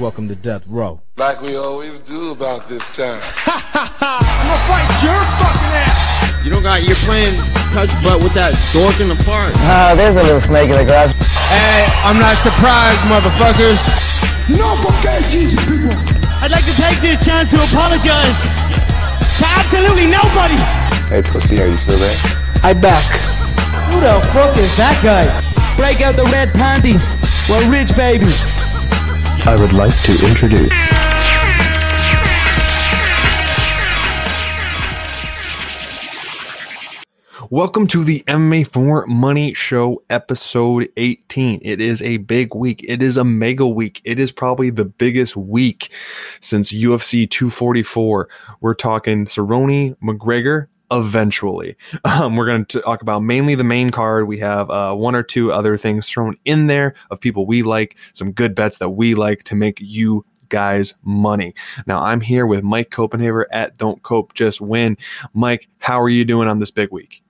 Welcome 0.00 0.32
to 0.32 0.34
Death 0.34 0.64
Row. 0.64 0.96
Like 1.20 1.44
we 1.44 1.60
always 1.60 1.98
do 2.00 2.32
about 2.32 2.72
this 2.72 2.80
time. 2.96 3.20
Ha 3.44 3.60
ha 3.60 3.84
ha! 3.84 4.16
I'm 4.16 4.48
gonna 4.48 4.64
fight 4.64 4.88
your 5.04 5.20
fucking 5.36 5.76
ass. 5.76 6.40
You 6.40 6.48
don't 6.48 6.64
got, 6.64 6.88
you're 6.88 6.96
playing 7.04 7.36
touch 7.76 7.92
butt 8.00 8.24
with 8.24 8.32
that 8.32 8.56
dork 8.72 8.96
in 8.96 9.12
the 9.12 9.20
park. 9.28 9.52
Ah, 9.68 9.92
there's 9.92 10.16
a 10.16 10.24
little 10.24 10.40
snake 10.40 10.72
in 10.72 10.80
the 10.80 10.88
grass. 10.88 11.12
Hey, 11.52 11.84
I'm 12.00 12.16
not 12.16 12.32
surprised, 12.40 12.96
motherfuckers. 13.12 13.76
No 14.48 14.72
fucking 14.80 15.28
Jesus, 15.28 15.60
people. 15.68 15.92
I'd 16.40 16.48
like 16.48 16.64
to 16.64 16.76
take 16.80 16.96
this 17.04 17.20
chance 17.20 17.52
to 17.52 17.60
apologize 17.60 18.40
to 18.40 19.44
absolutely 19.60 20.08
nobody. 20.08 20.56
Hey, 21.12 21.20
pussy, 21.28 21.60
are 21.60 21.68
you 21.68 21.76
still 21.76 22.00
there? 22.00 22.16
I 22.64 22.72
back. 22.72 23.04
Who 23.92 24.00
the 24.00 24.16
fuck 24.32 24.56
is 24.56 24.72
that 24.80 24.96
guy? 25.04 25.28
Break 25.76 26.00
out 26.00 26.16
the 26.16 26.24
red 26.32 26.56
panties. 26.56 27.20
We're 27.52 27.68
rich, 27.68 27.92
baby. 27.92 28.32
I 29.46 29.56
would 29.58 29.72
like 29.72 29.94
to 30.02 30.12
introduce. 30.28 30.70
Welcome 37.48 37.86
to 37.88 38.04
the 38.04 38.22
MMA 38.28 38.66
for 38.68 39.06
Money 39.06 39.54
Show, 39.54 40.02
episode 40.10 40.88
18. 40.96 41.60
It 41.62 41.80
is 41.80 42.02
a 42.02 42.18
big 42.18 42.54
week. 42.54 42.84
It 42.86 43.02
is 43.02 43.16
a 43.16 43.24
mega 43.24 43.66
week. 43.66 44.02
It 44.04 44.20
is 44.20 44.30
probably 44.30 44.70
the 44.70 44.84
biggest 44.84 45.36
week 45.36 45.90
since 46.40 46.70
UFC 46.70 47.28
244. 47.28 48.28
We're 48.60 48.74
talking 48.74 49.24
Cerrone 49.24 49.96
McGregor 50.02 50.66
eventually. 50.90 51.76
Um, 52.04 52.36
we're 52.36 52.46
going 52.46 52.64
to 52.66 52.80
talk 52.80 53.02
about 53.02 53.22
mainly 53.22 53.54
the 53.54 53.64
main 53.64 53.90
card. 53.90 54.26
We 54.26 54.38
have 54.38 54.68
uh, 54.70 54.94
one 54.94 55.14
or 55.14 55.22
two 55.22 55.52
other 55.52 55.76
things 55.76 56.08
thrown 56.08 56.36
in 56.44 56.66
there 56.66 56.94
of 57.10 57.20
people 57.20 57.46
we 57.46 57.62
like, 57.62 57.96
some 58.14 58.32
good 58.32 58.54
bets 58.54 58.78
that 58.78 58.90
we 58.90 59.14
like 59.14 59.44
to 59.44 59.54
make 59.54 59.78
you 59.80 60.24
guys 60.48 60.94
money. 61.02 61.54
Now, 61.86 62.02
I'm 62.02 62.20
here 62.20 62.46
with 62.46 62.62
Mike 62.64 62.90
Copenhaver 62.90 63.44
at 63.52 63.76
Don't 63.76 64.02
Cope 64.02 64.34
Just 64.34 64.60
Win. 64.60 64.96
Mike, 65.34 65.68
how 65.78 66.00
are 66.00 66.08
you 66.08 66.24
doing 66.24 66.48
on 66.48 66.58
this 66.58 66.70
big 66.70 66.90
week? 66.90 67.22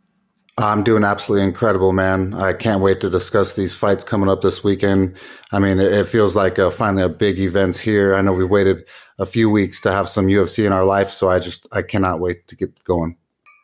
I'm 0.59 0.83
doing 0.83 1.05
absolutely 1.05 1.47
incredible, 1.47 1.93
man. 1.93 2.35
I 2.35 2.53
can't 2.53 2.83
wait 2.83 3.01
to 3.01 3.11
discuss 3.11 3.55
these 3.55 3.75
fights 3.75 4.05
coming 4.05 4.29
up 4.29 4.43
this 4.43 4.63
weekend. 4.63 5.17
I 5.53 5.59
mean, 5.59 5.81
it, 5.81 6.09
feels 6.09 6.37
like 6.37 6.59
uh, 6.59 6.71
finally 6.71 7.03
a 7.03 7.09
big 7.09 7.39
event 7.39 7.77
here. 7.77 8.15
I 8.15 8.21
know 8.21 8.33
we 8.33 8.45
waited 8.45 8.85
a 9.19 9.25
few 9.25 9.49
weeks 9.49 9.81
to 9.83 9.93
have 9.93 10.09
some 10.09 10.27
UFC 10.27 10.67
in 10.67 10.73
our 10.73 10.85
life, 10.85 11.13
so 11.13 11.31
I 11.31 11.39
just 11.39 11.67
I 11.73 11.83
cannot 11.83 12.21
wait 12.21 12.47
to 12.49 12.57
get 12.57 12.83
going. 12.85 13.17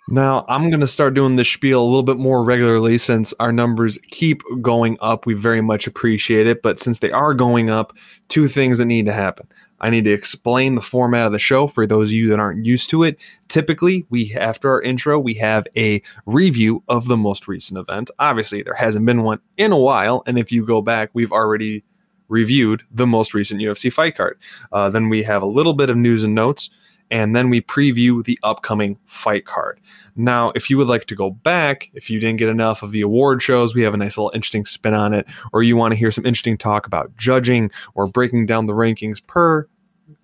Now, 0.08 0.44
I'm 0.48 0.70
going 0.70 0.80
to 0.80 0.86
start 0.86 1.14
doing 1.14 1.34
this 1.34 1.48
spiel 1.48 1.82
a 1.82 1.84
little 1.84 2.04
bit 2.04 2.16
more 2.16 2.44
regularly 2.44 2.96
since 2.96 3.34
our 3.40 3.50
numbers 3.50 3.98
keep 4.10 4.40
going 4.62 4.96
up. 5.00 5.26
We 5.26 5.34
very 5.34 5.60
much 5.60 5.88
appreciate 5.88 6.46
it. 6.46 6.62
But 6.62 6.78
since 6.78 7.00
they 7.00 7.10
are 7.10 7.34
going 7.34 7.70
up, 7.70 7.92
two 8.28 8.46
things 8.46 8.78
that 8.78 8.84
need 8.84 9.06
to 9.06 9.12
happen. 9.12 9.48
I 9.80 9.90
need 9.90 10.04
to 10.04 10.12
explain 10.12 10.76
the 10.76 10.80
format 10.80 11.26
of 11.26 11.32
the 11.32 11.40
show 11.40 11.66
for 11.66 11.88
those 11.88 12.10
of 12.10 12.12
you 12.12 12.28
that 12.28 12.38
aren't 12.38 12.64
used 12.64 12.88
to 12.90 13.02
it. 13.02 13.18
Typically, 13.48 14.06
we 14.08 14.32
after 14.34 14.70
our 14.70 14.80
intro, 14.80 15.18
we 15.18 15.34
have 15.34 15.66
a 15.76 16.00
review 16.24 16.84
of 16.88 17.08
the 17.08 17.16
most 17.16 17.48
recent 17.48 17.78
event. 17.78 18.10
Obviously, 18.20 18.62
there 18.62 18.74
hasn't 18.74 19.04
been 19.04 19.24
one 19.24 19.40
in 19.56 19.72
a 19.72 19.78
while, 19.78 20.22
and 20.26 20.38
if 20.38 20.52
you 20.52 20.64
go 20.64 20.80
back, 20.80 21.10
we've 21.14 21.32
already 21.32 21.84
reviewed 22.28 22.84
the 22.90 23.06
most 23.06 23.34
recent 23.34 23.60
UFC 23.60 23.92
fight 23.92 24.16
card. 24.16 24.38
Uh, 24.72 24.88
then 24.88 25.08
we 25.08 25.24
have 25.24 25.42
a 25.42 25.46
little 25.46 25.74
bit 25.74 25.90
of 25.90 25.96
news 25.96 26.24
and 26.24 26.34
notes 26.34 26.70
and 27.10 27.34
then 27.34 27.50
we 27.50 27.60
preview 27.60 28.24
the 28.24 28.38
upcoming 28.42 28.98
fight 29.04 29.44
card. 29.44 29.80
Now, 30.16 30.52
if 30.54 30.70
you 30.70 30.78
would 30.78 30.88
like 30.88 31.04
to 31.06 31.14
go 31.14 31.30
back, 31.30 31.90
if 31.94 32.10
you 32.10 32.18
didn't 32.20 32.38
get 32.38 32.48
enough 32.48 32.82
of 32.82 32.92
the 32.92 33.02
award 33.02 33.42
shows, 33.42 33.74
we 33.74 33.82
have 33.82 33.94
a 33.94 33.98
nice 33.98 34.16
little 34.16 34.32
interesting 34.34 34.64
spin 34.64 34.94
on 34.94 35.12
it, 35.12 35.26
or 35.52 35.62
you 35.62 35.76
want 35.76 35.92
to 35.92 35.98
hear 35.98 36.10
some 36.10 36.26
interesting 36.26 36.58
talk 36.58 36.86
about 36.86 37.16
judging 37.16 37.70
or 37.94 38.06
breaking 38.06 38.46
down 38.46 38.66
the 38.66 38.72
rankings 38.72 39.24
per 39.26 39.68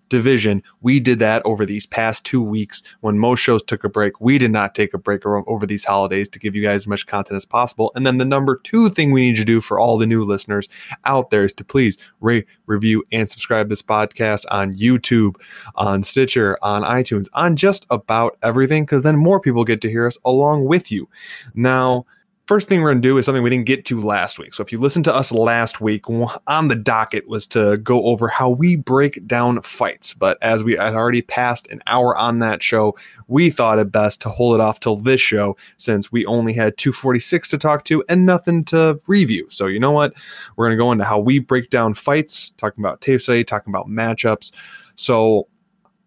division. 0.08 0.62
We 0.80 1.00
did 1.00 1.18
that 1.20 1.42
over 1.44 1.64
these 1.64 1.86
past 1.86 2.24
two 2.26 2.42
weeks 2.42 2.82
when 3.00 3.18
most 3.18 3.40
shows 3.40 3.62
took 3.62 3.82
a 3.82 3.88
break. 3.88 4.20
We 4.20 4.38
did 4.38 4.50
not 4.50 4.74
take 4.74 4.92
a 4.92 4.98
break 4.98 5.24
over 5.24 5.66
these 5.66 5.84
holidays 5.84 6.28
to 6.28 6.38
give 6.38 6.54
you 6.54 6.62
guys 6.62 6.82
as 6.82 6.86
much 6.86 7.06
content 7.06 7.36
as 7.36 7.46
possible. 7.46 7.92
And 7.94 8.06
then 8.06 8.18
the 8.18 8.24
number 8.24 8.60
two 8.62 8.88
thing 8.88 9.10
we 9.10 9.22
need 9.22 9.36
to 9.36 9.44
do 9.44 9.60
for 9.60 9.80
all 9.80 9.96
the 9.96 10.06
new 10.06 10.22
listeners 10.24 10.68
out 11.04 11.30
there 11.30 11.44
is 11.44 11.52
to 11.54 11.64
please 11.64 11.96
rate, 12.20 12.46
review, 12.66 13.04
and 13.10 13.28
subscribe 13.28 13.68
this 13.68 13.82
podcast 13.82 14.44
on 14.50 14.74
YouTube, 14.74 15.36
on 15.76 16.02
Stitcher, 16.02 16.58
on 16.62 16.82
iTunes, 16.82 17.28
on 17.32 17.56
just 17.56 17.86
about 17.90 18.36
everything, 18.42 18.84
because 18.84 19.02
then 19.02 19.16
more 19.16 19.40
people 19.40 19.64
get 19.64 19.80
to 19.80 19.90
hear 19.90 20.06
us 20.06 20.18
along 20.24 20.66
with 20.66 20.92
you. 20.92 21.08
Now, 21.54 22.04
first 22.46 22.68
thing 22.68 22.82
we're 22.82 22.90
going 22.90 23.02
to 23.02 23.08
do 23.08 23.18
is 23.18 23.24
something 23.24 23.42
we 23.42 23.50
didn't 23.50 23.66
get 23.66 23.84
to 23.86 24.00
last 24.00 24.38
week. 24.38 24.52
So 24.52 24.62
if 24.62 24.72
you 24.72 24.78
listened 24.78 25.04
to 25.04 25.14
us 25.14 25.32
last 25.32 25.80
week, 25.80 26.04
on 26.08 26.68
the 26.68 26.74
docket 26.74 27.28
was 27.28 27.46
to 27.48 27.76
go 27.78 28.04
over 28.04 28.28
how 28.28 28.50
we 28.50 28.76
break 28.76 29.26
down 29.26 29.62
fights. 29.62 30.12
But 30.12 30.38
as 30.42 30.64
we 30.64 30.72
had 30.72 30.94
already 30.94 31.22
passed 31.22 31.68
an 31.68 31.82
hour 31.86 32.16
on 32.16 32.40
that 32.40 32.62
show, 32.62 32.96
we 33.28 33.50
thought 33.50 33.78
it 33.78 33.92
best 33.92 34.20
to 34.22 34.28
hold 34.28 34.56
it 34.56 34.60
off 34.60 34.80
till 34.80 34.96
this 34.96 35.20
show 35.20 35.56
since 35.76 36.10
we 36.10 36.26
only 36.26 36.52
had 36.52 36.76
246 36.76 37.48
to 37.48 37.58
talk 37.58 37.84
to 37.84 38.04
and 38.08 38.26
nothing 38.26 38.64
to 38.66 39.00
review. 39.06 39.46
So 39.48 39.66
you 39.66 39.78
know 39.78 39.92
what? 39.92 40.12
We're 40.56 40.66
going 40.66 40.76
to 40.76 40.82
go 40.82 40.92
into 40.92 41.04
how 41.04 41.20
we 41.20 41.38
break 41.38 41.70
down 41.70 41.94
fights, 41.94 42.50
talking 42.56 42.82
about 42.84 43.00
tape 43.00 43.22
study, 43.22 43.44
talking 43.44 43.72
about 43.72 43.88
matchups. 43.88 44.52
So 44.96 45.48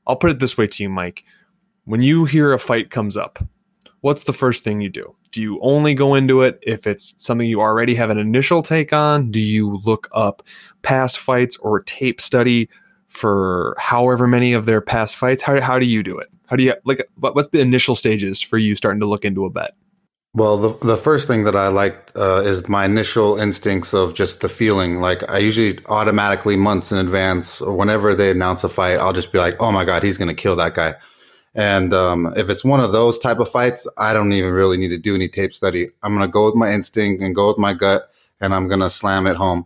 I'll 0.06 0.18
put 0.18 0.32
it 0.32 0.40
this 0.40 0.58
way 0.58 0.68
to 0.68 0.84
you, 0.84 0.90
Mike. 0.90 1.24
When 1.86 2.02
you 2.02 2.26
hear 2.26 2.52
a 2.52 2.60
fight 2.60 2.90
comes 2.90 3.16
up, 3.16 3.40
what's 4.02 4.24
the 4.24 4.34
first 4.34 4.64
thing 4.64 4.82
you 4.82 4.90
do? 4.90 5.16
Do 5.36 5.42
you 5.42 5.60
only 5.62 5.94
go 5.94 6.16
into 6.16 6.44
it 6.44 6.60
if 6.62 6.88
it's 6.88 7.14
something 7.18 7.46
you 7.46 7.60
already 7.60 7.94
have 7.96 8.10
an 8.10 8.18
initial 8.18 8.64
take 8.64 8.94
on? 8.94 9.32
Do 9.32 9.42
you 9.42 9.82
look 9.84 10.08
up 10.14 10.42
past 10.82 11.18
fights 11.18 11.58
or 11.58 11.82
tape 11.82 12.22
study 12.22 12.70
for 13.10 13.76
however 13.78 14.28
many 14.28 14.54
of 14.54 14.66
their 14.66 14.80
past 14.80 15.18
fights? 15.18 15.42
How, 15.42 15.60
how 15.60 15.78
do 15.78 15.86
you 15.86 16.04
do 16.04 16.18
it? 16.18 16.30
How 16.46 16.56
do 16.56 16.64
you 16.64 16.74
like 16.86 17.06
what's 17.18 17.50
the 17.50 17.60
initial 17.60 17.96
stages 17.96 18.42
for 18.42 18.58
you 18.58 18.76
starting 18.76 19.02
to 19.02 19.08
look 19.08 19.26
into 19.26 19.44
a 19.44 19.50
bet? 19.50 19.76
Well, 20.34 20.56
the 20.56 20.86
the 20.86 20.96
first 20.96 21.28
thing 21.28 21.44
that 21.44 21.56
I 21.58 21.68
like 21.68 22.14
uh, 22.16 22.42
is 22.46 22.70
my 22.70 22.86
initial 22.86 23.38
instincts 23.38 23.94
of 23.94 24.14
just 24.14 24.40
the 24.40 24.48
feeling. 24.48 25.02
Like 25.02 25.30
I 25.30 25.40
usually 25.40 25.80
automatically 25.88 26.56
months 26.56 26.94
in 26.94 26.98
advance 26.98 27.60
or 27.60 27.76
whenever 27.76 28.16
they 28.16 28.32
announce 28.32 28.64
a 28.64 28.70
fight, 28.70 29.00
I'll 29.00 29.12
just 29.12 29.34
be 29.34 29.40
like, 29.40 29.62
"Oh 29.62 29.74
my 29.74 29.84
god, 29.84 30.02
he's 30.02 30.18
going 30.18 30.30
to 30.30 30.34
kill 30.34 30.56
that 30.56 30.76
guy." 30.76 30.96
And 31.56 31.94
um, 31.94 32.34
if 32.36 32.50
it's 32.50 32.66
one 32.66 32.82
of 32.82 32.92
those 32.92 33.18
type 33.18 33.40
of 33.40 33.50
fights, 33.50 33.88
I 33.98 34.14
don't 34.14 34.34
even 34.34 34.52
really 34.52 34.78
need 34.78 34.90
to 34.90 34.98
do 34.98 35.16
any 35.16 35.30
tape 35.30 35.54
study. 35.54 35.90
I'm 36.04 36.14
gonna 36.14 36.28
go 36.28 36.46
with 36.46 36.56
my 36.56 36.74
instinct 36.74 37.24
and 37.24 37.34
go 37.34 37.48
with 37.48 37.58
my 37.58 37.74
gut, 37.74 38.12
and 38.42 38.54
I'm 38.54 38.68
gonna 38.68 38.90
slam 38.90 39.26
it 39.26 39.38
home. 39.38 39.66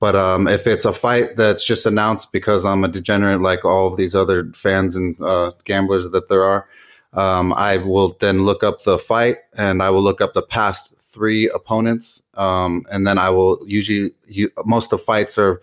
But 0.00 0.16
um, 0.16 0.48
if 0.48 0.66
it's 0.66 0.84
a 0.84 0.92
fight 0.92 1.36
that's 1.36 1.64
just 1.64 1.86
announced 1.86 2.32
because 2.32 2.64
I'm 2.64 2.84
a 2.84 2.88
degenerate 2.88 3.40
like 3.42 3.64
all 3.64 3.86
of 3.86 3.96
these 3.96 4.14
other 4.14 4.50
fans 4.54 4.96
and 4.96 5.20
uh, 5.22 5.52
gamblers 5.64 6.08
that 6.08 6.28
there 6.28 6.42
are, 6.42 6.68
um, 7.12 7.52
I 7.54 7.78
will 7.78 8.16
then 8.20 8.44
look 8.44 8.62
up 8.62 8.82
the 8.82 8.98
fight 8.98 9.38
and 9.56 9.82
I 9.82 9.90
will 9.90 10.02
look 10.02 10.20
up 10.20 10.32
the 10.32 10.42
past 10.42 10.94
three 10.98 11.48
opponents, 11.50 12.22
um, 12.34 12.86
and 12.90 13.06
then 13.06 13.18
I 13.18 13.28
will 13.28 13.58
usually 13.66 14.12
you, 14.26 14.50
most 14.64 14.92
of 14.92 15.00
the 15.00 15.04
fights 15.04 15.36
are 15.36 15.60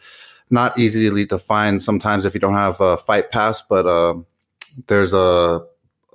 not 0.52 0.78
easily 0.78 1.26
to 1.26 1.40
find 1.40 1.82
sometimes 1.82 2.26
if 2.26 2.36
you 2.36 2.40
don't 2.40 2.54
have 2.54 2.80
a 2.80 2.98
fight 2.98 3.32
pass, 3.32 3.62
but 3.62 3.88
uh, 3.88 4.16
there's 4.88 5.14
a, 5.14 5.62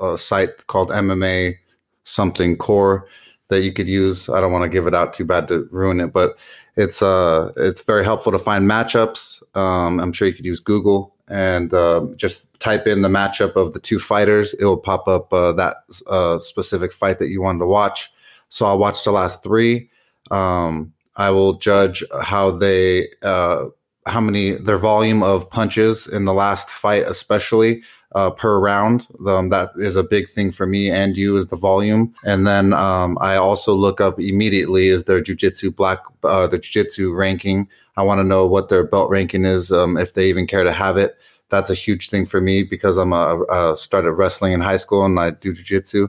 a 0.01 0.19
site 0.19 0.67
called 0.67 0.91
MMA 0.91 1.57
something 2.05 2.57
core 2.57 3.07
that 3.49 3.63
you 3.63 3.73
could 3.73 3.89
use. 3.89 4.29
I 4.29 4.41
don't 4.41 4.53
want 4.53 4.65
to 4.65 4.69
give 4.69 4.87
it 4.87 4.95
out 4.95 5.15
too 5.15 5.25
bad 5.25 5.49
to 5.49 5.69
ruin 5.71 6.01
it, 6.01 6.13
but 6.13 6.39
it's 6.77 7.03
uh 7.03 7.53
it's 7.57 7.81
very 7.81 8.05
helpful 8.05 8.31
to 8.33 8.39
find 8.39 8.71
matchups. 8.71 9.43
Um, 9.57 10.01
I'm 10.01 10.13
sure 10.13 10.29
you 10.29 10.35
could 10.35 10.45
use 10.45 10.61
Google 10.61 11.15
and 11.29 11.73
uh, 11.75 12.07
just 12.17 12.47
type 12.61 12.87
in 12.87 13.03
the 13.03 13.09
matchup 13.09 13.57
of 13.57 13.73
the 13.73 13.81
two 13.81 13.99
fighters. 13.99 14.55
It 14.55 14.65
will 14.65 14.79
pop 14.79 15.07
up 15.09 15.33
uh, 15.33 15.53
that 15.53 15.77
uh, 16.09 16.39
specific 16.39 16.93
fight 16.93 17.19
that 17.19 17.29
you 17.29 17.43
wanted 17.43 17.61
to 17.61 17.67
watch. 17.67 18.11
So 18.49 18.67
I'll 18.67 18.79
watch 18.79 19.05
the 19.05 19.13
last 19.13 19.43
three. 19.43 19.91
Um, 20.31 20.93
I 21.17 21.31
will 21.31 21.55
judge 21.55 22.03
how 22.23 22.51
they 22.53 23.09
uh, 23.23 23.67
how 24.09 24.21
many 24.21 24.53
their 24.53 24.79
volume 24.79 25.23
of 25.23 25.49
punches 25.51 26.07
in 26.07 26.25
the 26.25 26.35
last 26.35 26.69
fight, 26.69 27.03
especially 27.03 27.83
uh, 28.15 28.31
per 28.31 28.59
round. 28.59 29.07
Um, 29.27 29.51
that 29.51 29.71
is 29.79 29.97
a 29.97 30.03
big 30.03 30.31
thing 30.31 30.51
for 30.51 30.67
me 30.67 30.91
and 30.91 31.17
you 31.17 31.37
is 31.37 31.49
the 31.49 31.57
volume. 31.57 32.15
And 32.25 32.47
then 32.47 32.73
um, 32.73 33.19
I 33.21 33.37
also 33.37 33.75
look 33.75 34.01
up 34.01 34.19
immediately 34.19 34.89
is 34.89 35.05
their 35.05 35.23
jujitsu 35.23 35.75
black 35.75 36.01
uh, 36.25 36.47
the 36.47 36.59
jujitsu 36.59 37.15
ranking. 37.17 37.69
I 37.97 38.03
want 38.03 38.21
to 38.21 38.25
know 38.25 38.47
what 38.47 38.69
their 38.69 38.85
belt 38.85 39.11
ranking 39.11 39.45
is, 39.45 39.73
um, 39.73 39.97
if 39.97 40.15
they 40.15 40.29
even 40.29 40.47
care 40.47 40.65
to 40.65 40.73
have 40.73 40.97
it. 40.97 41.19
That's 41.51 41.71
a 41.71 41.75
huge 41.75 42.11
thing 42.11 42.27
for 42.27 42.41
me 42.41 42.63
because 42.63 42.97
I'm 42.97 43.13
a, 43.13 43.43
a 43.51 43.77
started 43.77 44.13
wrestling 44.13 44.53
in 44.53 44.61
high 44.61 44.77
school 44.77 45.05
and 45.05 45.19
I 45.19 45.31
do 45.31 45.53
jujitsu. 45.53 46.09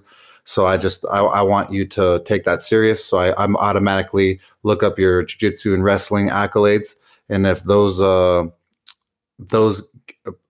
So 0.49 0.65
I 0.65 0.77
just 0.77 1.05
I, 1.11 1.19
I, 1.19 1.41
want 1.43 1.71
you 1.71 1.85
to 1.89 2.23
take 2.25 2.43
that 2.45 2.63
serious. 2.63 3.05
So 3.05 3.19
I, 3.19 3.41
I'm 3.41 3.55
automatically 3.57 4.39
look 4.63 4.81
up 4.81 4.97
your 4.97 5.23
jiu-jitsu 5.23 5.75
and 5.75 5.83
wrestling 5.83 6.29
accolades, 6.29 6.95
and 7.29 7.45
if 7.45 7.63
those 7.63 8.01
uh, 8.01 8.47
those 9.37 9.87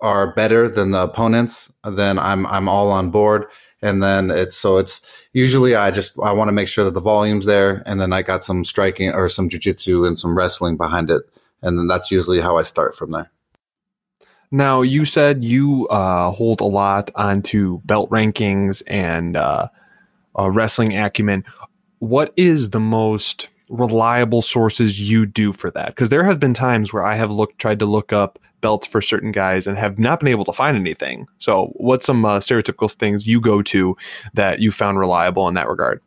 are 0.02 0.34
better 0.34 0.68
than 0.68 0.92
the 0.92 1.04
opponents, 1.04 1.72
then 1.84 2.18
I'm 2.18 2.46
I'm 2.48 2.68
all 2.68 2.92
on 2.92 3.12
board. 3.12 3.46
And 3.82 4.04
then 4.04 4.30
it's 4.30 4.58
so 4.58 4.78
it's 4.78 5.06
usually 5.32 5.76
I 5.76 5.92
just 5.92 6.20
I 6.20 6.32
want 6.34 6.50
to 6.50 6.54
make 6.54 6.68
sure 6.68 6.84
that 6.84 6.94
the 6.94 7.00
volume's 7.00 7.46
there, 7.46 7.82
and 7.86 8.00
then 8.02 8.12
I 8.12 8.22
got 8.22 8.44
some 8.44 8.64
striking 8.66 9.12
or 9.14 9.30
some 9.30 9.48
jujitsu 9.48 10.06
and 10.06 10.20
some 10.20 10.38
wrestling 10.38 10.76
behind 10.76 11.10
it, 11.10 11.24
and 11.62 11.78
then 11.78 11.88
that's 11.88 12.12
usually 12.12 12.42
how 12.42 12.58
I 12.58 12.64
start 12.64 12.96
from 12.96 13.12
there. 13.12 13.32
Now, 14.52 14.82
you 14.82 15.06
said 15.06 15.44
you 15.44 15.88
uh, 15.90 16.32
hold 16.32 16.60
a 16.60 16.66
lot 16.66 17.12
onto 17.16 17.82
belt 17.86 18.10
rankings 18.10 18.82
and 18.88 19.38
uh, 19.38 19.68
uh, 20.38 20.50
wrestling 20.50 20.98
acumen. 20.98 21.46
What 22.00 22.34
is 22.36 22.72
the 22.72 22.80
most 22.80 23.48
reliable 23.70 24.42
sources 24.42 25.10
you 25.10 25.26
do 25.26 25.54
for 25.54 25.72
that? 25.72 25.88
Because 25.88 26.10
there 26.10 26.24
have 26.24 26.40
been 26.40 26.54
times 26.54 26.92
where 26.92 27.04
I 27.04 27.16
have 27.16 27.32
looked, 27.32 27.60
tried 27.60 27.80
to 27.80 27.86
look 27.86 28.12
up 28.12 28.40
belts 28.62 28.86
for 28.86 29.02
certain 29.02 29.32
guys 29.32 29.68
and 29.68 29.78
have 29.78 29.98
not 29.98 30.20
been 30.20 30.28
able 30.28 30.46
to 30.46 30.54
find 30.54 30.76
anything. 30.76 31.28
So, 31.38 31.72
what's 31.76 32.06
some 32.06 32.26
uh, 32.26 32.40
stereotypical 32.40 32.94
things 32.94 33.26
you 33.26 33.40
go 33.40 33.62
to 33.64 33.96
that 34.34 34.60
you 34.60 34.72
found 34.72 35.00
reliable 35.00 35.48
in 35.48 35.54
that 35.54 35.70
regard? 35.70 36.02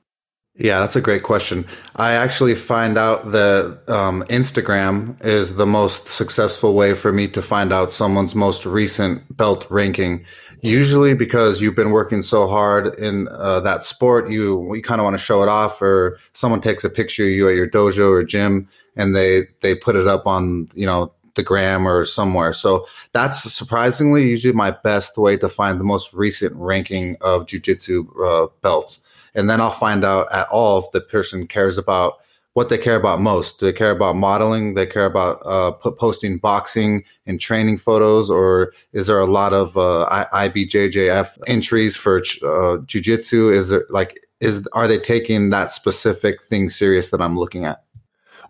Yeah, 0.56 0.80
that's 0.80 0.96
a 0.96 1.00
great 1.00 1.22
question. 1.22 1.64
I 1.96 2.12
actually 2.12 2.54
find 2.54 2.98
out 2.98 3.24
that 3.32 3.82
um, 3.88 4.22
Instagram 4.24 5.22
is 5.24 5.56
the 5.56 5.64
most 5.64 6.08
successful 6.08 6.74
way 6.74 6.92
for 6.92 7.10
me 7.10 7.26
to 7.28 7.40
find 7.40 7.72
out 7.72 7.90
someone's 7.90 8.34
most 8.34 8.66
recent 8.66 9.34
belt 9.34 9.66
ranking. 9.70 10.26
Usually, 10.60 11.14
because 11.14 11.62
you've 11.62 11.74
been 11.74 11.90
working 11.90 12.20
so 12.20 12.46
hard 12.46 12.94
in 13.00 13.28
uh, 13.28 13.60
that 13.60 13.82
sport, 13.82 14.30
you 14.30 14.74
you 14.74 14.82
kind 14.82 15.00
of 15.00 15.04
want 15.04 15.14
to 15.16 15.22
show 15.22 15.42
it 15.42 15.48
off, 15.48 15.80
or 15.80 16.18
someone 16.34 16.60
takes 16.60 16.84
a 16.84 16.90
picture 16.90 17.24
of 17.24 17.30
you 17.30 17.48
at 17.48 17.56
your 17.56 17.68
dojo 17.68 18.10
or 18.10 18.22
gym, 18.22 18.68
and 18.94 19.16
they 19.16 19.48
they 19.62 19.74
put 19.74 19.96
it 19.96 20.06
up 20.06 20.26
on 20.26 20.68
you 20.74 20.86
know 20.86 21.12
the 21.34 21.42
gram 21.42 21.88
or 21.88 22.04
somewhere. 22.04 22.52
So 22.52 22.86
that's 23.12 23.42
surprisingly 23.42 24.28
usually 24.28 24.52
my 24.52 24.70
best 24.70 25.16
way 25.16 25.36
to 25.38 25.48
find 25.48 25.80
the 25.80 25.84
most 25.84 26.12
recent 26.12 26.54
ranking 26.54 27.16
of 27.22 27.46
jujitsu 27.46 28.06
uh, 28.24 28.48
belts 28.60 29.00
and 29.34 29.48
then 29.48 29.60
I'll 29.60 29.70
find 29.70 30.04
out 30.04 30.32
at 30.32 30.48
all 30.50 30.78
if 30.78 30.90
the 30.92 31.00
person 31.00 31.46
cares 31.46 31.78
about 31.78 32.18
what 32.54 32.68
they 32.68 32.78
care 32.78 32.96
about 32.96 33.20
most. 33.20 33.60
Do 33.60 33.66
they 33.66 33.72
care 33.72 33.90
about 33.90 34.14
modeling? 34.14 34.74
They 34.74 34.86
care 34.86 35.06
about 35.06 35.40
uh, 35.46 35.72
posting 35.72 36.38
boxing 36.38 37.04
and 37.26 37.40
training 37.40 37.78
photos, 37.78 38.30
or 38.30 38.72
is 38.92 39.06
there 39.06 39.20
a 39.20 39.26
lot 39.26 39.52
of 39.52 39.76
uh, 39.76 40.26
IBJJF 40.32 41.38
entries 41.46 41.96
for 41.96 42.18
uh, 42.18 42.82
jujitsu? 42.84 43.52
Is 43.52 43.70
there 43.70 43.86
like 43.88 44.20
is 44.40 44.66
are 44.72 44.88
they 44.88 44.98
taking 44.98 45.50
that 45.50 45.70
specific 45.70 46.42
thing 46.42 46.68
serious 46.68 47.10
that 47.10 47.22
I'm 47.22 47.38
looking 47.38 47.64
at? 47.64 47.84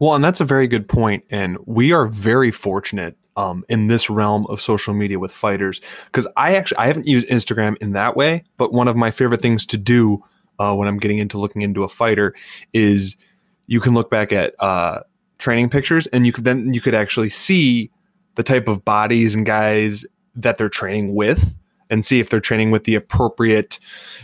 Well, 0.01 0.15
and 0.15 0.25
that's 0.25 0.41
a 0.41 0.45
very 0.45 0.67
good 0.67 0.89
point, 0.89 1.25
and 1.31 1.59
we 1.65 1.93
are 1.93 2.07
very 2.07 2.51
fortunate 2.51 3.17
um, 3.37 3.65
in 3.69 3.87
this 3.87 4.11
realm 4.11 4.47
of 4.49 4.61
social 4.61 4.95
media 4.95 5.19
with 5.19 5.31
fighters 5.31 5.81
because 6.07 6.27
I 6.37 6.57
actually 6.57 6.79
I 6.79 6.87
haven't 6.87 7.07
used 7.07 7.29
Instagram 7.29 7.77
in 7.81 7.93
that 7.93 8.17
way, 8.17 8.43
but 8.57 8.73
one 8.73 8.89
of 8.89 8.97
my 8.97 9.11
favorite 9.11 9.41
things 9.41 9.65
to 9.67 9.79
do 9.79 10.25
uh, 10.63 10.75
when 10.75 10.87
I'm 10.87 10.99
getting 10.99 11.19
into 11.19 11.39
looking 11.39 11.63
into 11.63 11.83
a 11.83 11.89
fighter 11.89 12.35
is 12.73 13.17
you 13.67 13.81
can 13.81 13.95
look 13.95 14.11
back 14.11 14.33
at 14.33 14.55
uh, 14.61 15.01
training 15.39 15.71
pictures 15.71 16.07
and 16.09 16.25
you 16.25 16.33
could 16.33 16.45
then 16.45 16.73
you 16.73 16.81
could 16.81 16.95
actually 16.95 17.31
see 17.31 17.91
the 18.37 18.43
type 18.43 18.69
of 18.69 18.85
bodies 18.85 19.35
and 19.35 19.45
guys 19.45 20.07
that 20.37 20.59
they're 20.59 20.69
training 20.69 21.15
with 21.15 21.57
and 21.91 22.05
see 22.05 22.21
if 22.21 22.31
they're 22.31 22.41
training 22.41 22.71
with 22.71 22.85
the 22.85 22.95
appropriate 22.95 23.79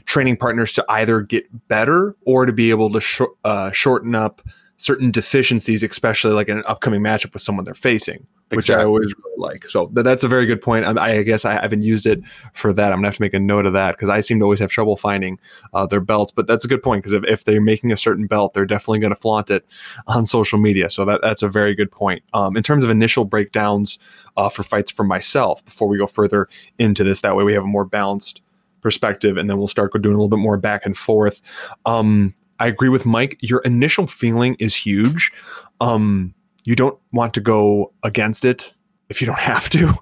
training 0.05 0.37
partners 0.37 0.73
to 0.73 0.85
either 0.88 1.20
get 1.20 1.44
better 1.69 2.17
or 2.25 2.46
to 2.46 2.52
be 2.52 2.70
able 2.70 2.91
to 2.91 3.00
sh- 3.00 3.20
uh, 3.44 3.70
shorten 3.73 4.14
up 4.14 4.41
certain 4.78 5.10
deficiencies, 5.10 5.82
especially 5.82 6.32
like 6.32 6.48
in 6.48 6.58
an 6.58 6.64
upcoming 6.66 7.02
matchup 7.02 7.32
with 7.32 7.42
someone 7.42 7.64
they're 7.64 7.75
facing 7.75 8.26
which 8.50 8.66
exactly. 8.66 8.82
I 8.82 8.86
always 8.86 9.12
really 9.14 9.36
like. 9.36 9.69
So 9.69 9.90
that's 9.92 10.25
a 10.25 10.28
very 10.28 10.46
good 10.46 10.60
point. 10.60 10.86
I, 10.86 11.19
I, 11.19 11.22
guess 11.22 11.44
I 11.44 11.52
haven't 11.52 11.82
used 11.82 12.06
it 12.06 12.22
for 12.54 12.72
that. 12.72 12.92
I'm 12.92 12.98
gonna 12.98 13.08
have 13.08 13.16
to 13.16 13.22
make 13.22 13.34
a 13.34 13.40
note 13.40 13.66
of 13.66 13.75
that 13.75 13.92
because 13.92 14.08
I 14.08 14.20
seem 14.20 14.38
to 14.38 14.44
always 14.44 14.60
have 14.60 14.70
trouble 14.70 14.96
finding 14.96 15.38
uh, 15.75 15.86
their 15.86 16.00
belts. 16.00 16.32
But 16.32 16.46
that's 16.46 16.64
a 16.64 16.69
good 16.69 16.82
point 16.82 17.02
because 17.02 17.12
if, 17.12 17.25
if 17.25 17.44
they're 17.44 17.60
making 17.60 17.92
a 17.92 17.96
certain 17.96 18.26
belt, 18.26 18.54
they're 18.54 18.64
definitely 18.64 19.00
going 19.00 19.14
to 19.14 19.20
flaunt 19.20 19.50
it 19.50 19.66
on 20.06 20.25
social 20.25 20.58
media. 20.58 20.88
So 20.88 21.04
that, 21.04 21.20
that's 21.22 21.42
a 21.42 21.48
very 21.48 21.74
good 21.74 21.90
point. 21.90 22.22
Um, 22.32 22.56
in 22.56 22.62
terms 22.62 22.84
of 22.84 22.90
initial 22.90 23.24
breakdowns 23.24 23.98
uh, 24.36 24.48
for 24.48 24.62
fights 24.62 24.90
for 24.90 25.04
myself, 25.04 25.62
before 25.64 25.88
we 25.88 25.98
go 25.98 26.06
further 26.06 26.48
into 26.78 27.04
this, 27.04 27.20
that 27.20 27.36
way 27.36 27.44
we 27.44 27.54
have 27.54 27.64
a 27.64 27.69
more 27.69 27.84
balanced 27.84 28.40
perspective, 28.81 29.36
and 29.36 29.50
then 29.50 29.58
we'll 29.58 29.69
start 29.69 29.92
doing 29.92 30.14
a 30.14 30.19
little 30.19 30.28
bit 30.28 30.38
more 30.38 30.56
back 30.56 30.86
and 30.86 30.96
forth. 30.96 31.42
Um, 31.84 32.34
I 32.58 32.66
agree 32.66 32.88
with 32.88 33.06
Mike. 33.06 33.38
Your 33.40 33.60
initial 33.60 34.06
feeling 34.06 34.56
is 34.58 34.75
huge. 34.75 35.32
Um, 35.81 36.34
you 36.64 36.75
don't 36.75 36.99
want 37.12 37.34
to 37.34 37.40
go 37.40 37.93
against 38.02 38.44
it 38.44 38.75
if 39.08 39.20
you 39.20 39.26
don't 39.26 39.38
have 39.38 39.69
to. 39.70 39.94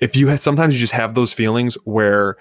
If 0.00 0.16
you 0.16 0.28
have, 0.28 0.40
sometimes 0.40 0.74
you 0.74 0.80
just 0.80 0.92
have 0.92 1.14
those 1.14 1.32
feelings 1.32 1.74
where 1.84 2.36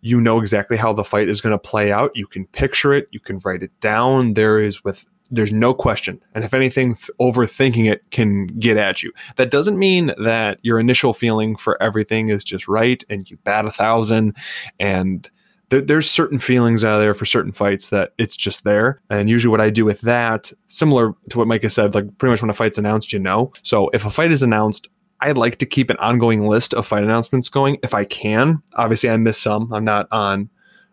you 0.00 0.20
know 0.20 0.40
exactly 0.40 0.76
how 0.76 0.92
the 0.92 1.04
fight 1.04 1.28
is 1.28 1.40
going 1.40 1.52
to 1.52 1.58
play 1.58 1.92
out. 1.92 2.10
You 2.14 2.26
can 2.26 2.46
picture 2.46 2.92
it, 2.92 3.08
you 3.12 3.20
can 3.20 3.38
write 3.44 3.62
it 3.62 3.78
down. 3.80 4.34
There 4.34 4.60
is 4.60 4.82
with 4.84 5.04
there's 5.30 5.52
no 5.52 5.72
question. 5.72 6.20
And 6.34 6.44
if 6.44 6.52
anything, 6.52 6.94
overthinking 7.18 7.90
it 7.90 8.02
can 8.10 8.48
get 8.48 8.76
at 8.76 9.02
you. 9.02 9.12
That 9.36 9.50
doesn't 9.50 9.78
mean 9.78 10.12
that 10.22 10.58
your 10.60 10.78
initial 10.78 11.14
feeling 11.14 11.56
for 11.56 11.82
everything 11.82 12.28
is 12.28 12.44
just 12.44 12.68
right 12.68 13.02
and 13.08 13.28
you 13.30 13.38
bat 13.38 13.64
a 13.64 13.70
thousand 13.70 14.36
and 14.78 15.30
there, 15.72 15.80
there's 15.80 16.10
certain 16.10 16.38
feelings 16.38 16.84
out 16.84 16.98
there 16.98 17.14
for 17.14 17.24
certain 17.24 17.50
fights 17.50 17.88
that 17.88 18.12
it's 18.18 18.36
just 18.36 18.62
there. 18.62 19.00
And 19.08 19.30
usually, 19.30 19.50
what 19.50 19.60
I 19.62 19.70
do 19.70 19.86
with 19.86 20.02
that, 20.02 20.52
similar 20.66 21.14
to 21.30 21.38
what 21.38 21.48
Micah 21.48 21.70
said, 21.70 21.94
like 21.94 22.18
pretty 22.18 22.30
much 22.30 22.42
when 22.42 22.50
a 22.50 22.54
fight's 22.54 22.76
announced, 22.76 23.10
you 23.12 23.18
know. 23.18 23.52
So 23.62 23.88
if 23.94 24.04
a 24.04 24.10
fight 24.10 24.30
is 24.30 24.42
announced, 24.42 24.90
I 25.20 25.32
like 25.32 25.56
to 25.58 25.66
keep 25.66 25.88
an 25.88 25.96
ongoing 25.96 26.46
list 26.46 26.74
of 26.74 26.86
fight 26.86 27.04
announcements 27.04 27.48
going 27.48 27.78
if 27.82 27.94
I 27.94 28.04
can. 28.04 28.62
Obviously, 28.74 29.08
I 29.08 29.16
miss 29.16 29.40
some. 29.40 29.72
I'm 29.72 29.84
not 29.84 30.08
on 30.12 30.50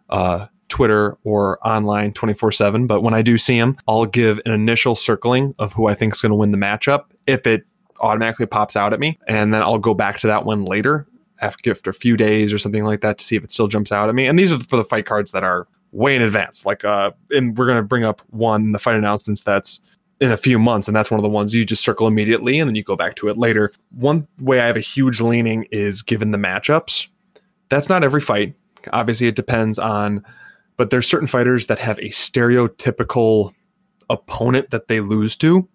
uh, 0.10 0.48
Twitter 0.70 1.18
or 1.26 1.60
online 1.68 2.14
24 2.14 2.54
7, 2.54 2.88
but 2.88 3.02
when 3.02 3.14
I 3.14 3.22
do 3.22 3.38
see 3.38 3.60
them, 3.60 3.76
I'll 3.86 4.06
give 4.06 4.40
an 4.46 4.54
initial 4.54 4.96
circling 4.96 5.56
of 5.60 5.74
who 5.74 5.88
I 5.88 5.94
think 5.94 6.16
is 6.16 6.22
going 6.22 6.32
to 6.32 6.38
win 6.38 6.52
the 6.52 6.58
matchup. 6.58 7.06
If 7.28 7.46
it 7.46 7.66
automatically 8.00 8.46
pops 8.46 8.78
out 8.78 8.94
at 8.94 9.00
me, 9.02 9.20
and 9.28 9.54
then 9.54 9.62
I'll 9.62 9.78
go 9.78 9.94
back 9.94 10.20
to 10.20 10.28
that 10.28 10.46
one 10.46 10.64
later 10.64 11.06
after, 11.42 11.72
a 11.72 11.94
few 11.94 12.18
days 12.18 12.54
or 12.54 12.58
something 12.58 12.84
like 12.84 13.02
that 13.02 13.18
to 13.18 13.24
see 13.24 13.36
if 13.36 13.44
it 13.44 13.52
still 13.52 13.68
jumps 13.68 13.92
out 13.92 14.10
at 14.10 14.16
me. 14.16 14.26
And 14.28 14.38
these 14.38 14.52
are 14.52 14.60
for 14.60 14.78
the 14.78 14.84
fight 14.84 15.06
cards 15.06 15.32
that 15.32 15.44
are 15.44 15.68
way 15.92 16.16
in 16.16 16.22
advance. 16.22 16.66
Like, 16.66 16.86
uh, 16.86 17.12
and 17.32 17.58
we're 17.58 17.74
to 17.74 17.84
bring 17.84 18.04
up 18.04 18.22
one, 18.30 18.72
the 18.72 18.80
fight 18.80 18.96
announcements 18.96 19.42
that's 19.44 19.82
in 20.20 20.32
a 20.32 20.38
few 20.38 20.60
months. 20.60 20.88
And 20.88 20.96
that's 20.96 21.10
one 21.10 21.20
of 21.20 21.24
the 21.24 21.30
ones 21.30 21.54
you 21.54 21.66
just 21.66 21.84
circle 21.84 22.08
immediately 22.08 22.60
and 22.60 22.68
then 22.68 22.76
you 22.76 22.84
go 22.84 22.96
back 22.96 23.16
to 23.16 23.30
it 23.30 23.38
later. 23.38 23.72
One 23.92 24.28
way 24.40 24.60
I 24.60 24.68
have 24.68 24.78
a 24.78 24.82
huge 24.82 25.22
leaning 25.22 25.66
is 25.72 26.02
given 26.02 26.32
the 26.32 26.38
matchups. 26.38 27.08
That's 27.70 27.90
not 27.90 28.04
every 28.04 28.22
fight. 28.22 28.56
Obviously, 28.92 29.28
it 29.28 29.36
depends 29.36 29.80
on, 29.80 30.26
but 30.78 30.90
there's 30.90 31.08
certain 31.08 31.28
fighters 31.28 31.68
that 31.68 31.80
have 31.80 32.00
a 32.00 32.10
stereotypical 32.10 33.54
opponent 34.10 34.72
that 34.72 34.88
they 34.88 35.00
lose 35.00 35.36
to 35.38 35.68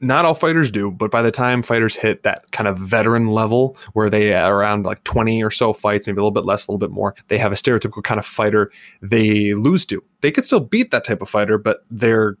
not 0.00 0.24
all 0.24 0.34
fighters 0.34 0.70
do, 0.70 0.90
but 0.90 1.10
by 1.10 1.22
the 1.22 1.30
time 1.30 1.62
fighters 1.62 1.94
hit 1.94 2.22
that 2.22 2.50
kind 2.52 2.66
of 2.66 2.78
veteran 2.78 3.28
level 3.28 3.76
where 3.92 4.08
they 4.08 4.32
are 4.32 4.58
around 4.58 4.84
like 4.84 5.04
20 5.04 5.42
or 5.42 5.50
so 5.50 5.72
fights, 5.72 6.06
maybe 6.06 6.16
a 6.16 6.20
little 6.20 6.30
bit 6.30 6.44
less, 6.44 6.66
a 6.66 6.70
little 6.70 6.78
bit 6.78 6.90
more, 6.90 7.14
they 7.28 7.36
have 7.38 7.52
a 7.52 7.56
stereotypical 7.56 8.02
kind 8.02 8.18
of 8.18 8.24
fighter 8.24 8.70
they 9.02 9.54
lose 9.54 9.84
to. 9.86 10.02
They 10.22 10.30
could 10.30 10.44
still 10.44 10.60
beat 10.60 10.90
that 10.90 11.04
type 11.04 11.20
of 11.20 11.28
fighter, 11.28 11.58
but 11.58 11.84
they're 11.90 12.36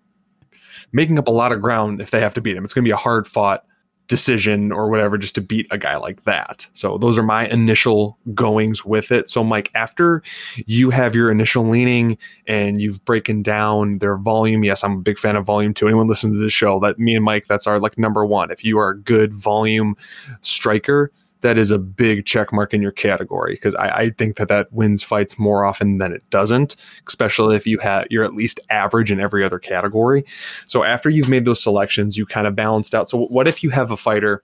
making 0.92 1.18
up 1.18 1.28
a 1.28 1.32
lot 1.32 1.52
of 1.52 1.60
ground 1.60 2.00
if 2.00 2.10
they 2.10 2.20
have 2.20 2.34
to 2.34 2.40
beat 2.40 2.56
him. 2.56 2.64
It's 2.64 2.74
going 2.74 2.84
to 2.84 2.88
be 2.88 2.92
a 2.92 2.96
hard 2.96 3.26
fought 3.26 3.64
decision 4.10 4.72
or 4.72 4.90
whatever 4.90 5.16
just 5.16 5.36
to 5.36 5.40
beat 5.40 5.68
a 5.70 5.78
guy 5.78 5.96
like 5.96 6.24
that. 6.24 6.66
So 6.72 6.98
those 6.98 7.16
are 7.16 7.22
my 7.22 7.46
initial 7.48 8.18
goings 8.34 8.84
with 8.84 9.12
it. 9.12 9.30
So 9.30 9.44
Mike, 9.44 9.70
after 9.74 10.22
you 10.66 10.90
have 10.90 11.14
your 11.14 11.30
initial 11.30 11.64
leaning 11.64 12.18
and 12.48 12.82
you've 12.82 13.02
broken 13.04 13.40
down 13.40 13.98
their 13.98 14.16
volume, 14.16 14.64
yes, 14.64 14.82
I'm 14.82 14.94
a 14.94 15.00
big 15.00 15.16
fan 15.16 15.36
of 15.36 15.46
volume 15.46 15.72
too. 15.72 15.86
Anyone 15.86 16.08
listens 16.08 16.36
to 16.36 16.42
this 16.42 16.52
show, 16.52 16.80
that 16.80 16.98
me 16.98 17.14
and 17.14 17.24
Mike, 17.24 17.46
that's 17.46 17.68
our 17.68 17.78
like 17.78 17.96
number 17.96 18.26
one. 18.26 18.50
If 18.50 18.64
you 18.64 18.78
are 18.80 18.90
a 18.90 18.98
good 18.98 19.32
volume 19.32 19.96
striker, 20.40 21.12
that 21.40 21.56
is 21.56 21.70
a 21.70 21.78
big 21.78 22.26
check 22.26 22.52
mark 22.52 22.74
in 22.74 22.82
your 22.82 22.92
category 22.92 23.54
because 23.54 23.74
I, 23.74 23.88
I, 23.88 24.10
think 24.10 24.36
that 24.36 24.48
that 24.48 24.72
wins 24.72 25.02
fights 25.02 25.38
more 25.38 25.64
often 25.64 25.98
than 25.98 26.12
it 26.12 26.28
doesn't, 26.30 26.76
especially 27.06 27.56
if 27.56 27.66
you 27.66 27.78
have 27.78 28.06
you're 28.10 28.24
at 28.24 28.34
least 28.34 28.60
average 28.68 29.10
in 29.10 29.20
every 29.20 29.44
other 29.44 29.58
category. 29.58 30.24
So 30.66 30.84
after 30.84 31.08
you've 31.08 31.28
made 31.28 31.44
those 31.44 31.62
selections, 31.62 32.16
you 32.16 32.26
kind 32.26 32.46
of 32.46 32.54
balanced 32.54 32.94
out. 32.94 33.08
So 33.08 33.26
what 33.26 33.48
if 33.48 33.62
you 33.62 33.70
have 33.70 33.90
a 33.90 33.96
fighter 33.96 34.42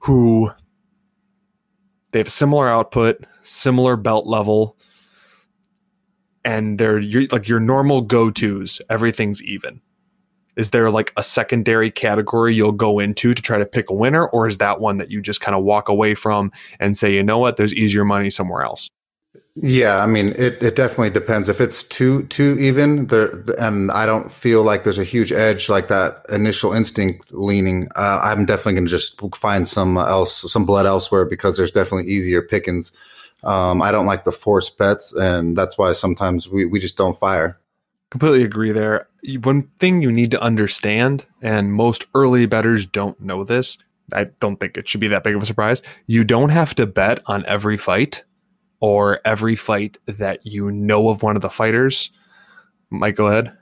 who 0.00 0.50
they 2.12 2.18
have 2.18 2.30
similar 2.30 2.68
output, 2.68 3.24
similar 3.42 3.96
belt 3.96 4.26
level, 4.26 4.76
and 6.44 6.78
they're 6.78 7.02
like 7.30 7.48
your 7.48 7.60
normal 7.60 8.02
go 8.02 8.30
tos, 8.30 8.80
everything's 8.88 9.42
even 9.42 9.80
is 10.58 10.70
there 10.70 10.90
like 10.90 11.12
a 11.16 11.22
secondary 11.22 11.90
category 11.90 12.54
you'll 12.54 12.72
go 12.72 12.98
into 12.98 13.32
to 13.32 13.40
try 13.40 13.56
to 13.56 13.64
pick 13.64 13.88
a 13.88 13.94
winner 13.94 14.26
or 14.26 14.46
is 14.46 14.58
that 14.58 14.80
one 14.80 14.98
that 14.98 15.10
you 15.10 15.22
just 15.22 15.40
kind 15.40 15.56
of 15.56 15.64
walk 15.64 15.88
away 15.88 16.14
from 16.14 16.52
and 16.80 16.96
say 16.96 17.14
you 17.14 17.22
know 17.22 17.38
what? 17.38 17.56
There's 17.56 17.72
easier 17.72 18.04
money 18.04 18.28
somewhere 18.28 18.62
else 18.62 18.90
yeah 19.62 20.02
i 20.02 20.06
mean 20.06 20.28
it, 20.30 20.62
it 20.62 20.76
definitely 20.76 21.10
depends. 21.10 21.48
If 21.48 21.60
it's 21.60 21.82
too 21.82 22.24
too 22.26 22.56
even 22.60 23.06
there 23.06 23.44
and 23.58 23.90
i 23.90 24.06
don't 24.06 24.30
feel 24.30 24.62
like 24.62 24.84
there's 24.84 24.98
a 24.98 25.04
huge 25.04 25.32
edge 25.32 25.68
like 25.68 25.88
that 25.88 26.24
initial 26.28 26.72
instinct 26.72 27.32
leaning 27.32 27.88
uh, 27.96 28.20
i'm 28.22 28.46
definitely 28.46 28.74
going 28.74 28.86
to 28.86 28.90
just 28.90 29.20
find 29.34 29.66
some 29.66 29.96
else 29.96 30.50
some 30.50 30.64
blood 30.64 30.86
elsewhere 30.86 31.24
because 31.24 31.56
there's 31.56 31.72
definitely 31.72 32.10
easier 32.10 32.42
pickings. 32.42 32.92
Um, 33.42 33.82
i 33.82 33.90
don't 33.90 34.06
like 34.06 34.24
the 34.24 34.32
force 34.32 34.70
bets 34.70 35.12
and 35.12 35.56
that's 35.56 35.78
why 35.78 35.92
sometimes 35.92 36.48
we, 36.48 36.64
we 36.64 36.80
just 36.80 36.96
don't 36.96 37.16
fire 37.16 37.58
completely 38.10 38.42
agree 38.42 38.72
there. 38.72 39.08
One 39.42 39.68
thing 39.78 40.02
you 40.02 40.12
need 40.12 40.30
to 40.30 40.40
understand, 40.40 41.26
and 41.42 41.72
most 41.72 42.06
early 42.14 42.46
betters 42.46 42.86
don't 42.86 43.20
know 43.20 43.44
this, 43.44 43.78
I 44.12 44.24
don't 44.40 44.58
think 44.58 44.76
it 44.76 44.88
should 44.88 45.00
be 45.00 45.08
that 45.08 45.24
big 45.24 45.36
of 45.36 45.42
a 45.42 45.46
surprise. 45.46 45.82
You 46.06 46.24
don't 46.24 46.48
have 46.48 46.74
to 46.76 46.86
bet 46.86 47.20
on 47.26 47.44
every 47.46 47.76
fight 47.76 48.24
or 48.80 49.20
every 49.24 49.56
fight 49.56 49.98
that 50.06 50.46
you 50.46 50.70
know 50.70 51.08
of 51.08 51.22
one 51.22 51.36
of 51.36 51.42
the 51.42 51.50
fighters. 51.50 52.10
Mike, 52.90 53.16
go 53.16 53.26
ahead. 53.26 53.52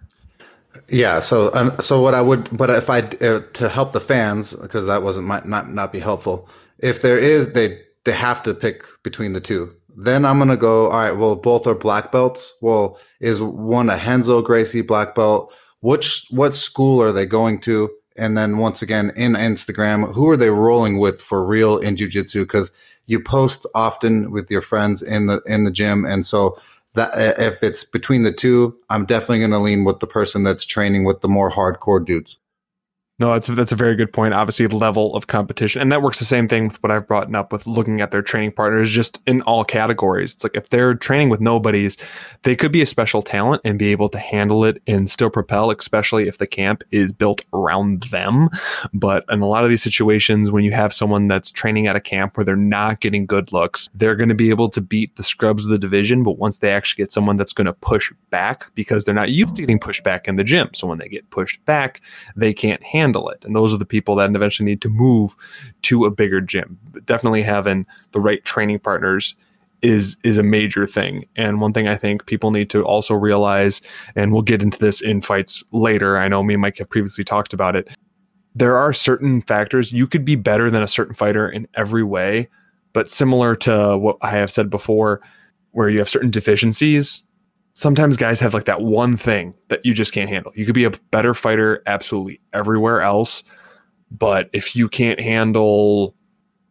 Yeah. 0.88 1.20
So, 1.20 1.50
um, 1.54 1.74
so 1.80 2.00
what 2.00 2.14
I 2.14 2.20
would, 2.20 2.54
but 2.56 2.70
if 2.70 2.90
I 2.90 3.00
uh, 3.00 3.40
to 3.54 3.68
help 3.68 3.92
the 3.92 4.00
fans 4.00 4.52
because 4.52 4.86
that 4.86 5.02
wasn't 5.02 5.26
might 5.26 5.46
not 5.46 5.70
not 5.70 5.92
be 5.92 5.98
helpful. 5.98 6.48
If 6.78 7.02
there 7.02 7.18
is, 7.18 7.52
they 7.52 7.80
they 8.04 8.12
have 8.12 8.42
to 8.44 8.54
pick 8.54 8.84
between 9.02 9.32
the 9.32 9.40
two. 9.40 9.74
Then 9.96 10.26
I'm 10.26 10.38
gonna 10.38 10.58
go. 10.58 10.90
All 10.90 10.98
right. 10.98 11.16
Well, 11.16 11.36
both 11.36 11.66
are 11.66 11.74
black 11.74 12.12
belts. 12.12 12.52
Well, 12.60 12.98
is 13.18 13.40
one 13.40 13.88
a 13.88 13.96
Renzo 13.96 14.42
Gracie 14.42 14.82
black 14.82 15.14
belt? 15.14 15.52
Which 15.80 16.26
what 16.30 16.54
school 16.54 17.02
are 17.02 17.12
they 17.12 17.24
going 17.24 17.60
to? 17.60 17.90
And 18.18 18.36
then 18.36 18.58
once 18.58 18.82
again 18.82 19.12
in 19.16 19.32
Instagram, 19.32 20.12
who 20.12 20.28
are 20.28 20.36
they 20.36 20.50
rolling 20.50 20.98
with 20.98 21.20
for 21.20 21.44
real 21.44 21.78
in 21.78 21.96
jujitsu? 21.96 22.42
Because 22.42 22.72
you 23.06 23.20
post 23.20 23.66
often 23.74 24.30
with 24.30 24.50
your 24.50 24.62
friends 24.62 25.00
in 25.02 25.26
the 25.26 25.40
in 25.46 25.64
the 25.64 25.70
gym, 25.70 26.04
and 26.04 26.26
so 26.26 26.58
that 26.94 27.14
uh, 27.14 27.40
if 27.40 27.62
it's 27.62 27.84
between 27.84 28.22
the 28.22 28.32
two, 28.32 28.76
I'm 28.90 29.06
definitely 29.06 29.40
to 29.52 29.58
lean 29.58 29.84
with 29.84 30.00
the 30.00 30.06
person 30.06 30.42
that's 30.42 30.66
training 30.66 31.04
with 31.04 31.20
the 31.20 31.28
more 31.28 31.50
hardcore 31.50 32.04
dudes. 32.04 32.36
No, 33.18 33.32
that's 33.32 33.48
a, 33.48 33.54
that's 33.54 33.72
a 33.72 33.76
very 33.76 33.96
good 33.96 34.12
point. 34.12 34.34
Obviously, 34.34 34.66
level 34.66 35.16
of 35.16 35.26
competition, 35.26 35.80
and 35.80 35.90
that 35.90 36.02
works 36.02 36.18
the 36.18 36.26
same 36.26 36.46
thing 36.46 36.68
with 36.68 36.82
what 36.82 36.90
I've 36.90 37.06
brought 37.06 37.34
up 37.34 37.50
with 37.50 37.66
looking 37.66 38.02
at 38.02 38.10
their 38.10 38.20
training 38.20 38.52
partners, 38.52 38.90
just 38.90 39.22
in 39.26 39.40
all 39.42 39.64
categories. 39.64 40.34
It's 40.34 40.44
like 40.44 40.54
if 40.54 40.68
they're 40.68 40.94
training 40.94 41.30
with 41.30 41.40
nobodies, 41.40 41.96
they 42.42 42.54
could 42.54 42.72
be 42.72 42.82
a 42.82 42.86
special 42.86 43.22
talent 43.22 43.62
and 43.64 43.78
be 43.78 43.90
able 43.90 44.10
to 44.10 44.18
handle 44.18 44.66
it 44.66 44.82
and 44.86 45.08
still 45.08 45.30
propel, 45.30 45.70
especially 45.70 46.28
if 46.28 46.36
the 46.36 46.46
camp 46.46 46.84
is 46.90 47.10
built 47.10 47.40
around 47.54 48.02
them. 48.10 48.50
But 48.92 49.24
in 49.30 49.40
a 49.40 49.48
lot 49.48 49.64
of 49.64 49.70
these 49.70 49.82
situations, 49.82 50.50
when 50.50 50.64
you 50.64 50.72
have 50.72 50.92
someone 50.92 51.26
that's 51.26 51.50
training 51.50 51.86
at 51.86 51.96
a 51.96 52.00
camp 52.00 52.36
where 52.36 52.44
they're 52.44 52.54
not 52.54 53.00
getting 53.00 53.24
good 53.24 53.50
looks, 53.50 53.88
they're 53.94 54.16
going 54.16 54.28
to 54.28 54.34
be 54.34 54.50
able 54.50 54.68
to 54.68 54.82
beat 54.82 55.16
the 55.16 55.22
scrubs 55.22 55.64
of 55.64 55.70
the 55.70 55.78
division. 55.78 56.22
But 56.22 56.36
once 56.36 56.58
they 56.58 56.70
actually 56.70 57.04
get 57.04 57.12
someone 57.12 57.38
that's 57.38 57.54
going 57.54 57.64
to 57.64 57.72
push 57.72 58.12
back, 58.28 58.66
because 58.74 59.04
they're 59.04 59.14
not 59.14 59.30
used 59.30 59.56
to 59.56 59.62
getting 59.62 59.78
pushed 59.78 60.04
back 60.04 60.28
in 60.28 60.36
the 60.36 60.44
gym, 60.44 60.68
so 60.74 60.86
when 60.86 60.98
they 60.98 61.08
get 61.08 61.30
pushed 61.30 61.64
back, 61.64 62.02
they 62.36 62.52
can't 62.52 62.82
handle 62.84 63.05
handle 63.06 63.28
it. 63.30 63.44
And 63.44 63.54
those 63.54 63.72
are 63.72 63.78
the 63.78 63.86
people 63.86 64.16
that 64.16 64.34
eventually 64.34 64.68
need 64.68 64.80
to 64.82 64.88
move 64.88 65.36
to 65.82 66.04
a 66.04 66.10
bigger 66.10 66.40
gym. 66.40 66.78
But 66.92 67.06
definitely 67.06 67.42
having 67.42 67.86
the 68.12 68.20
right 68.20 68.44
training 68.44 68.80
partners 68.80 69.36
is 69.82 70.16
is 70.24 70.38
a 70.38 70.42
major 70.42 70.86
thing. 70.86 71.26
And 71.36 71.60
one 71.60 71.72
thing 71.72 71.86
I 71.86 71.96
think 71.96 72.26
people 72.26 72.50
need 72.50 72.70
to 72.70 72.82
also 72.82 73.14
realize, 73.14 73.80
and 74.16 74.32
we'll 74.32 74.42
get 74.42 74.62
into 74.62 74.78
this 74.78 75.00
in 75.00 75.20
fights 75.20 75.62
later. 75.70 76.18
I 76.18 76.28
know 76.28 76.42
me 76.42 76.54
and 76.54 76.60
Mike 76.62 76.78
have 76.78 76.88
previously 76.88 77.24
talked 77.24 77.52
about 77.52 77.76
it. 77.76 77.88
There 78.54 78.76
are 78.76 78.92
certain 78.92 79.42
factors 79.42 79.92
you 79.92 80.06
could 80.06 80.24
be 80.24 80.34
better 80.34 80.70
than 80.70 80.82
a 80.82 80.88
certain 80.88 81.14
fighter 81.14 81.48
in 81.48 81.68
every 81.74 82.02
way, 82.02 82.48
but 82.94 83.10
similar 83.10 83.54
to 83.56 83.98
what 83.98 84.16
I 84.22 84.30
have 84.30 84.50
said 84.50 84.70
before, 84.70 85.20
where 85.72 85.90
you 85.90 85.98
have 85.98 86.08
certain 86.08 86.30
deficiencies, 86.30 87.22
sometimes 87.76 88.16
guys 88.16 88.40
have 88.40 88.54
like 88.54 88.64
that 88.64 88.80
one 88.80 89.18
thing 89.18 89.52
that 89.68 89.84
you 89.84 89.92
just 89.92 90.14
can't 90.14 90.30
handle. 90.30 90.50
You 90.56 90.64
could 90.64 90.74
be 90.74 90.84
a 90.84 90.90
better 91.10 91.34
fighter 91.34 91.82
absolutely 91.84 92.40
everywhere 92.54 93.02
else, 93.02 93.44
but 94.10 94.48
if 94.54 94.74
you 94.74 94.88
can't 94.88 95.20
handle 95.20 96.16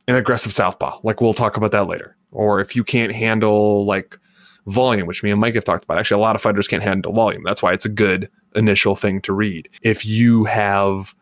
an 0.08 0.16
aggressive 0.16 0.52
southpaw, 0.52 1.00
like 1.04 1.22
we'll 1.22 1.36
talk 1.36 1.58
about 1.58 1.72
that 1.74 1.88
later, 1.88 2.18
or 2.32 2.60
if 2.60 2.76
you 2.76 2.84
can't 2.84 3.14
handle 3.14 3.86
like 3.86 4.18
volume, 4.66 5.06
which 5.06 5.22
me 5.22 5.30
and 5.30 5.40
Mike 5.40 5.54
have 5.54 5.64
talked 5.64 5.84
about, 5.84 6.00
actually 6.00 6.20
a 6.20 6.24
lot 6.24 6.36
of 6.36 6.42
fighters 6.42 6.68
can't 6.68 6.82
handle 6.82 7.14
volume. 7.14 7.44
That's 7.44 7.62
why 7.62 7.72
it's 7.72 7.86
a 7.86 7.90
good 7.90 8.28
initial 8.56 8.96
thing 8.96 9.22
to 9.22 9.34
read. 9.34 9.70
If 9.84 10.08
you 10.08 10.46
have 10.46 11.16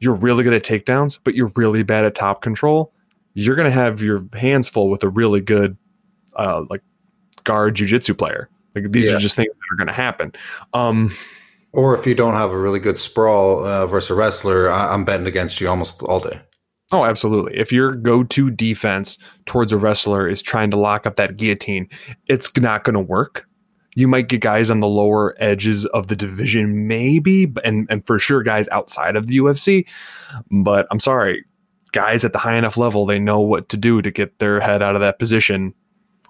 you're 0.00 0.14
really 0.14 0.42
good 0.42 0.54
at 0.54 0.64
takedowns, 0.64 1.20
but 1.22 1.36
you're 1.36 1.52
really 1.54 1.84
bad 1.84 2.04
at 2.04 2.16
top 2.16 2.42
control, 2.42 2.92
you're 3.34 3.54
going 3.54 3.68
to 3.68 3.74
have 3.74 4.02
your 4.02 4.26
hands 4.32 4.68
full 4.68 4.90
with 4.90 5.04
a 5.04 5.08
really 5.08 5.40
good 5.40 5.76
uh, 6.34 6.64
like 6.68 6.82
guard 7.44 7.76
jujitsu 7.76 8.18
player 8.18 8.48
like 8.74 8.90
these 8.92 9.06
yeah. 9.06 9.16
are 9.16 9.18
just 9.18 9.36
things 9.36 9.48
that 9.48 9.74
are 9.74 9.76
going 9.76 9.86
to 9.86 9.92
happen. 9.92 10.32
Um, 10.72 11.12
or 11.72 11.96
if 11.96 12.06
you 12.06 12.14
don't 12.14 12.34
have 12.34 12.50
a 12.50 12.58
really 12.58 12.80
good 12.80 12.98
sprawl 12.98 13.64
uh, 13.64 13.86
versus 13.86 14.10
a 14.10 14.14
wrestler, 14.14 14.70
I- 14.70 14.92
I'm 14.92 15.04
betting 15.04 15.26
against 15.26 15.60
you 15.60 15.68
almost 15.68 16.02
all 16.02 16.20
day. 16.20 16.40
Oh, 16.92 17.04
absolutely. 17.04 17.56
If 17.56 17.72
your 17.72 17.94
go 17.94 18.24
to 18.24 18.50
defense 18.50 19.16
towards 19.46 19.70
a 19.70 19.76
wrestler 19.76 20.26
is 20.26 20.42
trying 20.42 20.70
to 20.72 20.76
lock 20.76 21.06
up 21.06 21.16
that 21.16 21.36
guillotine, 21.36 21.88
it's 22.26 22.54
not 22.56 22.82
going 22.82 22.94
to 22.94 23.00
work. 23.00 23.46
You 23.94 24.08
might 24.08 24.28
get 24.28 24.40
guys 24.40 24.70
on 24.70 24.80
the 24.80 24.88
lower 24.88 25.36
edges 25.38 25.86
of 25.86 26.08
the 26.08 26.16
division, 26.16 26.88
maybe, 26.88 27.52
and, 27.64 27.86
and 27.90 28.04
for 28.06 28.18
sure 28.18 28.42
guys 28.42 28.68
outside 28.68 29.14
of 29.14 29.28
the 29.28 29.38
UFC. 29.38 29.86
But 30.50 30.86
I'm 30.90 31.00
sorry, 31.00 31.44
guys 31.92 32.24
at 32.24 32.32
the 32.32 32.38
high 32.38 32.56
enough 32.56 32.76
level, 32.76 33.06
they 33.06 33.18
know 33.18 33.40
what 33.40 33.68
to 33.68 33.76
do 33.76 34.02
to 34.02 34.10
get 34.10 34.38
their 34.38 34.60
head 34.60 34.82
out 34.82 34.94
of 34.94 35.00
that 35.00 35.18
position 35.18 35.74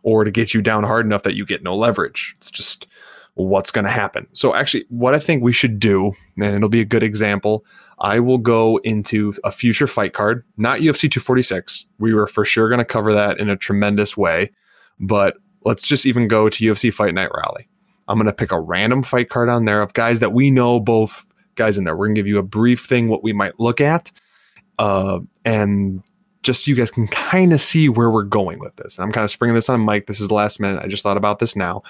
or 0.02 0.24
to 0.24 0.30
get 0.30 0.54
you 0.54 0.62
down 0.62 0.84
hard 0.84 1.06
enough 1.06 1.22
that 1.22 1.34
you 1.34 1.44
get 1.44 1.62
no 1.62 1.74
leverage. 1.74 2.34
It's 2.38 2.50
just 2.50 2.86
what's 3.34 3.70
going 3.70 3.84
to 3.84 3.90
happen. 3.90 4.26
So, 4.32 4.54
actually, 4.54 4.84
what 4.88 5.14
I 5.14 5.18
think 5.18 5.42
we 5.42 5.52
should 5.52 5.78
do, 5.78 6.12
and 6.36 6.54
it'll 6.54 6.68
be 6.68 6.80
a 6.80 6.84
good 6.84 7.02
example, 7.02 7.64
I 7.98 8.20
will 8.20 8.38
go 8.38 8.78
into 8.78 9.34
a 9.44 9.52
future 9.52 9.86
fight 9.86 10.12
card, 10.12 10.44
not 10.56 10.80
UFC 10.80 11.10
246. 11.10 11.86
We 11.98 12.14
were 12.14 12.26
for 12.26 12.44
sure 12.44 12.68
going 12.68 12.78
to 12.78 12.84
cover 12.84 13.12
that 13.12 13.38
in 13.38 13.50
a 13.50 13.56
tremendous 13.56 14.16
way, 14.16 14.50
but 14.98 15.36
let's 15.64 15.86
just 15.86 16.06
even 16.06 16.28
go 16.28 16.48
to 16.48 16.64
UFC 16.64 16.92
Fight 16.92 17.14
Night 17.14 17.30
Raleigh. 17.34 17.68
I'm 18.08 18.16
going 18.16 18.26
to 18.26 18.32
pick 18.32 18.52
a 18.52 18.58
random 18.60 19.02
fight 19.02 19.28
card 19.28 19.48
on 19.48 19.66
there 19.66 19.82
of 19.82 19.92
guys 19.92 20.20
that 20.20 20.32
we 20.32 20.50
know 20.50 20.80
both 20.80 21.26
guys 21.54 21.78
in 21.78 21.84
there. 21.84 21.96
We're 21.96 22.06
going 22.06 22.16
to 22.16 22.18
give 22.18 22.26
you 22.26 22.38
a 22.38 22.42
brief 22.42 22.86
thing 22.86 23.08
what 23.08 23.22
we 23.22 23.32
might 23.32 23.60
look 23.60 23.80
at. 23.80 24.10
Uh, 24.78 25.20
and 25.44 26.02
just 26.42 26.64
so 26.64 26.70
you 26.70 26.76
guys 26.76 26.90
can 26.90 27.06
kind 27.08 27.52
of 27.52 27.60
see 27.60 27.88
where 27.88 28.10
we're 28.10 28.22
going 28.22 28.58
with 28.58 28.74
this. 28.76 28.96
And 28.96 29.04
I'm 29.04 29.12
kind 29.12 29.24
of 29.24 29.30
springing 29.30 29.54
this 29.54 29.68
on 29.68 29.80
Mike. 29.80 30.06
This 30.06 30.20
is 30.20 30.30
last 30.30 30.60
minute. 30.60 30.82
I 30.82 30.88
just 30.88 31.02
thought 31.02 31.16
about 31.16 31.38
this 31.38 31.56
now, 31.56 31.82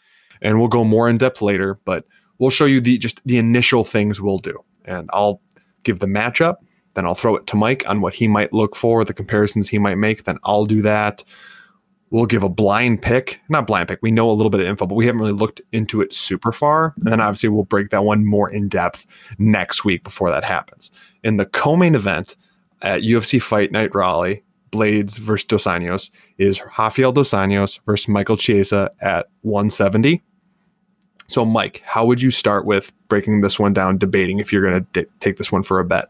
and 0.42 0.58
we'll 0.58 0.68
go 0.68 0.84
more 0.84 1.08
in 1.08 1.18
depth 1.18 1.42
later. 1.42 1.78
But 1.84 2.04
we'll 2.38 2.50
show 2.50 2.64
you 2.66 2.80
the 2.80 2.98
just 2.98 3.20
the 3.24 3.38
initial 3.38 3.84
things 3.84 4.20
we'll 4.20 4.38
do, 4.38 4.58
and 4.84 5.08
I'll 5.12 5.40
give 5.82 6.00
the 6.00 6.06
matchup. 6.06 6.56
Then 6.94 7.06
I'll 7.06 7.14
throw 7.14 7.36
it 7.36 7.46
to 7.48 7.56
Mike 7.56 7.88
on 7.88 8.00
what 8.00 8.14
he 8.14 8.26
might 8.26 8.52
look 8.52 8.74
for, 8.74 9.04
the 9.04 9.14
comparisons 9.14 9.68
he 9.68 9.78
might 9.78 9.98
make. 9.98 10.24
Then 10.24 10.38
I'll 10.42 10.66
do 10.66 10.82
that. 10.82 11.22
We'll 12.10 12.26
give 12.26 12.42
a 12.42 12.48
blind 12.48 13.02
pick, 13.02 13.40
not 13.48 13.68
blind 13.68 13.86
pick. 13.86 14.00
We 14.02 14.10
know 14.10 14.28
a 14.28 14.32
little 14.32 14.50
bit 14.50 14.60
of 14.60 14.66
info, 14.66 14.86
but 14.86 14.96
we 14.96 15.06
haven't 15.06 15.20
really 15.20 15.32
looked 15.32 15.60
into 15.70 16.00
it 16.00 16.12
super 16.12 16.50
far. 16.50 16.92
And 16.96 17.06
then 17.06 17.12
mm-hmm. 17.12 17.20
obviously 17.20 17.48
we'll 17.50 17.62
break 17.64 17.90
that 17.90 18.04
one 18.04 18.26
more 18.26 18.50
in 18.50 18.68
depth 18.68 19.06
next 19.38 19.84
week 19.84 20.02
before 20.02 20.28
that 20.30 20.42
happens. 20.42 20.90
In 21.22 21.36
the 21.36 21.46
co-main 21.46 21.94
event, 21.94 22.34
at 22.82 23.02
UFC 23.02 23.40
Fight 23.40 23.72
Night 23.72 23.94
Raleigh, 23.94 24.42
Blaydes 24.70 25.18
versus 25.18 25.46
Dos 25.46 25.64
Anjos, 25.64 26.10
is 26.38 26.60
Rafael 26.78 27.12
Dos 27.12 27.30
Anjos 27.30 27.80
versus 27.86 28.08
Michael 28.08 28.36
Chiesa 28.36 28.90
at 29.00 29.26
170. 29.42 30.22
So, 31.26 31.44
Mike, 31.44 31.80
how 31.84 32.04
would 32.06 32.20
you 32.20 32.30
start 32.30 32.66
with 32.66 32.92
breaking 33.08 33.40
this 33.40 33.58
one 33.58 33.72
down, 33.72 33.98
debating 33.98 34.38
if 34.40 34.52
you're 34.52 34.68
going 34.68 34.84
to 34.84 35.02
d- 35.02 35.10
take 35.20 35.36
this 35.36 35.52
one 35.52 35.62
for 35.62 35.78
a 35.78 35.84
bet? 35.84 36.08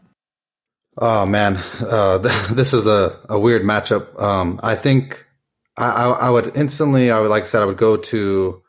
Oh 0.97 1.25
man, 1.25 1.59
uh, 1.79 2.17
this 2.51 2.73
is 2.73 2.87
a, 2.87 3.17
a 3.29 3.39
weird 3.39 3.63
matchup. 3.63 4.19
Um, 4.21 4.59
I 4.63 4.75
think 4.75 5.25
I, 5.77 5.85
I, 5.85 6.09
I, 6.09 6.29
would 6.29 6.55
instantly, 6.55 7.11
I 7.11 7.19
would 7.19 7.29
like 7.29 7.43
I 7.43 7.45
said, 7.45 7.61
I 7.61 7.65
would 7.65 7.77
go 7.77 7.97
to 7.97 8.60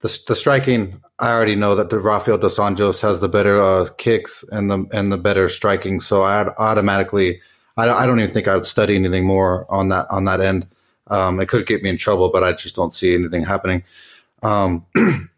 the, 0.00 0.18
the 0.28 0.34
striking. 0.34 1.00
I 1.18 1.30
already 1.32 1.56
know 1.56 1.74
that 1.74 1.92
Rafael 1.92 2.38
dos 2.38 2.58
Anjos 2.58 3.02
has 3.02 3.20
the 3.20 3.28
better 3.28 3.60
uh, 3.60 3.88
kicks 3.98 4.44
and 4.50 4.70
the 4.70 4.86
and 4.92 5.12
the 5.12 5.18
better 5.18 5.48
striking, 5.48 6.00
so 6.00 6.22
I 6.22 6.48
automatically 6.56 7.40
I, 7.76 7.88
I 7.88 8.06
don't 8.06 8.20
even 8.20 8.32
think 8.32 8.48
I 8.48 8.54
would 8.54 8.66
study 8.66 8.94
anything 8.94 9.24
more 9.24 9.66
on 9.70 9.88
that 9.90 10.06
on 10.10 10.24
that 10.24 10.40
end. 10.40 10.66
Um, 11.08 11.40
it 11.40 11.48
could 11.48 11.66
get 11.66 11.82
me 11.82 11.90
in 11.90 11.96
trouble, 11.96 12.30
but 12.30 12.44
I 12.44 12.52
just 12.52 12.76
don't 12.76 12.94
see 12.94 13.14
anything 13.14 13.44
happening. 13.44 13.82
Um, 14.42 14.86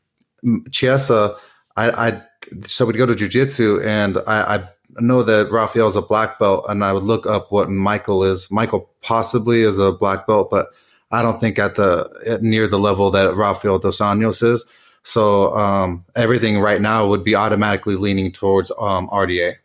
Chiesa, 0.70 1.36
I, 1.76 1.90
I 1.90 2.22
so 2.64 2.86
we'd 2.86 2.96
go 2.96 3.06
to 3.06 3.14
jujitsu, 3.14 3.84
and 3.84 4.18
I, 4.26 4.56
I 4.56 4.68
know 5.00 5.22
that 5.22 5.50
Rafael 5.50 5.88
is 5.88 5.96
a 5.96 6.02
black 6.02 6.38
belt, 6.38 6.66
and 6.68 6.84
I 6.84 6.92
would 6.92 7.04
look 7.04 7.26
up 7.26 7.50
what 7.50 7.70
Michael 7.70 8.24
is. 8.24 8.50
Michael 8.50 8.90
possibly 9.02 9.62
is 9.62 9.78
a 9.78 9.92
black 9.92 10.26
belt, 10.26 10.50
but 10.50 10.66
I 11.12 11.20
don't 11.22 11.40
think 11.40 11.58
at 11.58 11.74
the 11.74 12.10
at 12.26 12.42
near 12.42 12.66
the 12.66 12.78
level 12.78 13.10
that 13.10 13.36
Rafael 13.36 13.78
dos 13.78 13.98
Anjos 13.98 14.42
is. 14.42 14.64
So 15.04 15.54
um, 15.56 16.04
everything 16.16 16.58
right 16.58 16.80
now 16.80 17.06
would 17.06 17.22
be 17.22 17.34
automatically 17.34 17.96
leaning 17.96 18.32
towards 18.32 18.70
um, 18.80 19.08
RDA. 19.08 19.56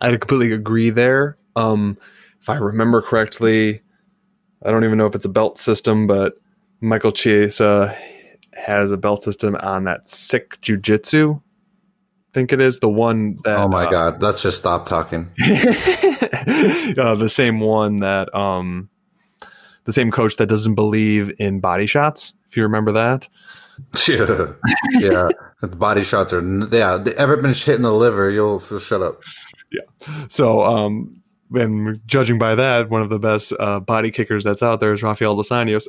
I 0.00 0.10
completely 0.10 0.52
agree 0.52 0.90
there. 0.90 1.36
Um, 1.56 1.98
if 2.40 2.48
I 2.48 2.54
remember 2.54 3.02
correctly, 3.02 3.82
I 4.64 4.70
don't 4.70 4.84
even 4.84 4.96
know 4.96 5.06
if 5.06 5.14
it's 5.14 5.24
a 5.24 5.30
belt 5.30 5.58
system, 5.58 6.06
but 6.06 6.34
Michael 6.80 7.12
Chiesa 7.12 7.96
has 8.54 8.90
a 8.90 8.96
belt 8.96 9.22
system 9.22 9.56
on 9.56 9.84
that 9.84 10.08
sick 10.08 10.60
jujitsu. 10.60 11.36
I 11.36 12.30
think 12.32 12.52
it 12.52 12.60
is 12.60 12.78
the 12.78 12.88
one 12.88 13.38
that. 13.44 13.58
Oh 13.58 13.68
my 13.68 13.86
uh, 13.86 13.90
god! 13.90 14.22
Let's 14.22 14.42
just 14.42 14.58
stop 14.58 14.86
talking. 14.86 15.30
uh, 15.42 17.14
the 17.14 17.28
same 17.28 17.58
one 17.58 17.98
that 18.00 18.32
um, 18.34 18.88
the 19.88 19.92
same 19.94 20.10
coach 20.10 20.36
that 20.36 20.48
doesn't 20.50 20.74
believe 20.74 21.32
in 21.38 21.60
body 21.60 21.86
shots. 21.86 22.34
If 22.50 22.58
you 22.58 22.62
remember 22.62 22.92
that. 22.92 23.26
Yeah, 24.06 24.52
yeah. 25.00 25.30
the 25.62 25.76
body 25.76 26.04
shots 26.04 26.30
are 26.30 26.42
yeah. 26.70 26.98
They 26.98 27.14
ever 27.14 27.38
been 27.38 27.54
hitting 27.54 27.80
the 27.80 27.94
liver? 27.94 28.28
You'll, 28.28 28.62
you'll 28.68 28.80
shut 28.80 29.00
up. 29.00 29.22
Yeah. 29.72 29.80
So 30.28 30.60
um, 30.60 31.22
and 31.54 32.06
judging 32.06 32.38
by 32.38 32.54
that, 32.54 32.90
one 32.90 33.00
of 33.00 33.08
the 33.08 33.18
best 33.18 33.54
uh, 33.58 33.80
body 33.80 34.10
kickers 34.10 34.44
that's 34.44 34.62
out 34.62 34.80
there 34.80 34.92
is 34.92 35.02
Rafael 35.02 35.36
Dos 35.36 35.48
Anjos. 35.48 35.86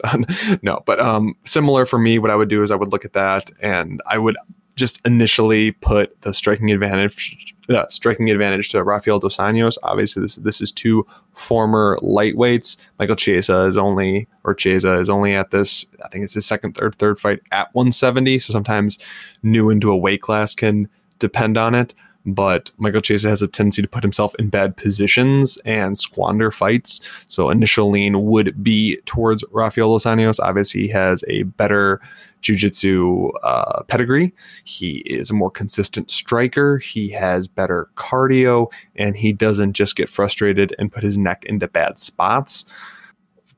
no, 0.64 0.82
but 0.86 1.02
um, 1.02 1.36
similar 1.44 1.86
for 1.86 2.00
me, 2.00 2.20
what 2.20 2.32
I 2.32 2.38
would 2.38 2.50
do 2.50 2.64
is 2.64 2.72
I 2.72 2.76
would 2.76 2.94
look 2.94 3.04
at 3.04 3.12
that 3.14 3.52
and 3.62 4.02
I 4.06 4.18
would 4.18 4.38
just 4.80 5.00
initially 5.06 5.72
put 5.72 6.20
the 6.22 6.34
striking 6.34 6.72
advantage 6.72 7.54
uh, 7.70 7.88
striking 7.90 8.30
advantage 8.32 8.70
to 8.70 8.84
Rafael 8.84 9.20
Dos 9.20 9.38
Anjos. 9.38 9.78
Obviously, 9.84 10.24
this 10.24 10.36
this 10.38 10.62
is 10.62 10.72
two 10.72 11.06
former 11.34 12.00
lightweights. 12.02 12.78
Michael 12.98 13.16
Chiesa 13.16 13.66
is 13.66 13.78
only 13.78 14.28
or 14.44 14.56
Chiesa 14.56 14.96
is 14.96 15.10
only 15.10 15.36
at 15.36 15.52
this. 15.52 15.86
I 16.04 16.08
think 16.08 16.24
it's 16.24 16.34
his 16.34 16.48
second, 16.48 16.74
third, 16.74 16.96
third 16.96 17.20
fight 17.20 17.40
at 17.52 17.74
170. 17.76 18.40
So 18.40 18.54
sometimes 18.54 18.98
new 19.44 19.70
into 19.70 19.92
a 19.92 19.98
weight 19.98 20.22
class 20.22 20.56
can 20.56 20.90
depend 21.20 21.58
on 21.58 21.76
it 21.76 21.94
but 22.26 22.72
Michael 22.78 23.02
Chiesa 23.02 23.30
has 23.30 23.42
a 23.42 23.48
tendency 23.48 23.82
to 23.82 23.88
put 23.88 24.04
himself 24.04 24.36
in 24.36 24.50
bad 24.50 24.78
positions 24.78 25.58
and 25.66 25.98
squander 25.98 26.52
fights. 26.52 27.02
So 27.28 27.50
initial 27.50 27.90
lean 27.90 28.26
would 28.26 28.64
be 28.64 28.98
towards 29.06 29.44
Rafael 29.52 29.92
Dos 29.94 30.06
Anjos. 30.06 30.40
Obviously, 30.40 30.82
he 30.82 30.88
has 30.90 31.24
a 31.28 31.44
better 31.44 32.02
jiu-jitsu 32.42 33.30
uh, 33.44 33.84
pedigree. 33.84 34.34
He 34.64 34.98
is 35.00 35.30
a 35.30 35.34
more 35.34 35.52
consistent 35.52 36.10
striker. 36.12 36.78
He 36.78 37.10
has 37.10 37.48
better 37.48 37.90
cardio, 37.96 38.72
and 38.96 39.18
he 39.18 39.34
doesn't 39.34 39.74
just 39.74 39.96
get 39.96 40.10
frustrated 40.10 40.76
and 40.80 40.92
put 40.92 41.04
his 41.04 41.18
neck 41.18 41.46
into 41.46 41.68
bad 41.68 42.00
spots 42.00 42.66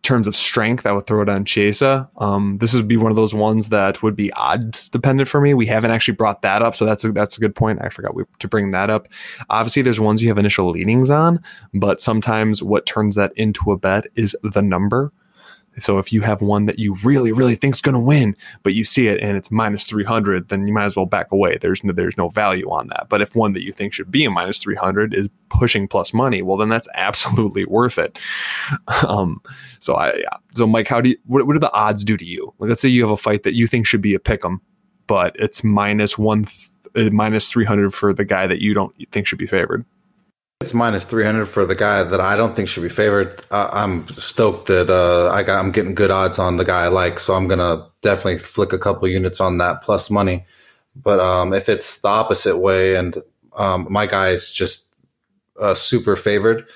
terms 0.04 0.28
of 0.28 0.36
strength, 0.36 0.86
I 0.86 0.92
would 0.92 1.06
throw 1.06 1.22
it 1.22 1.30
on 1.30 1.46
Chiesa. 1.46 2.10
Um, 2.18 2.58
this 2.58 2.74
would 2.74 2.88
be 2.88 2.98
one 2.98 3.12
of 3.12 3.16
those 3.16 3.34
ones 3.34 3.70
that 3.70 4.02
would 4.02 4.16
be 4.16 4.34
odds 4.34 4.90
dependent 4.90 5.30
for 5.30 5.40
me. 5.42 5.54
We 5.54 5.66
haven't 5.66 5.92
actually 5.92 6.16
brought 6.16 6.42
that 6.42 6.62
up, 6.62 6.76
so 6.76 6.86
that's 6.86 7.04
a, 7.04 7.12
that's 7.12 7.38
a 7.38 7.40
good 7.40 7.56
point. 7.56 7.80
I 7.82 7.90
forgot 7.90 8.16
we, 8.16 8.24
to 8.40 8.48
bring 8.48 8.72
that 8.72 8.90
up. 8.90 9.08
Obviously, 9.50 9.82
there's 9.82 10.00
ones 10.00 10.22
you 10.22 10.30
have 10.30 10.38
initial 10.38 10.70
leanings 10.70 11.12
on, 11.12 11.42
but 11.74 12.02
sometimes 12.02 12.64
what 12.64 12.86
turns 12.86 13.16
that 13.16 13.32
into 13.36 13.72
a 13.72 13.78
bet 13.78 14.06
is 14.16 14.36
the 14.44 14.62
number. 14.62 15.12
So 15.80 16.00
if 16.00 16.12
you 16.12 16.22
have 16.22 16.42
one 16.42 16.66
that 16.66 16.80
you 16.80 16.96
really, 17.04 17.32
really 17.32 17.56
think 17.56 17.76
is 17.76 17.82
going 17.82 17.96
to 17.96 18.00
win, 18.00 18.36
but 18.64 18.74
you 18.74 18.84
see 18.84 19.08
it 19.08 19.22
and 19.22 19.38
it's 19.38 19.52
minus 19.52 19.86
300, 19.86 20.50
then 20.50 20.68
you 20.68 20.74
might 20.74 20.86
as 20.86 20.96
well 20.96 21.06
back 21.06 21.32
away. 21.32 21.58
There's 21.60 21.84
no, 21.84 21.94
there's 21.94 22.18
no 22.18 22.30
value 22.30 22.70
on 22.70 22.88
that. 22.88 23.08
But 23.10 23.22
if 23.22 23.36
one 23.36 23.54
that 23.54 23.64
you 23.64 23.72
think 23.72 23.94
should 23.94 24.12
be 24.12 24.26
a 24.26 24.32
minus 24.32 24.62
300 24.62 25.14
is 25.14 25.30
pushing 25.50 25.88
plus 25.88 26.14
money, 26.14 26.42
well, 26.42 26.58
then 26.58 26.70
that's 26.70 26.90
absolutely 26.96 27.66
worth 27.66 27.98
it. 27.98 28.20
Um, 29.08 29.42
so 29.80 29.96
I, 29.96 30.14
yeah. 30.16 30.38
So 30.56 30.68
Mike, 30.68 30.88
how 30.88 31.00
do 31.02 31.10
you, 31.10 31.18
what, 31.26 31.48
what 31.48 31.54
do 31.54 31.60
the 31.60 31.74
odds 31.74 32.04
do 32.04 32.18
to 32.18 32.26
you? 32.26 32.54
Like, 32.60 32.70
let's 32.70 32.82
say 32.82 32.90
you 32.90 33.04
have 33.04 33.12
a 33.12 33.18
fight 33.18 33.44
that 33.44 33.54
you 33.54 33.68
think 33.68 33.88
should 33.88 34.02
be 34.02 34.14
a 34.14 34.20
pick 34.20 34.44
'em, 34.44 34.62
but 35.08 35.36
it's 35.40 35.64
minus 35.64 36.18
one, 36.18 36.46
th- 36.46 36.70
uh, 36.96 37.10
minus 37.12 37.50
300 37.50 37.94
for 37.94 38.14
the 38.14 38.26
guy 38.26 38.48
that 38.48 38.60
you 38.62 38.74
don't 38.74 38.94
think 39.12 39.26
should 39.26 39.40
be 39.40 39.48
favored. 39.48 39.86
It's 40.62 40.76
minus 40.76 41.06
three 41.06 41.26
hundred 41.26 41.48
for 41.48 41.66
the 41.66 41.74
guy 41.74 42.04
that 42.04 42.22
I 42.22 42.36
don't 42.36 42.56
think 42.56 42.70
should 42.70 42.84
be 42.84 42.90
favored. 42.90 43.42
Uh, 43.50 43.68
I'm 43.74 44.08
stoked 44.10 44.68
that 44.68 44.92
uh, 44.92 45.32
I 45.32 45.42
got 45.42 45.58
I'm 45.58 45.72
getting 45.72 45.96
good 45.96 46.12
odds 46.12 46.38
on 46.38 46.58
the 46.58 46.64
guy 46.64 46.84
I 46.84 46.88
like, 46.88 47.20
so 47.20 47.34
I'm 47.34 47.48
gonna 47.48 47.88
definitely 48.04 48.38
flick 48.38 48.72
a 48.72 48.78
couple 48.78 49.08
units 49.08 49.42
on 49.42 49.58
that 49.58 49.82
plus 49.82 50.12
money. 50.12 50.46
But 50.96 51.20
um, 51.20 51.52
if 51.52 51.68
it's 51.68 52.02
the 52.02 52.10
opposite 52.10 52.60
way 52.60 52.96
and 52.96 53.18
um, 53.58 53.88
my 53.90 54.06
guy 54.06 54.30
is 54.30 54.52
just 54.52 54.86
uh, 55.60 55.74
super 55.74 56.16
favored, 56.16 56.68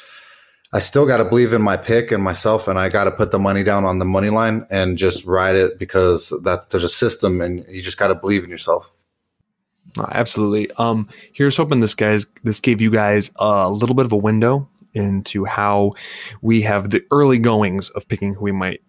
I 0.73 0.79
still 0.79 1.05
got 1.05 1.17
to 1.17 1.25
believe 1.25 1.53
in 1.53 1.61
my 1.61 1.77
pick 1.77 2.11
and 2.11 2.23
myself, 2.23 2.67
and 2.67 2.79
I 2.79 2.89
got 2.89 3.03
to 3.03 3.11
put 3.11 3.29
the 3.29 3.39
money 3.39 3.61
down 3.61 3.85
on 3.85 3.99
the 3.99 4.05
money 4.05 4.31
line 4.31 4.65
and 4.71 4.97
just 4.97 5.25
ride 5.25 5.55
it 5.55 5.77
because 5.77 6.33
that 6.43 6.71
there's 6.71 6.83
a 6.83 6.89
system, 6.89 7.39
and 7.39 7.63
you 7.69 7.81
just 7.81 7.99
got 7.99 8.07
to 8.07 8.15
believe 8.15 8.43
in 8.43 8.49
yourself. 8.49 8.91
Absolutely. 10.11 10.69
Um, 10.77 11.07
here's 11.33 11.57
hoping 11.57 11.79
this 11.79 11.95
guys 11.95 12.25
this 12.43 12.59
gave 12.59 12.81
you 12.81 12.91
guys 12.91 13.31
a 13.37 13.69
little 13.69 13.95
bit 13.95 14.05
of 14.05 14.11
a 14.11 14.17
window 14.17 14.67
into 14.93 15.45
how 15.45 15.93
we 16.41 16.61
have 16.61 16.89
the 16.89 17.05
early 17.11 17.37
goings 17.37 17.89
of 17.91 18.07
picking 18.07 18.33
who 18.33 18.41
we 18.41 18.51
might 18.51 18.81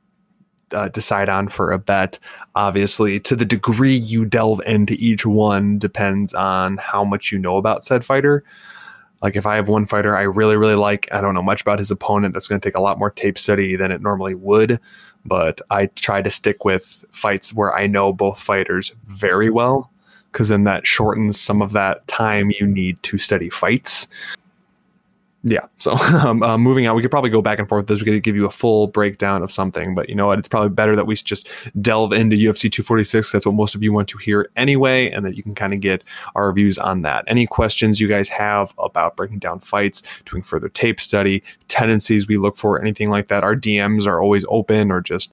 uh, 0.72 0.88
decide 0.88 1.28
on 1.28 1.48
for 1.48 1.72
a 1.72 1.78
bet. 1.78 2.18
Obviously, 2.54 3.20
to 3.20 3.37
the 3.37 3.44
degree 3.44 3.94
you 3.94 4.24
delve 4.24 4.61
into 4.66 4.94
each 4.94 5.24
one 5.24 5.78
depends 5.78 6.35
on 6.35 6.76
how 6.78 7.04
much 7.04 7.30
you 7.30 7.38
know 7.38 7.56
about 7.56 7.85
said 7.85 8.04
fighter. 8.04 8.42
Like 9.22 9.37
if 9.37 9.46
I 9.46 9.56
have 9.56 9.68
one 9.68 9.87
fighter 9.87 10.16
I 10.16 10.22
really 10.22 10.56
really 10.56 10.74
like, 10.74 11.09
I 11.12 11.20
don't 11.20 11.35
know 11.35 11.42
much 11.42 11.62
about 11.62 11.78
his 11.78 11.90
opponent. 11.90 12.35
That's 12.35 12.48
going 12.48 12.61
to 12.61 12.68
take 12.68 12.76
a 12.76 12.82
lot 12.82 12.98
more 12.98 13.11
tape 13.11 13.38
study 13.38 13.76
than 13.76 13.92
it 13.92 14.02
normally 14.02 14.35
would. 14.35 14.80
But 15.24 15.61
I 15.70 15.87
try 15.87 16.22
to 16.22 16.30
stick 16.30 16.64
with 16.64 17.04
fights 17.11 17.52
where 17.52 17.74
I 17.74 17.87
know 17.87 18.12
both 18.12 18.40
fighters 18.40 18.92
very 19.04 19.50
well 19.50 19.90
because 20.32 20.48
then 20.48 20.64
that 20.64 20.86
shortens 20.86 21.40
some 21.40 21.62
of 21.62 21.72
that 21.72 22.06
time 22.08 22.50
you 22.58 22.66
need 22.66 23.02
to 23.02 23.18
study 23.18 23.48
fights. 23.48 24.06
Yeah. 25.48 25.64
So 25.78 25.92
um, 25.96 26.42
uh, 26.42 26.58
moving 26.58 26.88
on, 26.88 26.96
we 26.96 27.02
could 27.02 27.10
probably 27.10 27.30
go 27.30 27.40
back 27.40 27.60
and 27.60 27.68
forth. 27.68 27.86
This 27.86 28.00
we 28.00 28.06
could 28.06 28.22
give 28.24 28.34
you 28.34 28.46
a 28.46 28.50
full 28.50 28.88
breakdown 28.88 29.44
of 29.44 29.52
something, 29.52 29.94
but 29.94 30.08
you 30.08 30.14
know 30.16 30.26
what? 30.26 30.40
It's 30.40 30.48
probably 30.48 30.70
better 30.70 30.96
that 30.96 31.06
we 31.06 31.14
just 31.14 31.48
delve 31.80 32.12
into 32.12 32.34
UFC 32.34 32.62
246. 32.62 33.30
That's 33.30 33.46
what 33.46 33.54
most 33.54 33.76
of 33.76 33.82
you 33.82 33.92
want 33.92 34.08
to 34.08 34.18
hear 34.18 34.50
anyway, 34.56 35.08
and 35.08 35.24
that 35.24 35.36
you 35.36 35.44
can 35.44 35.54
kind 35.54 35.72
of 35.72 35.80
get 35.80 36.02
our 36.34 36.52
views 36.52 36.78
on 36.78 37.02
that. 37.02 37.24
Any 37.28 37.46
questions 37.46 38.00
you 38.00 38.08
guys 38.08 38.28
have 38.28 38.74
about 38.78 39.16
breaking 39.16 39.38
down 39.38 39.60
fights, 39.60 40.02
doing 40.24 40.42
further 40.42 40.68
tape 40.68 41.00
study, 41.00 41.44
tendencies 41.68 42.26
we 42.26 42.38
look 42.38 42.56
for, 42.56 42.80
anything 42.80 43.08
like 43.08 43.28
that? 43.28 43.44
Our 43.44 43.54
DMs 43.54 44.04
are 44.04 44.20
always 44.20 44.44
open, 44.48 44.90
or 44.90 45.00
just 45.00 45.32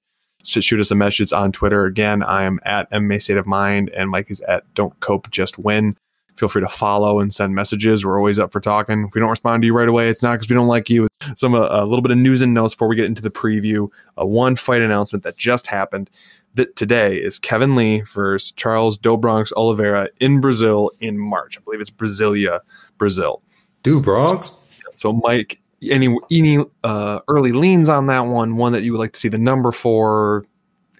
to 0.52 0.62
shoot 0.62 0.80
us 0.80 0.90
a 0.90 0.94
message 0.94 1.32
on 1.32 1.52
Twitter. 1.52 1.84
Again, 1.84 2.22
I 2.22 2.44
am 2.44 2.60
at 2.64 2.90
MMA 2.90 3.22
State 3.22 3.36
of 3.36 3.46
Mind, 3.46 3.90
and 3.90 4.10
Mike 4.10 4.30
is 4.30 4.40
at 4.42 4.72
Don't 4.74 4.98
Cope 5.00 5.30
Just 5.30 5.58
Win. 5.58 5.96
Feel 6.36 6.48
free 6.48 6.62
to 6.62 6.68
follow 6.68 7.20
and 7.20 7.32
send 7.32 7.54
messages. 7.54 8.04
We're 8.04 8.18
always 8.18 8.40
up 8.40 8.50
for 8.52 8.60
talking. 8.60 9.04
If 9.06 9.14
we 9.14 9.20
don't 9.20 9.30
respond 9.30 9.62
to 9.62 9.66
you 9.66 9.74
right 9.74 9.88
away, 9.88 10.08
it's 10.08 10.22
not 10.22 10.32
because 10.32 10.48
we 10.48 10.56
don't 10.56 10.66
like 10.66 10.90
you. 10.90 11.06
It's 11.28 11.40
some 11.40 11.54
uh, 11.54 11.68
a 11.70 11.86
little 11.86 12.02
bit 12.02 12.10
of 12.10 12.18
news 12.18 12.40
and 12.40 12.52
notes 12.52 12.74
before 12.74 12.88
we 12.88 12.96
get 12.96 13.04
into 13.04 13.22
the 13.22 13.30
preview. 13.30 13.88
A 14.16 14.26
one 14.26 14.56
fight 14.56 14.82
announcement 14.82 15.22
that 15.22 15.36
just 15.36 15.68
happened 15.68 16.10
that 16.54 16.74
today 16.74 17.16
is 17.16 17.38
Kevin 17.38 17.76
Lee 17.76 18.00
versus 18.00 18.52
Charles 18.52 18.98
Do 18.98 19.16
Bronx 19.16 19.52
Oliveira 19.56 20.08
in 20.18 20.40
Brazil 20.40 20.90
in 21.00 21.18
March. 21.18 21.56
I 21.56 21.60
believe 21.62 21.80
it's 21.80 21.90
Brasilia, 21.90 22.60
Brazil. 22.98 23.42
Do 23.84 24.00
Bronx. 24.00 24.50
So, 24.96 25.12
Mike, 25.12 25.60
any 25.90 26.16
any 26.30 26.64
uh, 26.82 27.20
early 27.28 27.52
leans 27.52 27.88
on 27.88 28.06
that 28.06 28.26
one? 28.26 28.56
One 28.56 28.72
that 28.72 28.82
you 28.82 28.92
would 28.92 28.98
like 28.98 29.12
to 29.12 29.20
see 29.20 29.28
the 29.28 29.38
number 29.38 29.72
for? 29.72 30.46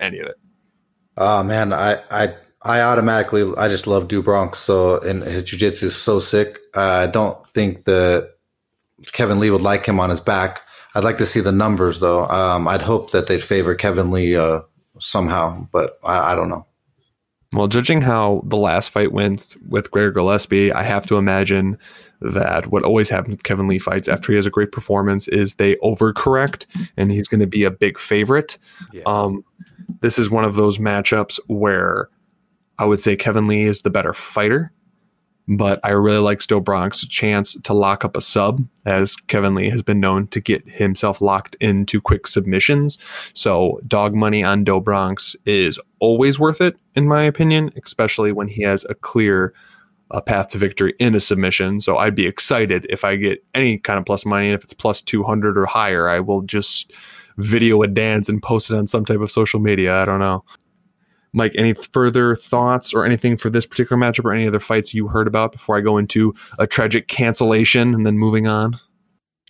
Any 0.01 0.19
of 0.19 0.27
it? 0.27 0.37
Oh 1.17 1.43
man, 1.43 1.73
I 1.73 1.99
I 2.11 2.35
I 2.63 2.81
automatically 2.81 3.45
I 3.57 3.69
just 3.69 3.87
love 3.87 4.09
Do 4.09 4.23
Bronx. 4.23 4.59
So 4.59 5.01
and 5.01 5.23
his 5.23 5.45
jiu-jitsu 5.45 5.87
is 5.87 5.97
so 5.97 6.19
sick. 6.19 6.59
I 6.75 7.07
don't 7.07 7.47
think 7.47 7.85
that 7.85 8.31
Kevin 9.13 9.39
Lee 9.39 9.51
would 9.51 9.63
like 9.63 9.87
him 9.87 10.01
on 10.01 10.11
his 10.11 10.21
back. 10.21 10.63
I'd 10.95 11.05
like 11.05 11.19
to 11.19 11.27
see 11.27 11.41
the 11.41 11.53
numbers 11.53 11.99
though. 11.99 12.27
Um, 12.27 12.69
I'd 12.69 12.83
hope 12.83 13.11
that 13.11 13.27
they'd 13.27 13.43
favor 13.43 13.75
Kevin 13.75 14.11
Lee 14.11 14.37
uh, 14.37 14.61
somehow, 14.99 15.67
but 15.73 15.99
I, 16.05 16.33
I 16.33 16.35
don't 16.35 16.49
know. 16.49 16.67
Well, 17.55 17.69
judging 17.69 18.01
how 18.01 18.43
the 18.47 18.57
last 18.57 18.91
fight 18.91 19.13
went 19.13 19.57
with 19.69 19.91
Gregor 19.91 20.11
Gillespie, 20.11 20.73
I 20.73 20.83
have 20.83 21.07
to 21.07 21.17
imagine 21.17 21.79
that 22.21 22.67
what 22.67 22.83
always 22.83 23.09
happens 23.09 23.35
with 23.35 23.45
Kevin 23.45 23.69
Lee 23.69 23.79
fights 23.79 24.09
after 24.09 24.33
he 24.33 24.37
has 24.37 24.47
a 24.47 24.51
great 24.51 24.73
performance 24.73 25.29
is 25.29 25.55
they 25.55 25.77
overcorrect 25.77 26.67
and 26.97 27.13
he's 27.13 27.29
going 27.29 27.41
to 27.41 27.47
be 27.47 27.63
a 27.63 27.71
big 27.71 27.99
favorite. 27.99 28.59
Yeah. 28.93 29.03
Um, 29.07 29.45
this 30.01 30.19
is 30.19 30.31
one 30.31 30.45
of 30.45 30.57
those 30.57 30.79
matchups 30.79 31.39
where 31.47 32.09
I 32.79 32.87
would 32.87 33.01
say 33.01 33.15
Kevin 33.15 33.47
Lee 33.47 33.65
is 33.65 33.83
the 33.83 33.91
better 33.91 34.13
fighter, 34.13 34.73
but 35.47 35.81
I 35.85 35.91
really 35.91 36.19
like 36.19 36.41
Bronx's 36.63 37.09
chance 37.09 37.55
to 37.55 37.73
lock 37.73 38.05
up 38.05 38.17
a 38.17 38.21
sub, 38.21 38.65
as 38.87 39.17
Kevin 39.17 39.55
Lee 39.55 39.71
has 39.71 39.83
been 39.83 40.01
known 40.01 40.27
to 40.29 40.41
get 40.41 40.67
himself 40.69 41.21
locked 41.21 41.55
into 41.57 42.01
quick 42.01 42.27
submissions. 42.27 42.99
So 43.35 43.81
dog 43.87 44.15
money 44.15 44.43
on 44.43 44.65
Do 44.65 44.81
Bronx 44.81 45.37
is 45.45 45.79
always 46.01 46.41
worth 46.41 46.61
it, 46.61 46.77
in 46.95 47.07
my 47.07 47.23
opinion, 47.23 47.71
especially 47.83 48.33
when 48.33 48.49
he 48.49 48.63
has 48.63 48.85
a 48.89 48.95
clear 48.95 49.53
a 50.11 50.23
path 50.23 50.49
to 50.49 50.59
victory 50.59 50.95
in 50.99 51.15
a 51.15 51.21
submission. 51.21 51.81
So 51.81 51.99
I'd 51.99 52.15
be 52.15 52.27
excited 52.27 52.87
if 52.89 53.05
I 53.05 53.17
get 53.17 53.45
any 53.55 53.79
kind 53.79 53.99
of 53.99 54.05
plus 54.05 54.25
money. 54.25 54.47
And 54.47 54.55
if 54.55 54.63
it's 54.63 54.75
plus 54.75 55.03
200 55.03 55.59
or 55.59 55.67
higher, 55.67 56.09
I 56.09 56.21
will 56.21 56.43
just 56.43 56.93
video 57.39 57.83
a 57.83 57.89
dance 57.89 58.29
and 58.29 58.43
post 58.43 58.71
it 58.71 58.77
on 58.77 58.87
some 58.87 59.05
type 59.05 59.21
of 59.21 59.31
social 59.31 59.61
media. 59.61 59.97
I 60.01 60.05
don't 60.05 60.21
know. 60.21 60.45
Mike, 61.35 61.53
any 61.57 61.75
further 61.75 62.37
thoughts 62.37 62.95
or 62.95 63.05
anything 63.05 63.37
for 63.37 63.51
this 63.51 63.67
particular 63.67 64.01
matchup 64.01 64.25
or 64.25 64.33
any 64.33 64.47
other 64.47 64.61
fights 64.61 64.95
you 64.95 65.09
heard 65.09 65.27
about 65.27 65.53
before 65.53 65.77
I 65.77 65.81
go 65.81 65.99
into 65.99 66.35
a 66.59 66.67
tragic 66.67 67.09
cancellation 67.09 67.93
and 67.95 68.07
then 68.07 68.19
moving 68.19 68.47
on? 68.47 68.77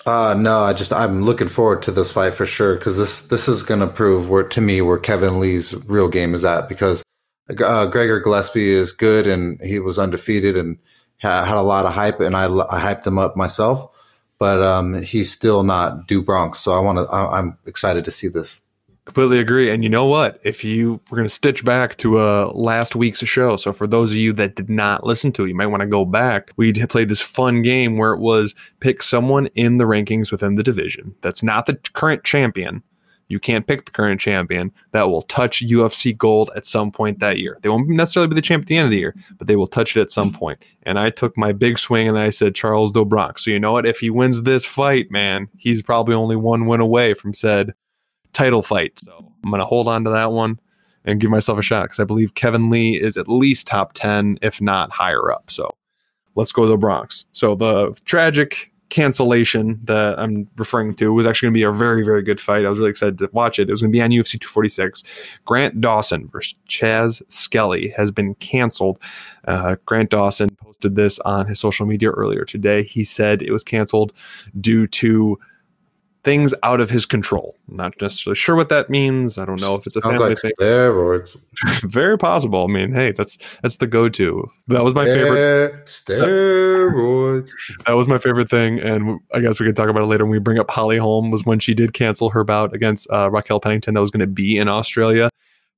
Uh 0.07 0.35
no, 0.37 0.61
I 0.61 0.73
just 0.73 0.93
I'm 0.93 1.23
looking 1.23 1.49
forward 1.49 1.83
to 1.83 1.93
this 1.93 2.11
fight 2.11 2.35
for 2.35 2.45
sure 2.45 2.75
because 2.75 2.99
this 2.99 3.29
this 3.29 3.49
is 3.49 3.63
gonna 3.63 3.87
prove 3.87 4.29
where 4.29 4.43
to 4.43 4.61
me 4.61 4.81
where 4.81 4.99
Kevin 4.99 5.39
Lee's 5.39 5.75
real 5.87 6.09
game 6.09 6.35
is 6.35 6.45
at 6.45 6.69
because 6.69 7.05
uh, 7.49 7.87
Gregor 7.87 8.21
Gillespie 8.21 8.71
is 8.71 8.93
good 8.93 9.27
and 9.27 9.61
he 9.61 9.79
was 9.79 9.99
undefeated 9.99 10.57
and 10.57 10.79
ha- 11.21 11.45
had 11.45 11.57
a 11.57 11.63
lot 11.63 11.87
of 11.87 11.93
hype 11.93 12.21
and 12.21 12.37
I, 12.37 12.47
I 12.47 12.81
hyped 12.81 13.07
him 13.07 13.19
up 13.19 13.37
myself, 13.37 13.87
but 14.39 14.63
um, 14.63 15.03
he's 15.03 15.31
still 15.31 15.63
not 15.63 16.07
Do 16.07 16.23
Bronx. 16.23 16.61
So 16.61 16.73
I 16.73 16.81
want 16.81 16.99
to, 16.99 17.15
I'm 17.15 17.59
excited 17.67 18.05
to 18.07 18.11
see 18.11 18.29
this. 18.29 18.61
Completely 19.07 19.39
agree. 19.39 19.71
And 19.71 19.83
you 19.83 19.91
know 19.91 20.07
what? 20.07 20.41
If 20.45 20.65
you 20.65 20.99
we're 21.11 21.17
going 21.17 21.29
to 21.29 21.35
stitch 21.35 21.63
back 21.63 21.99
to 21.99 22.19
uh, 22.19 22.51
last 22.55 22.97
week's 22.97 23.21
show. 23.21 23.57
So 23.57 23.73
for 23.73 23.87
those 23.87 24.13
of 24.13 24.17
you 24.17 24.33
that 24.35 24.57
did 24.57 24.71
not 24.71 25.05
listen 25.05 25.31
to 25.33 25.45
it, 25.45 25.49
you 25.49 25.55
might 25.55 25.67
want 25.67 25.83
to 25.83 25.87
go 25.87 26.07
back. 26.07 26.53
We 26.57 26.73
played 26.73 27.11
this 27.11 27.21
fun 27.21 27.61
game 27.61 27.99
where 27.99 28.15
it 28.15 28.21
was 28.21 28.55
pick 28.81 29.03
someone 29.03 29.49
in 29.49 29.77
the 29.77 29.85
rankings 29.85 30.33
within 30.33 30.55
the 30.55 30.63
division 30.63 31.15
that's 31.21 31.43
not 31.43 31.67
the 31.67 31.75
current 31.93 32.25
champion. 32.25 32.83
You 33.29 33.39
can't 33.41 33.67
pick 33.67 33.85
the 33.85 33.91
current 33.91 34.21
champion 34.21 34.73
that 34.93 35.09
will 35.09 35.23
touch 35.23 35.65
UFC 35.65 36.17
gold 36.17 36.51
at 36.57 36.67
some 36.67 36.91
point 36.91 37.21
that 37.21 37.39
year. 37.39 37.59
They 37.63 37.69
won't 37.69 37.89
necessarily 37.89 38.29
be 38.29 38.35
the 38.35 38.43
champ 38.43 38.63
at 38.63 38.69
the 38.69 38.77
end 38.77 38.85
of 38.87 38.91
the 38.91 38.99
year, 38.99 39.15
but 39.37 39.47
they 39.47 39.57
will 39.57 39.67
touch 39.67 39.97
it 39.97 40.01
at 40.01 40.11
some 40.11 40.33
point. 40.33 40.63
And 40.85 40.99
I 40.99 41.11
took 41.11 41.37
my 41.37 41.53
big 41.53 41.79
swing 41.79 42.07
and 42.09 42.19
I 42.19 42.31
said 42.31 42.55
Charles 42.55 42.93
do 42.93 43.05
Bronx. 43.05 43.45
So 43.45 43.51
you 43.51 43.61
know 43.61 43.73
what? 43.73 43.87
If 43.87 44.01
he 44.01 44.11
wins 44.11 44.43
this 44.43 44.65
fight, 44.65 45.11
man, 45.11 45.49
he's 45.57 45.83
probably 45.83 46.15
only 46.15 46.37
one 46.37 46.67
win 46.67 46.81
away 46.81 47.15
from 47.15 47.35
said 47.35 47.75
title 48.35 48.63
fight. 48.63 48.99
So 48.99 49.33
I'm 49.43 49.51
going 49.51 49.61
to 49.61 49.67
hold 49.67 49.89
on 49.89 50.05
to 50.05 50.11
that 50.11 50.33
one 50.33 50.61
and 51.05 51.21
give 51.21 51.31
myself 51.31 51.59
a 51.59 51.63
shot 51.63 51.85
because 51.85 52.01
I 52.01 52.05
believe 52.05 52.35
Kevin 52.35 52.71
Lee 52.71 53.01
is 53.01 53.17
at 53.17 53.29
least 53.29 53.67
top 53.67 53.93
10, 53.95 54.39
if 54.43 54.61
not 54.61 54.91
higher 54.91 55.33
up. 55.33 55.51
So 55.51 55.71
let's 56.35 56.53
go 56.53 56.65
to 56.65 56.69
the 56.69 56.77
Bronx. 56.77 57.25
So 57.33 57.55
the 57.55 57.99
tragic 58.05 58.73
cancellation 58.91 59.81
that 59.85 60.19
I'm 60.19 60.49
referring 60.57 60.95
to 60.97 61.13
was 61.13 61.27
actually 61.27 61.47
going 61.47 61.55
to 61.55 61.59
be 61.59 61.63
a 61.65 61.73
very, 61.73 62.05
very 62.05 62.23
good 62.23 62.41
fight. 62.41 62.65
I 62.65 62.71
was 62.71 62.79
really 62.79 62.91
excited 62.91 63.19
to 63.19 63.29
watch 63.33 63.59
it. 63.59 63.69
It 63.69 63.73
was 63.73 63.81
going 63.81 63.91
to 63.91 63.97
be 63.97 64.03
on 64.03 64.11
UFC 64.11 64.41
246. 64.41 65.03
Grant 65.45 65.81
Dawson 65.81 66.29
versus 66.29 66.55
Chas 66.69 67.21
Skelly 67.29 67.89
has 67.89 68.11
been 68.11 68.35
canceled. 68.37 69.01
Uh, 69.49 69.77
Grant 69.87 70.11
Dawson 70.11 70.51
posted 70.57 70.95
this 70.95 71.19
on 71.21 71.47
his 71.47 71.59
social 71.59 71.87
media 71.87 72.11
earlier 72.11 72.45
today. 72.45 72.83
He 72.83 73.05
said 73.05 73.43
it 73.43 73.51
was 73.51 73.65
canceled 73.65 74.13
due 74.61 74.87
to 74.87 75.39
things 76.25 76.55
out 76.63 76.81
of 76.81 76.91
his 76.91 77.07
control. 77.07 77.55
I'm 77.69 77.77
not 77.77 77.95
necessarily 78.01 78.37
sure 78.37 78.57
what 78.57 78.71
that 78.71 78.91
means. 78.91 79.39
I 79.39 79.45
don't 79.45 79.61
know 79.61 79.75
if 79.77 79.87
it's 79.87 79.95
a 79.95 80.01
Sounds 80.01 80.17
family 80.17 80.31
like 80.31 80.39
thing. 80.41 80.53
steroids. 80.59 81.37
Very 81.83 82.19
possible. 82.19 82.65
I 82.65 82.67
mean, 82.67 82.93
hey, 82.93 83.13
that's 83.13 83.39
that's 83.63 83.77
the 83.77 83.87
go-to. 83.87 84.51
That 84.69 84.83
was 84.83 84.95
my 84.95 85.05
favorite. 85.05 85.87
Steroids. 85.87 87.51
That 87.87 87.93
was 87.93 88.09
my 88.09 88.19
favorite 88.19 88.51
thing, 88.51 88.81
and 88.81 89.21
I 89.33 89.41
guess 89.41 89.61
we 89.61 89.67
could 89.67 89.77
talk 89.77 89.89
about 89.89 90.03
it 90.03 90.07
later 90.07 90.25
when 90.25 90.33
we 90.33 90.39
bring 90.39 90.59
up 90.59 90.71
Holly 90.71 90.99
Holm. 90.99 91.31
Was 91.31 91.45
when 91.45 91.61
she 91.61 91.75
did 91.75 91.93
cancel 91.93 92.31
her 92.31 92.43
bout 92.43 92.75
against 92.75 93.07
uh, 93.11 93.31
Raquel 93.31 93.61
Pennington 93.61 93.95
that 93.95 94.01
was 94.01 94.11
going 94.11 94.21
to 94.21 94.27
be 94.27 94.57
in 94.57 94.69
Australia. 94.69 95.29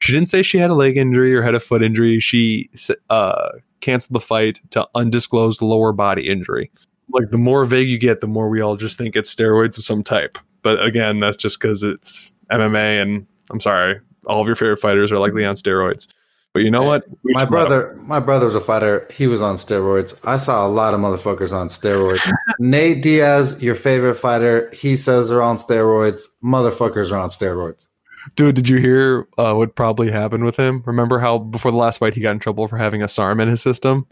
She 0.00 0.12
didn't 0.12 0.28
say 0.28 0.42
she 0.42 0.58
had 0.58 0.70
a 0.70 0.74
leg 0.74 0.96
injury 0.96 1.34
or 1.34 1.42
had 1.42 1.54
a 1.54 1.60
foot 1.60 1.82
injury. 1.82 2.20
She 2.20 2.68
uh, 3.08 3.48
canceled 3.80 4.14
the 4.14 4.20
fight 4.20 4.60
to 4.70 4.86
undisclosed 4.94 5.62
lower 5.62 5.92
body 5.92 6.28
injury. 6.28 6.70
Like 7.10 7.30
the 7.30 7.38
more 7.38 7.64
vague 7.64 7.88
you 7.88 7.98
get, 7.98 8.20
the 8.20 8.26
more 8.26 8.48
we 8.48 8.60
all 8.60 8.76
just 8.76 8.98
think 8.98 9.16
it's 9.16 9.34
steroids 9.34 9.78
of 9.78 9.84
some 9.84 10.02
type. 10.02 10.38
But 10.62 10.84
again, 10.84 11.20
that's 11.20 11.36
just 11.36 11.60
because 11.60 11.82
it's 11.82 12.32
MMA, 12.50 13.00
and 13.02 13.26
I'm 13.50 13.60
sorry, 13.60 14.00
all 14.26 14.40
of 14.40 14.46
your 14.46 14.56
favorite 14.56 14.78
fighters 14.78 15.12
are 15.12 15.18
likely 15.18 15.44
on 15.44 15.54
steroids. 15.54 16.08
But 16.56 16.62
you 16.62 16.70
know 16.70 16.84
what? 16.84 17.04
We 17.22 17.34
My 17.34 17.44
brother, 17.44 17.94
my 18.00 18.18
brother 18.18 18.46
was 18.46 18.54
a 18.54 18.62
fighter. 18.62 19.06
He 19.12 19.26
was 19.26 19.42
on 19.42 19.56
steroids. 19.56 20.18
I 20.26 20.38
saw 20.38 20.66
a 20.66 20.70
lot 20.70 20.94
of 20.94 21.00
motherfuckers 21.00 21.52
on 21.52 21.68
steroids. 21.68 22.18
Nate 22.58 23.02
Diaz, 23.02 23.62
your 23.62 23.74
favorite 23.74 24.14
fighter, 24.14 24.70
he 24.72 24.96
says 24.96 25.28
they're 25.28 25.42
on 25.42 25.58
steroids. 25.58 26.22
Motherfuckers 26.42 27.12
are 27.12 27.18
on 27.18 27.28
steroids. 27.28 27.88
Dude, 28.36 28.54
did 28.54 28.70
you 28.70 28.78
hear 28.78 29.28
uh, 29.36 29.52
what 29.52 29.74
probably 29.74 30.10
happened 30.10 30.44
with 30.44 30.56
him? 30.56 30.82
Remember 30.86 31.18
how 31.18 31.38
before 31.38 31.70
the 31.70 31.76
last 31.76 31.98
fight 31.98 32.14
he 32.14 32.22
got 32.22 32.32
in 32.32 32.38
trouble 32.38 32.66
for 32.66 32.78
having 32.78 33.02
a 33.02 33.08
SARM 33.08 33.38
in 33.38 33.48
his 33.48 33.60
system? 33.60 34.06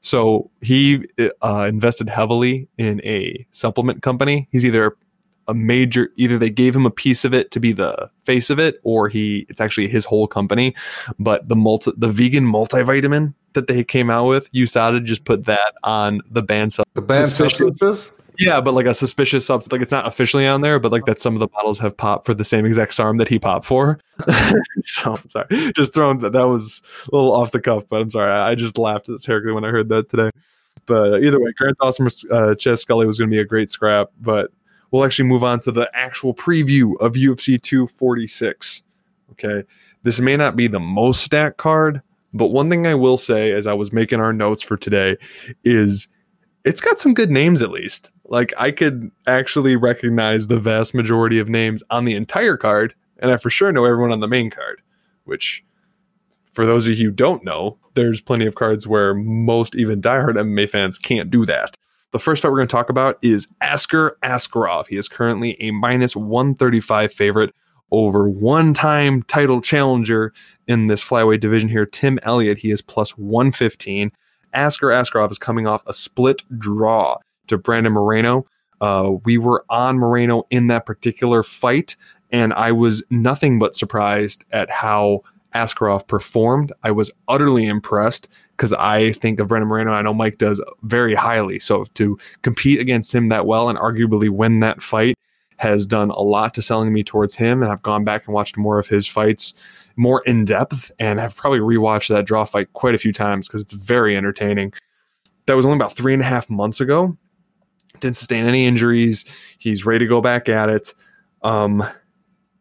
So 0.00 0.50
he 0.60 1.06
uh, 1.42 1.66
invested 1.68 2.08
heavily 2.08 2.68
in 2.78 3.00
a 3.04 3.46
supplement 3.52 4.02
company. 4.02 4.48
He's 4.52 4.64
either 4.64 4.96
a 5.48 5.54
major, 5.54 6.10
either 6.16 6.38
they 6.38 6.50
gave 6.50 6.76
him 6.76 6.86
a 6.86 6.90
piece 6.90 7.24
of 7.24 7.32
it 7.32 7.50
to 7.52 7.60
be 7.60 7.72
the 7.72 8.10
face 8.24 8.50
of 8.50 8.58
it, 8.58 8.80
or 8.84 9.08
he 9.08 9.46
it's 9.48 9.60
actually 9.60 9.88
his 9.88 10.04
whole 10.04 10.26
company. 10.26 10.74
But 11.18 11.48
the 11.48 11.56
multi, 11.56 11.92
the 11.96 12.08
vegan 12.08 12.44
multivitamin 12.44 13.34
that 13.54 13.66
they 13.66 13.82
came 13.82 14.10
out 14.10 14.26
with, 14.26 14.52
USADA 14.52 15.04
just 15.04 15.24
put 15.24 15.46
that 15.46 15.74
on 15.82 16.20
the 16.30 16.42
banned 16.42 16.74
sub. 16.74 16.86
The 16.94 17.02
banned 17.02 17.28
substances? 17.28 18.12
Yeah, 18.38 18.60
but 18.60 18.72
like 18.72 18.86
a 18.86 18.94
suspicious 18.94 19.44
substance, 19.44 19.72
like 19.72 19.82
it's 19.82 19.90
not 19.90 20.06
officially 20.06 20.46
on 20.46 20.60
there, 20.60 20.78
but 20.78 20.92
like 20.92 21.06
that 21.06 21.20
some 21.20 21.34
of 21.34 21.40
the 21.40 21.48
bottles 21.48 21.78
have 21.80 21.96
popped 21.96 22.24
for 22.24 22.34
the 22.34 22.44
same 22.44 22.64
exact 22.64 22.94
SARM 22.94 23.16
that 23.16 23.26
he 23.26 23.38
popped 23.38 23.64
for. 23.64 23.98
so 24.82 25.16
I'm 25.16 25.28
sorry, 25.28 25.72
just 25.72 25.92
throwing 25.92 26.20
that. 26.20 26.32
That 26.32 26.46
was 26.46 26.80
a 27.10 27.16
little 27.16 27.32
off 27.32 27.50
the 27.50 27.60
cuff, 27.60 27.84
but 27.88 28.00
I'm 28.00 28.10
sorry. 28.10 28.30
I, 28.30 28.50
I 28.50 28.54
just 28.54 28.78
laughed 28.78 29.08
hysterically 29.08 29.52
when 29.52 29.64
I 29.64 29.70
heard 29.70 29.88
that 29.88 30.08
today. 30.08 30.30
But 30.86 31.14
uh, 31.14 31.16
either 31.18 31.40
way, 31.40 31.52
Grant 31.56 31.78
Dawson 31.78 32.08
uh, 32.30 32.54
Chas 32.54 32.80
Skelly 32.80 33.06
was 33.06 33.18
going 33.18 33.28
to 33.28 33.34
be 33.34 33.40
a 33.40 33.44
great 33.44 33.70
scrap. 33.70 34.10
But 34.20 34.50
we'll 34.90 35.04
actually 35.04 35.28
move 35.28 35.42
on 35.42 35.58
to 35.60 35.72
the 35.72 35.90
actual 35.92 36.32
preview 36.32 36.96
of 37.00 37.14
UFC 37.14 37.60
246. 37.60 38.84
Okay, 39.32 39.64
this 40.04 40.20
may 40.20 40.36
not 40.36 40.54
be 40.54 40.68
the 40.68 40.80
most 40.80 41.22
stacked 41.22 41.58
card, 41.58 42.02
but 42.32 42.48
one 42.48 42.70
thing 42.70 42.86
I 42.86 42.94
will 42.94 43.18
say 43.18 43.50
as 43.50 43.66
I 43.66 43.74
was 43.74 43.92
making 43.92 44.20
our 44.20 44.32
notes 44.32 44.62
for 44.62 44.76
today 44.76 45.16
is 45.64 46.08
it's 46.64 46.80
got 46.80 46.98
some 46.98 47.14
good 47.14 47.30
names 47.30 47.62
at 47.62 47.70
least. 47.70 48.10
Like 48.28 48.52
I 48.58 48.70
could 48.70 49.10
actually 49.26 49.76
recognize 49.76 50.46
the 50.46 50.60
vast 50.60 50.94
majority 50.94 51.38
of 51.38 51.48
names 51.48 51.82
on 51.90 52.04
the 52.04 52.14
entire 52.14 52.56
card, 52.56 52.94
and 53.18 53.30
I 53.30 53.38
for 53.38 53.50
sure 53.50 53.72
know 53.72 53.84
everyone 53.84 54.12
on 54.12 54.20
the 54.20 54.28
main 54.28 54.50
card. 54.50 54.82
Which, 55.24 55.64
for 56.52 56.66
those 56.66 56.86
of 56.86 56.98
you 56.98 57.06
who 57.06 57.10
don't 57.10 57.44
know, 57.44 57.78
there's 57.94 58.20
plenty 58.20 58.46
of 58.46 58.54
cards 58.54 58.86
where 58.86 59.14
most 59.14 59.74
even 59.74 60.00
diehard 60.00 60.34
MMA 60.34 60.68
fans 60.68 60.98
can't 60.98 61.30
do 61.30 61.44
that. 61.46 61.76
The 62.12 62.18
first 62.18 62.42
fight 62.42 62.50
we're 62.50 62.58
going 62.58 62.68
to 62.68 62.72
talk 62.72 62.88
about 62.88 63.18
is 63.20 63.48
Asker 63.60 64.16
Askarov. 64.22 64.86
He 64.88 64.96
is 64.96 65.08
currently 65.08 65.56
a 65.60 65.70
minus 65.72 66.16
135 66.16 67.12
favorite 67.12 67.54
over 67.90 68.28
one 68.28 68.74
time 68.74 69.22
title 69.22 69.60
challenger 69.60 70.32
in 70.66 70.86
this 70.86 71.02
flyweight 71.02 71.40
division 71.40 71.68
here, 71.68 71.86
Tim 71.86 72.18
Elliott. 72.22 72.58
He 72.58 72.70
is 72.70 72.82
plus 72.82 73.16
115. 73.16 74.12
Asker 74.54 74.88
Askarov 74.88 75.30
is 75.30 75.38
coming 75.38 75.66
off 75.66 75.82
a 75.86 75.92
split 75.92 76.42
draw 76.58 77.18
to 77.48 77.58
Brandon 77.58 77.92
Moreno. 77.92 78.46
Uh, 78.80 79.12
we 79.24 79.38
were 79.38 79.64
on 79.68 79.98
Moreno 79.98 80.44
in 80.50 80.68
that 80.68 80.86
particular 80.86 81.42
fight, 81.42 81.96
and 82.30 82.52
I 82.54 82.72
was 82.72 83.02
nothing 83.10 83.58
but 83.58 83.74
surprised 83.74 84.44
at 84.52 84.70
how 84.70 85.22
Askarov 85.54 86.06
performed. 86.06 86.72
I 86.82 86.90
was 86.90 87.10
utterly 87.26 87.66
impressed 87.66 88.28
because 88.56 88.72
I 88.72 89.12
think 89.12 89.40
of 89.40 89.48
Brandon 89.48 89.68
Moreno. 89.68 89.92
I 89.92 90.02
know 90.02 90.14
Mike 90.14 90.38
does 90.38 90.60
very 90.82 91.14
highly. 91.14 91.58
So 91.58 91.84
to 91.94 92.18
compete 92.42 92.80
against 92.80 93.14
him 93.14 93.28
that 93.28 93.46
well 93.46 93.68
and 93.68 93.78
arguably 93.78 94.28
win 94.28 94.60
that 94.60 94.82
fight 94.82 95.16
has 95.56 95.86
done 95.86 96.10
a 96.10 96.20
lot 96.20 96.54
to 96.54 96.62
selling 96.62 96.92
me 96.92 97.02
towards 97.02 97.34
him. 97.34 97.62
And 97.62 97.72
I've 97.72 97.82
gone 97.82 98.04
back 98.04 98.26
and 98.26 98.34
watched 98.34 98.56
more 98.56 98.78
of 98.78 98.88
his 98.88 99.06
fights 99.06 99.54
more 99.96 100.22
in 100.26 100.44
depth 100.44 100.92
and 100.98 101.18
have 101.18 101.36
probably 101.36 101.58
rewatched 101.58 102.08
that 102.08 102.26
draw 102.26 102.44
fight 102.44 102.72
quite 102.72 102.94
a 102.94 102.98
few 102.98 103.12
times 103.12 103.48
because 103.48 103.62
it's 103.62 103.72
very 103.72 104.16
entertaining. 104.16 104.72
That 105.46 105.54
was 105.54 105.64
only 105.64 105.76
about 105.76 105.94
three 105.94 106.12
and 106.12 106.22
a 106.22 106.26
half 106.26 106.48
months 106.48 106.80
ago. 106.80 107.16
Didn't 108.00 108.16
sustain 108.16 108.46
any 108.46 108.66
injuries. 108.66 109.24
He's 109.58 109.84
ready 109.84 110.04
to 110.04 110.08
go 110.08 110.20
back 110.20 110.48
at 110.48 110.68
it. 110.68 110.94
Um, 111.42 111.86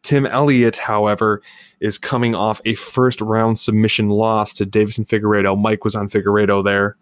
Tim 0.03 0.25
Elliott, 0.25 0.77
however, 0.77 1.41
is 1.79 1.97
coming 1.97 2.33
off 2.33 2.61
a 2.65 2.75
first 2.75 3.19
round 3.21 3.59
submission 3.59 4.09
loss 4.09 4.53
to 4.53 4.65
Deiveson 4.65 5.05
Figueiredo. 5.07 5.59
Mike 5.59 5.83
was 5.83 5.95
on 5.95 6.09
Figueiredo 6.09 6.63
there. 6.63 6.95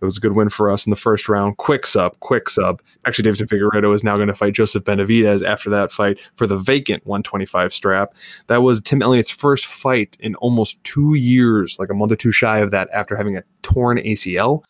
It 0.00 0.04
was 0.04 0.16
a 0.16 0.20
good 0.20 0.32
win 0.32 0.48
for 0.48 0.70
us 0.70 0.86
in 0.86 0.90
the 0.90 0.96
first 0.96 1.28
round. 1.28 1.58
Quick 1.58 1.86
sub, 1.86 2.18
quick 2.20 2.48
sub. 2.48 2.80
Actually, 3.06 3.30
Deiveson 3.30 3.46
Figueiredo 3.46 3.94
is 3.94 4.02
now 4.02 4.16
going 4.16 4.28
to 4.28 4.34
fight 4.34 4.54
Joseph 4.54 4.84
Benavidez 4.84 5.44
after 5.44 5.68
that 5.70 5.92
fight 5.92 6.20
for 6.36 6.46
the 6.46 6.56
vacant 6.56 7.06
125 7.06 7.72
strap. 7.74 8.14
That 8.46 8.62
was 8.62 8.80
Tim 8.80 9.02
Elliott's 9.02 9.30
first 9.30 9.66
fight 9.66 10.16
in 10.20 10.34
almost 10.36 10.82
two 10.84 11.14
years, 11.14 11.78
like 11.78 11.90
a 11.90 11.94
month 11.94 12.12
or 12.12 12.16
two 12.16 12.32
shy 12.32 12.58
of 12.60 12.70
that, 12.70 12.88
after 12.92 13.14
having 13.14 13.36
a 13.36 13.44
torn 13.62 13.98
ACL. 13.98 14.62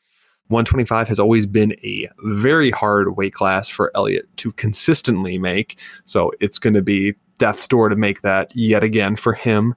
125 0.51 1.07
has 1.09 1.21
always 1.21 1.47
been 1.47 1.73
a 1.85 2.09
very 2.25 2.71
hard 2.71 3.17
weight 3.17 3.33
class 3.33 3.69
for 3.69 3.93
Elliott 3.95 4.29
to 4.39 4.53
consistently 4.53 5.39
make. 5.39 5.79
So 6.05 6.33
it's 6.41 6.59
going 6.59 6.75
to 6.75 6.83
be 6.83 7.15
death's 7.39 7.69
door 7.69 7.89
to 7.89 7.97
make 7.97 8.23
that 8.23 8.55
yet 8.55 8.83
again 8.83 9.17
for 9.17 9.33
him. 9.33 9.75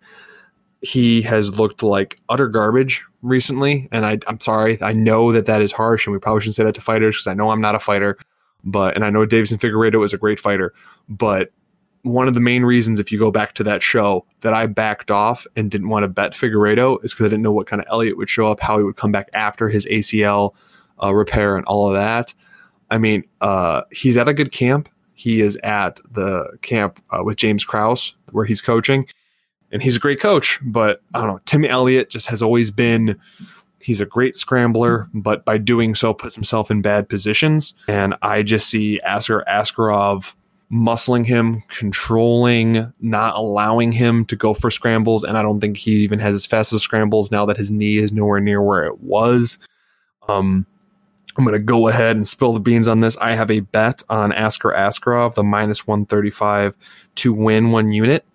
He 0.81 1.21
has 1.21 1.57
looked 1.57 1.83
like 1.83 2.19
utter 2.27 2.47
garbage 2.47 3.03
recently. 3.21 3.87
And 3.91 4.05
I, 4.05 4.19
I'm 4.27 4.39
sorry. 4.39 4.81
I 4.81 4.93
know 4.93 5.31
that 5.31 5.45
that 5.45 5.61
is 5.61 5.71
harsh, 5.71 6.05
and 6.05 6.13
we 6.13 6.19
probably 6.19 6.41
shouldn't 6.41 6.55
say 6.55 6.63
that 6.63 6.75
to 6.75 6.81
fighters 6.81 7.15
because 7.15 7.27
I 7.27 7.33
know 7.35 7.51
I'm 7.51 7.61
not 7.61 7.75
a 7.75 7.79
fighter. 7.79 8.17
But, 8.63 8.95
and 8.95 9.05
I 9.05 9.09
know 9.09 9.25
Deiveson 9.25 9.59
Figueiredo 9.59 10.03
is 10.03 10.13
a 10.13 10.17
great 10.17 10.39
fighter. 10.39 10.73
But 11.07 11.51
one 12.03 12.27
of 12.27 12.33
the 12.33 12.39
main 12.39 12.63
reasons, 12.63 12.99
if 12.99 13.11
you 13.11 13.19
go 13.19 13.31
back 13.31 13.53
to 13.55 13.63
that 13.63 13.81
show, 13.81 14.25
that 14.41 14.53
I 14.53 14.67
backed 14.67 15.09
off 15.09 15.47
and 15.55 15.71
didn't 15.71 15.89
want 15.89 16.03
to 16.03 16.09
bet 16.09 16.33
Figueiredo 16.33 17.03
is 17.03 17.13
because 17.13 17.25
I 17.25 17.29
didn't 17.29 17.43
know 17.43 17.51
what 17.51 17.65
kind 17.65 17.81
of 17.81 17.87
Elliott 17.89 18.17
would 18.17 18.29
show 18.29 18.47
up, 18.47 18.59
how 18.59 18.77
he 18.77 18.83
would 18.83 18.97
come 18.97 19.11
back 19.11 19.29
after 19.33 19.69
his 19.69 19.85
ACL 19.87 20.53
uh, 21.01 21.13
repair 21.13 21.55
and 21.55 21.65
all 21.65 21.87
of 21.87 21.93
that. 21.93 22.33
I 22.91 22.97
mean, 22.97 23.23
uh, 23.41 23.83
he's 23.91 24.17
at 24.17 24.27
a 24.27 24.33
good 24.33 24.51
camp. 24.51 24.89
He 25.13 25.41
is 25.41 25.57
at 25.63 25.99
the 26.11 26.57
camp 26.61 27.01
uh, 27.09 27.23
with 27.23 27.37
James 27.37 27.63
Krause, 27.63 28.15
where 28.31 28.45
he's 28.45 28.61
coaching, 28.61 29.07
and 29.71 29.81
he's 29.81 29.95
a 29.95 29.99
great 29.99 30.19
coach. 30.19 30.59
But 30.61 31.01
I 31.13 31.19
don't 31.19 31.27
know, 31.27 31.39
Tim 31.45 31.63
Elliott 31.63 32.09
just 32.09 32.27
has 32.27 32.41
always 32.41 32.69
been. 32.69 33.17
He's 33.81 34.01
a 34.01 34.05
great 34.05 34.35
scrambler, 34.35 35.09
but 35.13 35.43
by 35.43 35.57
doing 35.57 35.95
so, 35.95 36.13
puts 36.13 36.35
himself 36.35 36.71
in 36.71 36.81
bad 36.81 37.09
positions. 37.09 37.73
And 37.87 38.15
I 38.21 38.41
just 38.41 38.69
see 38.69 38.99
Asker 39.01 39.43
Askarov 39.47 40.35
muscling 40.73 41.25
him, 41.25 41.63
controlling, 41.67 42.91
not 42.99 43.35
allowing 43.35 43.91
him 43.91 44.25
to 44.25 44.35
go 44.35 44.53
for 44.53 44.71
scrambles. 44.71 45.23
And 45.23 45.37
I 45.37 45.43
don't 45.43 45.61
think 45.61 45.77
he 45.77 45.91
even 45.97 46.19
has 46.19 46.33
as 46.33 46.45
fast 46.45 46.73
as 46.73 46.81
scrambles 46.81 47.31
now 47.31 47.45
that 47.45 47.57
his 47.57 47.69
knee 47.69 47.97
is 47.97 48.11
nowhere 48.11 48.39
near 48.39 48.61
where 48.61 48.85
it 48.85 48.99
was. 49.01 49.59
Um, 50.27 50.65
I'm 51.37 51.45
going 51.45 51.57
to 51.57 51.63
go 51.63 51.87
ahead 51.87 52.15
and 52.15 52.27
spill 52.27 52.53
the 52.53 52.59
beans 52.59 52.87
on 52.87 53.01
this. 53.01 53.17
I 53.17 53.33
have 53.33 53.51
a 53.51 53.61
bet 53.61 54.03
on 54.09 54.31
Asker 54.31 54.71
Askarov, 54.71 55.35
the 55.35 55.43
minus 55.43 55.85
135 55.85 56.75
to 57.15 57.33
win 57.33 57.71
one 57.71 57.91
unit. 57.91 58.25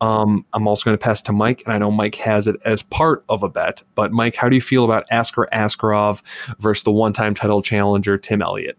Um, 0.00 0.46
I'm 0.52 0.68
also 0.68 0.84
going 0.84 0.96
to 0.96 1.02
pass 1.02 1.20
to 1.22 1.32
Mike, 1.32 1.62
and 1.66 1.74
I 1.74 1.78
know 1.78 1.90
Mike 1.90 2.14
has 2.16 2.46
it 2.46 2.56
as 2.64 2.82
part 2.84 3.24
of 3.28 3.42
a 3.42 3.48
bet. 3.48 3.82
But 3.96 4.12
Mike, 4.12 4.36
how 4.36 4.48
do 4.48 4.54
you 4.54 4.62
feel 4.62 4.84
about 4.84 5.06
Asker 5.10 5.48
Askarov 5.52 6.22
versus 6.60 6.84
the 6.84 6.92
one-time 6.92 7.34
title 7.34 7.62
challenger 7.62 8.16
Tim 8.16 8.40
Elliott? 8.40 8.78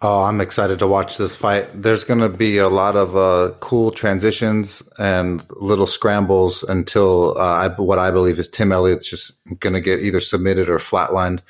Oh, 0.00 0.22
I'm 0.22 0.40
excited 0.40 0.78
to 0.78 0.86
watch 0.86 1.16
this 1.16 1.34
fight. 1.34 1.68
There's 1.74 2.04
going 2.04 2.20
to 2.20 2.28
be 2.28 2.56
a 2.58 2.68
lot 2.68 2.94
of 2.94 3.16
uh, 3.16 3.52
cool 3.58 3.90
transitions 3.90 4.80
and 4.96 5.44
little 5.56 5.88
scrambles 5.88 6.62
until 6.62 7.36
uh, 7.36 7.66
I, 7.66 7.68
what 7.68 7.98
I 7.98 8.12
believe 8.12 8.38
is 8.38 8.48
Tim 8.48 8.70
Elliott's 8.70 9.10
just 9.10 9.40
going 9.58 9.72
to 9.72 9.80
get 9.80 9.98
either 9.98 10.20
submitted 10.20 10.68
or 10.68 10.78
flatlined. 10.78 11.40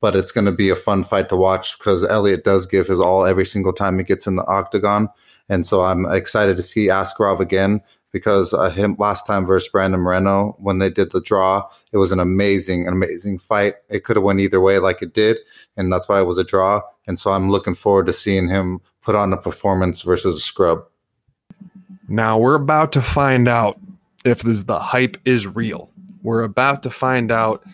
But 0.00 0.16
it's 0.16 0.32
going 0.32 0.46
to 0.46 0.52
be 0.52 0.70
a 0.70 0.76
fun 0.76 1.04
fight 1.04 1.28
to 1.28 1.36
watch 1.36 1.76
because 1.76 2.02
Elliott 2.02 2.44
does 2.44 2.66
give 2.66 2.86
his 2.86 3.00
all 3.00 3.26
every 3.26 3.44
single 3.44 3.74
time 3.74 3.98
he 3.98 4.04
gets 4.04 4.26
in 4.26 4.36
the 4.36 4.46
octagon. 4.46 5.10
And 5.50 5.66
so 5.66 5.82
I'm 5.82 6.06
excited 6.06 6.56
to 6.56 6.62
see 6.62 6.86
Askarov 6.86 7.40
again 7.40 7.82
because 8.10 8.54
uh, 8.54 8.70
him 8.70 8.96
last 8.98 9.26
time 9.26 9.44
versus 9.44 9.68
Brandon 9.68 10.00
Moreno 10.00 10.56
when 10.58 10.78
they 10.78 10.88
did 10.88 11.12
the 11.12 11.20
draw, 11.20 11.68
it 11.92 11.98
was 11.98 12.12
an 12.12 12.20
amazing, 12.20 12.86
an 12.86 12.94
amazing 12.94 13.38
fight. 13.38 13.74
It 13.90 14.04
could 14.04 14.16
have 14.16 14.22
went 14.22 14.40
either 14.40 14.60
way, 14.60 14.78
like 14.78 15.02
it 15.02 15.12
did, 15.12 15.38
and 15.76 15.92
that's 15.92 16.08
why 16.08 16.20
it 16.20 16.26
was 16.26 16.38
a 16.38 16.44
draw. 16.44 16.80
And 17.08 17.18
so 17.18 17.32
I'm 17.32 17.50
looking 17.50 17.74
forward 17.74 18.06
to 18.06 18.12
seeing 18.12 18.48
him 18.48 18.80
put 19.02 19.16
on 19.16 19.32
a 19.32 19.36
performance 19.36 20.02
versus 20.02 20.36
a 20.36 20.40
scrub. 20.40 20.84
Now 22.06 22.38
we're 22.38 22.54
about 22.54 22.92
to 22.92 23.02
find 23.02 23.48
out 23.48 23.80
if 24.24 24.42
this 24.42 24.62
the 24.62 24.78
hype 24.78 25.16
is 25.24 25.46
real. 25.46 25.90
We're 26.22 26.42
about 26.42 26.82
to 26.84 26.90
find 26.90 27.32
out 27.32 27.64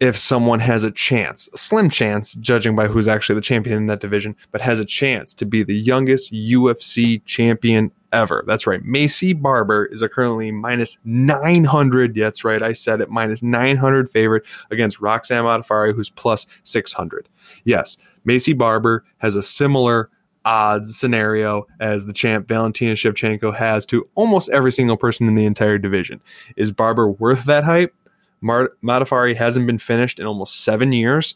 if 0.00 0.16
someone 0.16 0.60
has 0.60 0.84
a 0.84 0.92
chance, 0.92 1.48
a 1.52 1.58
slim 1.58 1.90
chance, 1.90 2.34
judging 2.34 2.76
by 2.76 2.86
who's 2.86 3.08
actually 3.08 3.34
the 3.34 3.40
champion 3.40 3.76
in 3.76 3.86
that 3.86 4.00
division, 4.00 4.36
but 4.52 4.60
has 4.60 4.78
a 4.78 4.84
chance 4.84 5.34
to 5.34 5.44
be 5.44 5.64
the 5.64 5.74
youngest 5.74 6.32
UFC 6.32 7.20
champion 7.24 7.90
ever. 8.12 8.44
That's 8.46 8.66
right. 8.66 8.82
Maycee 8.82 9.40
Barber 9.40 9.86
is 9.86 10.02
a 10.02 10.08
currently 10.08 10.50
minus 10.50 10.98
900. 11.04 12.16
Yeah, 12.16 12.24
that's 12.24 12.44
right. 12.44 12.62
I 12.62 12.72
said 12.72 13.00
it. 13.00 13.10
Minus 13.10 13.42
900 13.42 14.10
favorite 14.10 14.44
against 14.70 15.00
Roxanne 15.00 15.44
Modafferi, 15.44 15.94
who's 15.94 16.10
plus 16.10 16.46
600. 16.64 17.28
Yes, 17.64 17.96
Maycee 18.26 18.56
Barber 18.56 19.04
has 19.18 19.36
a 19.36 19.42
similar 19.42 20.10
odds 20.44 20.96
scenario 20.96 21.66
as 21.80 22.06
the 22.06 22.12
champ 22.12 22.48
Valentina 22.48 22.94
Shevchenko 22.94 23.54
has 23.54 23.84
to 23.86 24.08
almost 24.14 24.48
every 24.48 24.72
single 24.72 24.96
person 24.96 25.28
in 25.28 25.34
the 25.34 25.44
entire 25.44 25.78
division. 25.78 26.20
Is 26.56 26.72
Barber 26.72 27.10
worth 27.10 27.44
that 27.44 27.64
hype? 27.64 27.94
Mar- 28.40 28.72
Modafferi 28.82 29.36
hasn't 29.36 29.66
been 29.66 29.78
finished 29.78 30.18
in 30.18 30.26
almost 30.26 30.64
seven 30.64 30.92
years. 30.92 31.34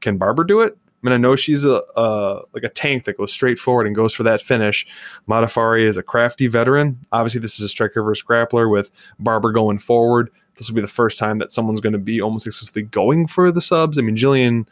Can 0.00 0.16
Barber 0.18 0.44
do 0.44 0.60
it? 0.60 0.76
I 1.02 1.08
mean, 1.08 1.14
I 1.14 1.16
know 1.16 1.34
she's 1.34 1.64
a, 1.64 1.82
a 1.96 2.42
like 2.52 2.62
a 2.62 2.68
tank 2.68 3.04
that 3.04 3.16
goes 3.16 3.32
straight 3.32 3.58
forward 3.58 3.86
and 3.86 3.96
goes 3.96 4.14
for 4.14 4.22
that 4.22 4.40
finish. 4.40 4.86
Modafferi 5.28 5.80
is 5.80 5.96
a 5.96 6.02
crafty 6.02 6.46
veteran. 6.46 7.04
Obviously, 7.10 7.40
this 7.40 7.58
is 7.58 7.64
a 7.64 7.68
striker 7.68 8.02
versus 8.02 8.24
grappler 8.24 8.70
with 8.70 8.90
Barber 9.18 9.50
going 9.50 9.78
forward. 9.78 10.30
This 10.56 10.68
will 10.68 10.76
be 10.76 10.80
the 10.80 10.86
first 10.86 11.18
time 11.18 11.38
that 11.38 11.50
someone's 11.50 11.80
going 11.80 11.94
to 11.94 11.98
be 11.98 12.20
almost 12.20 12.46
exclusively 12.46 12.82
going 12.82 13.26
for 13.26 13.50
the 13.50 13.60
subs. 13.60 13.98
I 13.98 14.02
mean, 14.02 14.16
Gillian 14.16 14.68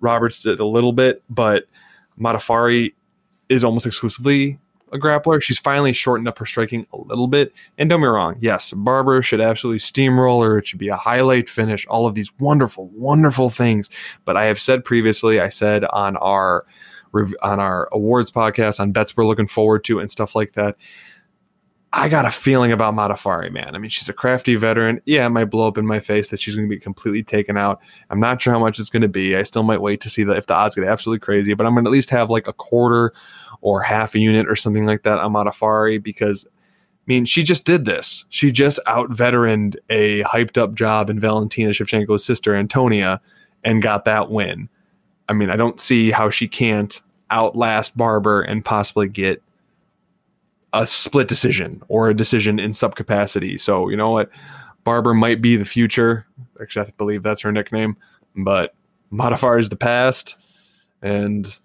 Roberts 0.00 0.42
did 0.42 0.60
a 0.60 0.66
little 0.66 0.92
bit, 0.92 1.22
but 1.28 1.66
Modafferi 2.20 2.94
is 3.48 3.64
almost 3.64 3.86
exclusively 3.86 4.58
a 4.92 4.98
grappler. 4.98 5.42
She's 5.42 5.58
finally 5.58 5.92
shortened 5.92 6.28
up 6.28 6.38
her 6.38 6.46
striking 6.46 6.86
a 6.92 6.96
little 6.96 7.26
bit. 7.26 7.52
And 7.78 7.90
don't 7.90 8.00
be 8.00 8.06
wrong, 8.06 8.36
yes, 8.40 8.72
Barber 8.72 9.22
should 9.22 9.40
absolutely 9.40 9.80
steamroller. 9.80 10.58
It 10.58 10.66
should 10.66 10.78
be 10.78 10.88
a 10.88 10.96
highlight 10.96 11.48
finish. 11.48 11.86
All 11.86 12.06
of 12.06 12.14
these 12.14 12.30
wonderful, 12.38 12.88
wonderful 12.88 13.50
things. 13.50 13.90
But 14.24 14.36
I 14.36 14.44
have 14.44 14.60
said 14.60 14.84
previously, 14.84 15.40
I 15.40 15.48
said 15.48 15.84
on 15.84 16.16
our 16.18 16.66
on 17.40 17.60
our 17.60 17.88
awards 17.92 18.30
podcast 18.30 18.78
on 18.78 18.92
bets 18.92 19.16
we're 19.16 19.24
looking 19.24 19.46
forward 19.46 19.84
to 19.84 20.00
and 20.00 20.10
stuff 20.10 20.34
like 20.34 20.52
that. 20.52 20.76
I 21.92 22.10
got 22.10 22.26
a 22.26 22.30
feeling 22.30 22.72
about 22.72 22.94
Modafferi, 22.94 23.50
man. 23.50 23.74
I 23.74 23.78
mean, 23.78 23.88
she's 23.88 24.08
a 24.08 24.12
crafty 24.12 24.54
veteran. 24.56 25.00
Yeah, 25.06 25.24
it 25.24 25.30
might 25.30 25.46
blow 25.46 25.66
up 25.66 25.78
in 25.78 25.86
my 25.86 25.98
face 25.98 26.28
that 26.28 26.40
she's 26.40 26.54
going 26.54 26.68
to 26.68 26.74
be 26.74 26.78
completely 26.80 27.22
taken 27.22 27.56
out. 27.56 27.80
I'm 28.10 28.20
not 28.20 28.42
sure 28.42 28.52
how 28.52 28.58
much 28.58 28.78
it's 28.78 28.90
going 28.90 29.02
to 29.02 29.08
be. 29.08 29.34
I 29.34 29.44
still 29.44 29.62
might 29.62 29.80
wait 29.80 30.02
to 30.02 30.10
see 30.10 30.22
that 30.24 30.36
if 30.36 30.46
the 30.46 30.54
odds 30.54 30.74
get 30.74 30.84
absolutely 30.84 31.20
crazy, 31.20 31.54
but 31.54 31.64
I'm 31.64 31.72
going 31.72 31.84
to 31.84 31.88
at 31.88 31.92
least 31.92 32.10
have 32.10 32.28
like 32.28 32.48
a 32.48 32.52
quarter 32.52 33.14
or 33.60 33.82
half 33.82 34.14
a 34.14 34.18
unit 34.18 34.48
or 34.48 34.56
something 34.56 34.86
like 34.86 35.02
that 35.02 35.18
on 35.18 35.32
Modafferi 35.32 36.02
because, 36.02 36.46
I 36.46 37.04
mean, 37.06 37.24
she 37.24 37.42
just 37.42 37.64
did 37.64 37.84
this. 37.84 38.24
She 38.28 38.50
just 38.50 38.78
out 38.86 39.10
veteraned 39.10 39.78
a 39.90 40.22
hyped 40.22 40.58
up 40.58 40.74
job 40.74 41.10
in 41.10 41.20
Valentina 41.20 41.70
Shevchenko's 41.70 42.24
sister, 42.24 42.54
Antonia, 42.54 43.20
and 43.64 43.82
got 43.82 44.04
that 44.04 44.30
win. 44.30 44.68
I 45.28 45.32
mean, 45.32 45.50
I 45.50 45.56
don't 45.56 45.80
see 45.80 46.10
how 46.10 46.30
she 46.30 46.48
can't 46.48 47.00
outlast 47.30 47.96
Barber 47.96 48.42
and 48.42 48.64
possibly 48.64 49.08
get 49.08 49.42
a 50.72 50.86
split 50.86 51.26
decision 51.28 51.82
or 51.88 52.08
a 52.08 52.14
decision 52.14 52.58
in 52.58 52.72
sub 52.72 52.96
capacity. 52.96 53.58
So 53.58 53.88
you 53.88 53.96
know 53.96 54.10
what, 54.10 54.30
Barber 54.84 55.14
might 55.14 55.40
be 55.40 55.56
the 55.56 55.64
future. 55.64 56.26
Actually, 56.60 56.86
I 56.86 56.92
believe 56.96 57.22
that's 57.22 57.40
her 57.40 57.52
nickname, 57.52 57.96
but 58.36 58.74
Modafferi 59.12 59.60
is 59.60 59.68
the 59.68 59.76
past, 59.76 60.36
and 61.02 61.56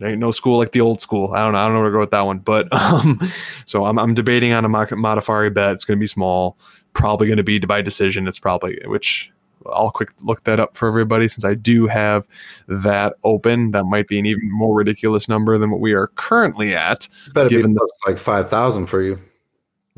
there 0.00 0.08
ain't 0.08 0.18
no 0.18 0.30
school 0.30 0.56
like 0.56 0.72
the 0.72 0.80
old 0.80 1.02
school. 1.02 1.34
I 1.34 1.44
don't 1.44 1.52
know. 1.52 1.58
I 1.58 1.66
don't 1.66 1.74
know 1.74 1.80
where 1.80 1.90
to 1.90 1.94
go 1.94 2.00
with 2.00 2.10
that 2.10 2.22
one, 2.22 2.38
but 2.38 2.72
um, 2.72 3.20
so 3.66 3.84
I'm, 3.84 3.98
I'm 3.98 4.14
debating 4.14 4.52
on 4.52 4.64
a 4.64 4.68
Modafferi 4.68 5.52
bet. 5.52 5.74
It's 5.74 5.84
going 5.84 5.98
to 5.98 6.00
be 6.00 6.06
small, 6.06 6.58
probably 6.94 7.26
going 7.26 7.36
to 7.36 7.44
be 7.44 7.58
by 7.60 7.82
decision. 7.82 8.26
It's 8.26 8.38
probably 8.38 8.80
which 8.86 9.30
I'll 9.70 9.90
quick 9.90 10.12
look 10.22 10.44
that 10.44 10.58
up 10.58 10.74
for 10.74 10.88
everybody 10.88 11.28
since 11.28 11.44
I 11.44 11.52
do 11.52 11.86
have 11.86 12.26
that 12.66 13.16
open. 13.24 13.72
That 13.72 13.84
might 13.84 14.08
be 14.08 14.18
an 14.18 14.24
even 14.24 14.50
more 14.50 14.74
ridiculous 14.74 15.28
number 15.28 15.58
than 15.58 15.70
what 15.70 15.80
we 15.80 15.92
are 15.92 16.06
currently 16.08 16.74
at. 16.74 17.06
Better 17.34 17.50
given 17.50 17.74
be 17.74 17.78
the, 17.78 17.90
like 18.06 18.18
five 18.18 18.48
thousand 18.48 18.86
for 18.86 19.02
you. 19.02 19.18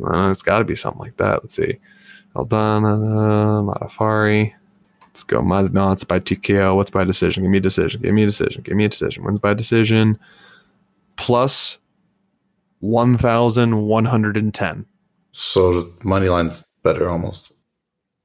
Uh, 0.05 0.31
it's 0.31 0.43
got 0.43 0.59
to 0.59 0.65
be 0.65 0.75
something 0.75 1.01
like 1.01 1.17
that. 1.19 1.45
Let's 1.45 1.55
see. 1.55 1.79
Aldana, 2.35 3.63
Modafferi. 3.65 4.55
Let's 5.13 5.23
go. 5.25 5.43
My, 5.43 5.63
no, 5.63 5.93
it's 5.93 6.05
by 6.05 6.21
TKO. 6.21 6.75
What's 6.75 6.91
by 6.91 7.05
decision? 7.05 7.43
Give 7.43 7.51
me 7.51 7.59
a 7.59 7.61
decision. 7.61 8.01
Give 8.01 8.15
me 8.15 8.23
a 8.23 8.27
decision. 8.27 8.63
Give 8.63 8.75
me 8.75 8.87
a 8.87 8.89
decision. 8.89 9.25
Wins 9.25 9.39
by 9.39 9.53
decision. 9.53 10.19
Plus 11.17 11.77
1,110. 12.81 14.87
So 15.33 15.93
money 16.03 16.31
line's 16.31 16.65
better 16.83 17.11
almost. 17.11 17.53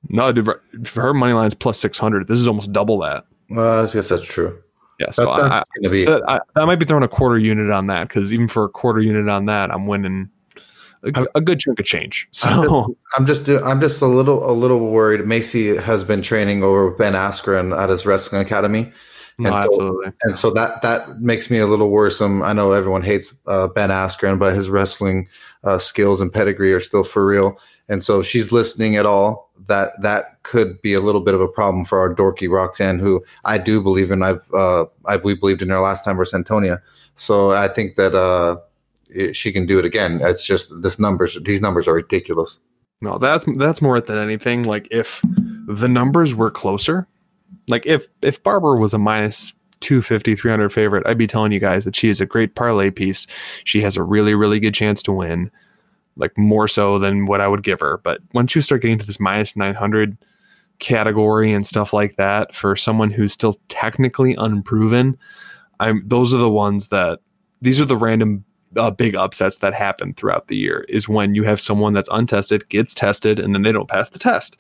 No, 0.08 0.32
dude, 0.32 0.50
for 0.86 1.02
her 1.02 1.14
money 1.14 1.34
line's 1.34 1.56
plus 1.56 1.78
six 1.78 1.98
hundred. 1.98 2.28
This 2.28 2.40
is 2.40 2.48
almost 2.48 2.72
double 2.72 3.00
that. 3.00 3.26
Well, 3.50 3.86
I 3.86 3.92
guess 3.92 4.08
that's 4.08 4.26
true. 4.26 4.58
Yeah, 5.00 5.12
so 5.12 5.26
that, 5.26 5.52
I, 5.52 5.64
gonna 5.82 5.92
be. 5.92 6.08
I, 6.08 6.40
I, 6.56 6.66
might 6.66 6.78
be 6.78 6.86
throwing 6.86 7.04
a 7.04 7.10
quarter 7.10 7.38
unit 7.38 7.70
on 7.70 7.88
that 7.88 8.08
because 8.08 8.32
even 8.32 8.48
for 8.48 8.64
a 8.64 8.70
quarter 8.70 9.02
unit 9.02 9.28
on 9.28 9.44
that, 9.46 9.72
I'm 9.72 9.88
winning 9.88 10.30
a, 11.04 11.28
a 11.36 11.42
good 11.42 11.60
chunk 11.60 11.80
of 11.80 11.86
change. 11.86 12.28
So 12.38 12.98
I'm 13.18 13.26
just, 13.26 13.48
I'm 13.48 13.56
just, 13.56 13.66
I'm 13.66 13.82
just 13.82 14.02
a 14.02 14.08
little 14.08 14.50
a 14.50 14.54
little 14.54 14.80
worried. 14.80 15.22
Maycee 15.22 15.82
has 15.82 16.04
been 16.04 16.22
training 16.22 16.64
over 16.64 16.92
Ben 16.92 17.14
Askren 17.14 17.78
at 17.78 17.90
his 17.90 18.06
wrestling 18.06 18.42
academy. 18.42 18.92
And, 19.38 19.46
no, 19.46 19.50
so, 19.52 19.56
absolutely. 19.58 20.12
and 20.24 20.38
so 20.38 20.52
that 20.52 20.82
that 20.82 21.22
makes 21.22 21.52
me 21.52 21.60
a 21.60 21.68
little 21.68 21.90
worrisome. 21.90 22.42
I 22.42 22.54
know 22.54 22.72
everyone 22.72 23.04
hates 23.04 23.36
uh, 23.46 23.68
Ben 23.68 23.90
Askren, 23.90 24.40
but 24.40 24.56
his 24.56 24.70
wrestling 24.70 25.28
uh, 25.64 25.78
skills 25.78 26.22
and 26.22 26.34
pedigree 26.34 26.74
are 26.74 26.80
still 26.80 27.04
for 27.04 27.26
real. 27.26 27.60
And 27.90 28.04
so 28.04 28.22
she's 28.22 28.52
listening 28.52 28.96
at 28.96 29.06
all. 29.06 29.52
That 29.68 30.02
that 30.02 30.42
could 30.44 30.82
be 30.82 30.94
a 30.94 31.02
little 31.02 31.22
bit 31.22 31.34
of 31.34 31.42
a 31.42 31.48
problem 31.48 31.84
for 31.84 32.00
our 32.00 32.14
dorky 32.14 32.50
Roxanne, 32.50 33.00
who 33.00 33.24
I 33.46 33.58
do 33.58 33.82
believe 33.82 34.12
in. 34.12 34.24
I've 34.24 34.48
uh, 34.54 34.86
I 35.06 35.18
we 35.18 35.36
believed 35.36 35.62
in 35.62 35.70
her 35.70 35.80
last 35.82 36.04
time 36.04 36.18
versus 36.18 36.34
Antonia. 36.34 36.82
So 37.16 37.52
I 37.52 37.68
think 37.68 37.96
that 37.96 38.16
uh, 38.16 38.58
she 39.34 39.52
can 39.52 39.66
do 39.66 39.80
it 39.80 39.86
again. 39.86 40.20
It's 40.22 40.46
just 40.46 40.82
this 40.82 41.00
numbers. 41.00 41.38
These 41.44 41.62
numbers 41.62 41.88
are 41.88 41.94
ridiculous. 41.94 42.60
No, 43.02 43.18
that's 43.18 43.46
that's 43.58 43.82
more 43.82 44.02
than 44.02 44.18
anything. 44.18 44.64
Like 44.64 44.88
if 44.92 45.22
the 45.68 45.88
numbers 45.88 46.34
were 46.34 46.52
closer, 46.52 47.08
like 47.68 47.86
if 47.86 48.08
if 48.22 48.42
Barber 48.44 48.78
was 48.78 48.94
a 48.94 48.98
minus 48.98 49.54
250 49.82 50.34
300 50.36 50.70
favorite 50.70 51.06
i'd 51.06 51.20
be 51.20 51.28
telling 51.28 51.52
you 51.52 51.60
guys 51.60 51.86
that 51.86 51.96
she 51.96 52.10
is 52.10 52.20
a 52.20 52.26
great 52.26 52.56
parlay 52.56 52.90
piece 52.90 53.28
she 53.64 53.80
has 53.80 53.96
a 53.96 54.02
really 54.02 54.34
really 54.34 54.60
good 54.60 54.74
chance 54.74 55.04
to 55.04 55.12
win 55.12 55.52
like 56.18 56.38
more 56.38 56.68
so 56.68 57.00
than 57.00 57.26
what 57.26 57.42
I 57.42 57.48
would 57.48 57.64
give 57.64 57.80
her. 57.80 57.98
But 57.98 58.22
once 58.34 58.56
you 58.56 58.62
start 58.62 58.82
getting 58.82 58.98
to 58.98 59.06
this 59.06 59.20
minus 59.20 59.56
900 59.56 60.18
category 60.80 61.52
and 61.52 61.66
stuff 61.66 61.94
like 61.94 62.18
that 62.18 62.54
for 62.54 62.76
someone 62.76 63.12
who's 63.12 63.34
still 63.34 63.60
technically 63.70 64.36
unproven, 64.36 65.18
I'm 65.80 66.04
those 66.06 66.34
are 66.34 66.40
the 66.40 66.50
ones 66.50 66.90
that 66.90 67.20
these 67.62 67.80
are 67.80 67.86
the 67.86 67.98
random 67.98 68.44
uh, 68.78 68.92
big 68.92 69.16
upsets 69.16 69.58
that 69.58 69.74
happen 69.74 70.14
throughout 70.14 70.48
the 70.48 70.56
year 70.56 70.86
is 70.88 71.10
when 71.10 71.36
you 71.36 71.44
have 71.44 71.60
someone 71.60 71.94
that's 71.94 72.10
untested 72.12 72.68
gets 72.70 72.94
tested 72.94 73.40
and 73.40 73.54
then 73.54 73.64
they 73.64 73.72
don't 73.72 73.90
pass 73.90 74.10
the 74.10 74.20
test. 74.20 74.58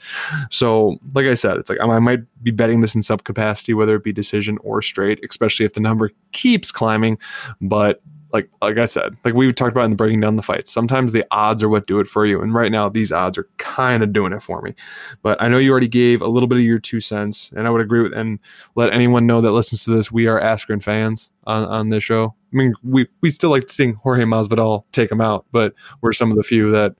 So, 0.50 0.98
like 1.14 1.26
I 1.26 1.34
said, 1.34 1.58
it's 1.58 1.70
like 1.70 1.80
I 1.82 2.00
might 2.00 2.22
be 2.44 2.52
betting 2.52 2.82
this 2.82 2.96
in 2.96 3.02
sub 3.02 3.24
capacity, 3.24 3.74
whether 3.74 3.96
it 3.96 4.04
be 4.04 4.12
decision 4.12 4.58
or 4.64 4.82
straight, 4.82 5.24
especially 5.28 5.66
if 5.66 5.74
the 5.74 5.80
number 5.80 6.12
keeps 6.32 6.72
climbing. 6.72 7.18
But 7.62 8.02
like 8.34 8.50
like 8.62 8.78
I 8.78 8.86
said, 8.86 9.16
like 9.24 9.34
we 9.34 9.52
talked 9.54 9.72
about 9.72 9.86
in 9.86 9.92
the 9.92 9.96
breaking 9.96 10.20
down 10.20 10.36
the 10.36 10.42
fights. 10.42 10.72
Sometimes 10.72 11.14
the 11.14 11.26
odds 11.32 11.64
are 11.64 11.70
what 11.70 11.88
do 11.88 12.00
it 12.00 12.08
for 12.08 12.26
you, 12.26 12.42
and 12.42 12.54
right 12.54 12.72
now 12.72 12.90
these 12.90 13.12
odds 13.12 13.38
are 13.38 13.48
kind 13.58 14.04
of 14.04 14.14
doing 14.14 14.34
it 14.34 14.42
for 14.42 14.62
me. 14.62 14.74
But 15.22 15.42
I 15.42 15.48
know 15.48 15.58
you 15.58 15.72
already 15.72 15.88
gave 15.88 16.22
a 16.22 16.28
little 16.28 16.48
bit 16.48 16.58
of 16.58 16.64
your 16.64 16.80
two 16.80 17.00
cents, 17.00 17.52
and 17.56 17.68
I 17.68 17.70
would 17.70 17.82
agree 17.82 18.02
with 18.02 18.14
and 18.14 18.40
let 18.76 18.92
anyone 18.92 19.28
know 19.28 19.42
that 19.42 19.52
listens 19.52 19.84
to 19.86 19.92
this. 19.92 20.12
We 20.12 20.28
are 20.28 20.42
Askren 20.42 20.84
fans 20.84 21.30
on 21.46 21.66
on 21.66 21.90
this 21.90 22.04
show. 22.04 22.36
I 22.54 22.56
mean, 22.56 22.74
we 22.84 23.08
we 23.22 23.32
still 23.32 23.50
like 23.50 23.70
seeing 23.70 23.94
Jorge 23.94 24.24
Masvidal 24.24 24.84
take 24.92 25.12
him 25.12 25.22
out, 25.22 25.46
but 25.52 25.74
we're 26.02 26.14
some 26.14 26.32
of 26.32 26.38
the 26.38 26.44
few 26.44 26.72
that 26.72 26.96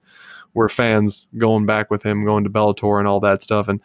were 0.54 0.68
fans 0.68 1.26
going 1.36 1.66
back 1.66 1.90
with 1.90 2.02
him, 2.02 2.24
going 2.24 2.44
to 2.44 2.50
Bellator 2.50 2.98
and 2.98 3.06
all 3.06 3.20
that 3.20 3.42
stuff, 3.42 3.68
and 3.68 3.80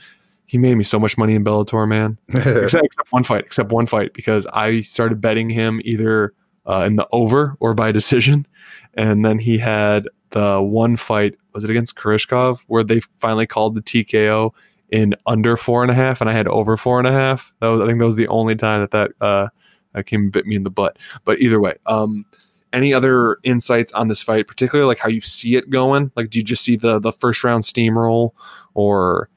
he 0.46 0.58
made 0.58 0.76
me 0.76 0.84
so 0.84 1.00
much 1.00 1.18
money 1.18 1.36
in 1.36 1.44
Bellator, 1.44 1.88
man. 1.88 2.18
except, 2.30 2.86
except 2.86 3.12
one 3.12 3.24
fight, 3.24 3.46
except 3.46 3.72
one 3.72 3.86
fight, 3.86 4.14
because 4.14 4.46
I 4.48 4.82
started 4.82 5.20
betting 5.20 5.50
him 5.50 5.82
either 5.84 6.34
uh, 6.66 6.84
in 6.86 6.96
the 6.96 7.08
over 7.12 7.56
or 7.60 7.74
by 7.74 7.92
decision. 7.92 8.46
And 8.94 9.26
then 9.26 9.40
he 9.40 9.58
had 9.58 10.08
the 10.30 10.62
one 10.62 10.98
fight, 10.98 11.36
was 11.54 11.64
it 11.64 11.70
against 11.70 11.96
Koreshkov, 11.96 12.60
where 12.68 12.84
they 12.84 13.02
finally 13.20 13.48
called 13.48 13.76
the 13.76 13.82
TKO 13.82 14.52
in 14.90 15.16
under 15.26 15.58
four 15.58 15.82
and 15.82 15.92
a 15.92 15.96
half, 15.96 16.22
and 16.22 16.30
I 16.30 16.34
had 16.34 16.48
over 16.48 16.78
four 16.78 17.00
and 17.00 17.08
a 17.08 17.12
half. 17.12 17.52
That 17.60 17.70
was, 17.70 17.82
I 17.82 17.88
think, 17.88 18.00
that 18.00 18.06
was 18.06 18.16
the 18.16 18.28
only 18.28 18.56
time 18.56 18.82
that 18.82 18.92
that 18.92 19.12
uh, 19.26 19.50
that 19.94 20.06
came 20.06 20.22
and 20.22 20.32
bit 20.32 20.46
me 20.46 20.56
in 20.56 20.64
the 20.64 20.70
butt. 20.70 20.98
But 21.26 21.40
either 21.40 21.60
way, 21.60 21.76
um, 21.88 22.26
any 22.72 22.94
other 22.94 23.38
insights 23.44 23.92
on 23.94 24.08
this 24.08 24.22
fight, 24.22 24.48
particularly 24.48 24.88
like 24.88 25.00
how 25.00 25.10
you 25.10 25.22
see 25.22 25.56
it 25.56 25.70
going? 25.70 26.12
Like, 26.16 26.30
do 26.30 26.38
you 26.38 26.46
just 26.46 26.64
see 26.64 26.76
the 26.76 27.00
the 27.00 27.12
first 27.12 27.44
round 27.44 27.64
steamroll, 27.64 28.34
or 28.76 29.30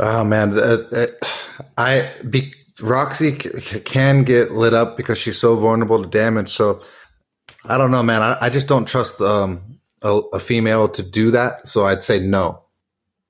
Oh 0.00 0.24
man, 0.24 0.56
uh, 0.56 0.84
uh, 0.92 1.06
I 1.76 2.08
be, 2.28 2.52
Roxy 2.80 3.38
c- 3.38 3.80
can 3.80 4.24
get 4.24 4.52
lit 4.52 4.74
up 4.74 4.96
because 4.96 5.18
she's 5.18 5.38
so 5.38 5.56
vulnerable 5.56 6.02
to 6.02 6.08
damage. 6.08 6.50
So 6.50 6.80
I 7.64 7.78
don't 7.78 7.90
know, 7.90 8.02
man. 8.02 8.22
I, 8.22 8.38
I 8.42 8.48
just 8.48 8.68
don't 8.68 8.86
trust 8.86 9.20
um, 9.20 9.80
a, 10.02 10.20
a, 10.32 10.40
female 10.40 10.88
to 10.90 11.02
do 11.02 11.30
that. 11.32 11.66
So 11.66 11.84
I'd 11.84 12.02
say 12.02 12.20
no. 12.20 12.62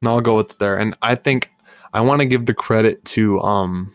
No, 0.03 0.11
I'll 0.11 0.21
go 0.21 0.37
with 0.37 0.59
there. 0.59 0.77
And 0.77 0.97
I 1.03 1.15
think 1.15 1.51
I 1.93 2.01
want 2.01 2.21
to 2.21 2.27
give 2.27 2.47
the 2.47 2.55
credit 2.55 3.05
to 3.07 3.41
um, 3.41 3.93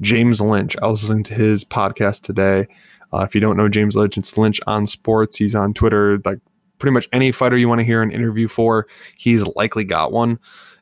James 0.00 0.40
Lynch. 0.40 0.76
I 0.82 0.86
was 0.86 1.02
listening 1.02 1.24
to 1.24 1.34
his 1.34 1.64
podcast 1.64 2.22
today. 2.22 2.66
Uh, 3.12 3.20
if 3.20 3.34
you 3.34 3.40
don't 3.40 3.56
know 3.56 3.68
James 3.68 3.96
Lynch, 3.96 4.18
it's 4.18 4.36
Lynch 4.36 4.60
on 4.66 4.86
Sports. 4.86 5.36
He's 5.36 5.54
on 5.54 5.72
Twitter. 5.72 6.18
Like 6.24 6.40
pretty 6.78 6.92
much 6.92 7.08
any 7.12 7.32
fighter 7.32 7.56
you 7.56 7.68
want 7.68 7.78
to 7.80 7.84
hear 7.84 8.02
an 8.02 8.10
interview 8.10 8.48
for, 8.48 8.86
he's 9.16 9.44
likely 9.56 9.84
got 9.84 10.12
one 10.12 10.38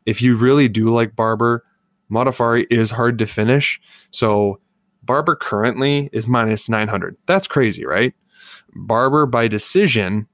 if 0.07 0.23
you 0.23 0.37
really 0.37 0.69
do 0.69 0.87
like 0.87 1.15
Barber, 1.15 1.65
Modafferi 2.11 2.67
is 2.71 2.91
hard 2.91 3.19
to 3.19 3.27
finish. 3.27 3.81
So 4.11 4.61
Barber 5.03 5.37
currently 5.37 6.11
is 6.13 6.27
minus 6.27 6.69
900. 6.69 7.17
That's 7.27 7.47
crazy, 7.47 7.85
right? 7.85 8.15
Barber 8.75 9.27
by 9.27 9.49
decision 9.49 10.27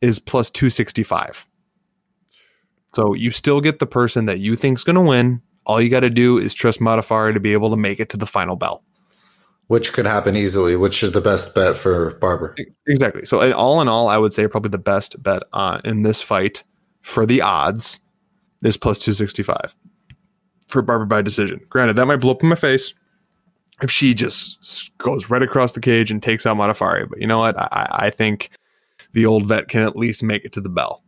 is 0.00 0.18
plus 0.18 0.50
265. 0.50 1.46
So 2.92 3.14
you 3.14 3.30
still 3.30 3.60
get 3.60 3.78
the 3.78 3.86
person 3.86 4.26
that 4.26 4.38
you 4.38 4.54
think's 4.54 4.84
going 4.84 4.94
to 4.94 5.00
win. 5.00 5.42
All 5.66 5.80
you 5.80 5.88
got 5.88 6.00
to 6.00 6.10
do 6.10 6.38
is 6.38 6.54
trust 6.54 6.80
Modafferi 6.80 7.32
to 7.32 7.40
be 7.40 7.52
able 7.52 7.70
to 7.70 7.76
make 7.76 7.98
it 7.98 8.10
to 8.10 8.16
the 8.16 8.26
final 8.26 8.54
bell. 8.54 8.84
Which 9.66 9.94
could 9.94 10.04
happen 10.04 10.36
easily, 10.36 10.76
which 10.76 11.02
is 11.02 11.12
the 11.12 11.22
best 11.22 11.54
bet 11.54 11.74
for 11.74 12.16
Barber. 12.16 12.54
Exactly. 12.86 13.24
So, 13.24 13.50
all 13.52 13.80
in 13.80 13.88
all, 13.88 14.08
I 14.08 14.18
would 14.18 14.34
say 14.34 14.46
probably 14.46 14.68
the 14.68 14.76
best 14.76 15.20
bet 15.22 15.42
uh, 15.54 15.80
in 15.84 16.02
this 16.02 16.20
fight 16.20 16.64
for 17.00 17.24
the 17.24 17.40
odds 17.40 17.98
is 18.62 18.76
plus 18.76 18.98
265 18.98 19.74
for 20.74 20.82
Barber 20.82 21.06
by 21.06 21.22
decision. 21.22 21.60
Granted, 21.70 21.96
that 21.96 22.06
might 22.06 22.16
blow 22.16 22.32
up 22.32 22.42
in 22.42 22.50
my 22.50 22.56
face 22.56 22.92
if 23.82 23.90
she 23.90 24.12
just 24.12 24.92
goes 24.98 25.30
right 25.30 25.42
across 25.42 25.72
the 25.72 25.80
cage 25.80 26.10
and 26.10 26.22
takes 26.22 26.44
out 26.44 26.56
Modafferi. 26.56 27.08
But 27.08 27.20
you 27.20 27.26
know 27.26 27.38
what? 27.38 27.58
I, 27.58 27.88
I 27.90 28.10
think 28.10 28.50
the 29.12 29.24
old 29.24 29.46
vet 29.46 29.68
can 29.68 29.82
at 29.82 29.96
least 29.96 30.22
make 30.22 30.44
it 30.44 30.52
to 30.52 30.60
the 30.60 30.68
bell. 30.68 31.02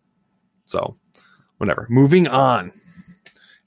So, 0.65 0.97
whatever. 1.59 1.87
Moving 1.91 2.27
on. 2.27 2.73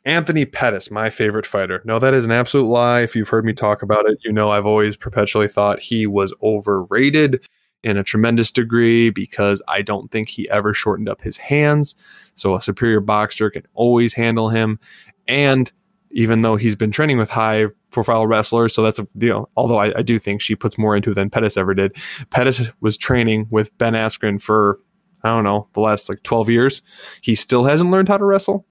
Anthony 0.06 0.46
Pettis, 0.46 0.90
my 0.90 1.10
favorite 1.10 1.46
fighter. 1.46 1.82
No, 1.86 2.00
that 2.00 2.14
is 2.14 2.26
an 2.26 2.32
absolute 2.32 2.68
lie. 2.68 3.02
If 3.02 3.16
you've 3.16 3.30
heard 3.30 3.46
me 3.46 3.54
talk 3.54 3.84
about 3.84 4.10
it, 4.10 4.18
you 4.24 4.32
know 4.32 4.50
I've 4.50 4.66
always 4.66 4.96
perpetually 4.96 5.48
thought 5.48 5.80
he 5.80 6.08
was 6.08 6.34
overrated 6.42 7.46
in 7.84 7.98
a 7.98 8.04
tremendous 8.04 8.52
degree 8.52 9.10
because 9.10 9.62
I 9.68 9.82
don't 9.82 10.12
think 10.12 10.30
he 10.30 10.50
ever 10.50 10.74
shortened 10.74 11.10
up 11.10 11.22
his 11.22 11.38
hands. 11.38 11.96
So 12.34 12.56
a 12.56 12.62
superior 12.62 13.02
boxer 13.02 13.50
can 13.50 13.64
always 13.74 14.14
handle 14.14 14.50
him. 14.50 14.80
And 15.28 15.72
even 16.12 16.42
though 16.42 16.56
he's 16.56 16.76
been 16.76 16.92
training 16.92 17.18
with 17.18 17.30
high 17.30 17.66
profile 17.92 18.28
wrestlers, 18.28 18.74
so 18.74 18.82
that's 18.82 19.00
a 19.00 19.08
know, 19.30 19.50
although 19.56 19.78
I, 19.78 19.98
I 20.00 20.02
do 20.02 20.20
think 20.20 20.42
she 20.42 20.56
puts 20.56 20.78
more 20.78 20.96
into 20.96 21.12
it 21.12 21.16
than 21.16 21.30
Pettis 21.30 21.58
ever 21.58 21.74
did. 21.74 21.96
Pettis 22.30 22.70
was 22.82 22.98
training 22.98 23.48
with 23.50 23.76
Ben 23.78 23.94
Askren 23.94 24.42
for 24.42 24.80
I 25.24 25.30
don't 25.30 25.44
know, 25.44 25.68
the 25.74 25.82
last 25.82 26.10
like 26.10 26.24
12 26.24 26.50
years. 26.50 26.82
He 27.22 27.36
still 27.36 27.66
hasn't 27.66 27.92
learned 27.92 28.08
how 28.08 28.18
to 28.18 28.24
wrestle. 28.24 28.66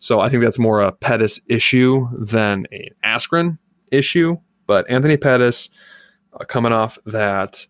So 0.00 0.20
I 0.20 0.28
think 0.28 0.42
that's 0.42 0.58
more 0.58 0.80
a 0.80 0.92
Pettis 0.92 1.40
issue 1.48 2.08
than 2.18 2.66
an 2.72 2.88
Askren 3.04 3.58
issue. 3.90 4.36
But 4.66 4.90
Anthony 4.90 5.16
Pettis, 5.16 5.70
uh, 6.32 6.44
coming 6.44 6.72
off 6.72 6.98
that 7.06 7.66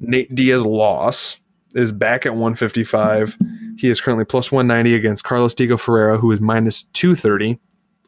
Nate 0.00 0.34
Diaz 0.34 0.64
loss 0.64 1.38
is 1.74 1.92
back 1.92 2.24
at 2.24 2.32
155. 2.32 3.36
He 3.76 3.88
is 3.88 4.00
currently 4.00 4.24
plus 4.24 4.50
190 4.50 4.96
against 4.96 5.24
Carlos 5.24 5.54
Diego 5.54 5.76
Ferreira, 5.76 6.16
who 6.16 6.32
is 6.32 6.40
minus 6.40 6.84
230. 6.94 7.58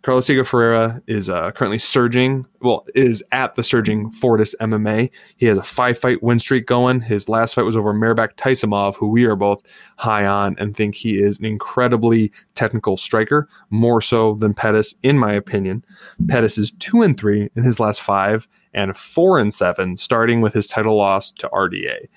Carlos 0.03 0.27
Diego 0.27 0.45
Ferreira 0.45 1.03
is 1.07 1.29
uh, 1.29 1.51
currently 1.53 1.79
surging. 1.79 2.47
Well, 2.63 2.87
is 2.95 3.23
at 3.33 3.55
the 3.55 3.63
surging 3.63 4.11
Fortis 4.11 4.55
MMA. 4.59 5.11
He 5.37 5.45
has 5.45 5.59
a 5.59 5.63
five 5.63 5.99
fight 5.99 6.23
win 6.23 6.39
streak 6.39 6.67
going. 6.67 7.01
His 7.03 7.29
last 7.29 7.55
fight 7.55 7.67
was 7.67 7.77
over 7.77 7.93
Mairbek 7.93 8.35
Taisumov, 8.37 8.97
who 8.97 9.09
we 9.09 9.27
are 9.27 9.37
both 9.37 9.63
high 9.97 10.25
on 10.25 10.57
and 10.59 10.75
think 10.75 10.95
he 10.95 11.19
is 11.19 11.39
an 11.39 11.45
incredibly 11.45 12.33
technical 12.55 12.97
striker, 12.97 13.47
more 13.69 14.01
so 14.01 14.35
than 14.35 14.55
Pettis, 14.55 14.95
in 15.03 15.19
my 15.19 15.33
opinion. 15.33 15.85
Pettis 16.29 16.57
is 16.57 16.71
two 16.73 17.03
and 17.03 17.21
three 17.21 17.51
in 17.55 17.63
his 17.63 17.79
last 17.79 18.01
five 18.01 18.49
and 18.73 18.97
four 18.97 19.39
and 19.39 19.53
seven, 19.53 19.99
starting 19.99 20.41
with 20.41 20.55
his 20.55 20.67
title 20.67 20.97
loss 20.97 21.31
to 21.33 21.49
RDA. 21.51 22.09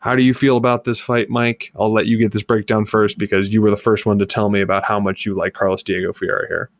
How 0.00 0.16
do 0.16 0.22
you 0.22 0.34
feel 0.34 0.58
about 0.58 0.84
this 0.84 0.98
fight, 0.98 1.30
Mike? 1.30 1.72
I'll 1.78 1.92
let 1.92 2.06
you 2.06 2.18
get 2.18 2.32
this 2.32 2.42
breakdown 2.42 2.84
first 2.84 3.18
because 3.18 3.52
you 3.52 3.62
were 3.62 3.70
the 3.70 3.76
first 3.76 4.04
one 4.04 4.18
to 4.18 4.26
tell 4.26 4.50
me 4.50 4.60
about 4.60 4.84
how 4.84 5.00
much 5.00 5.24
you 5.24 5.34
like 5.34 5.54
Carlos 5.54 5.82
Diego 5.82 6.12
Ferreira 6.12 6.46
here. 6.48 6.70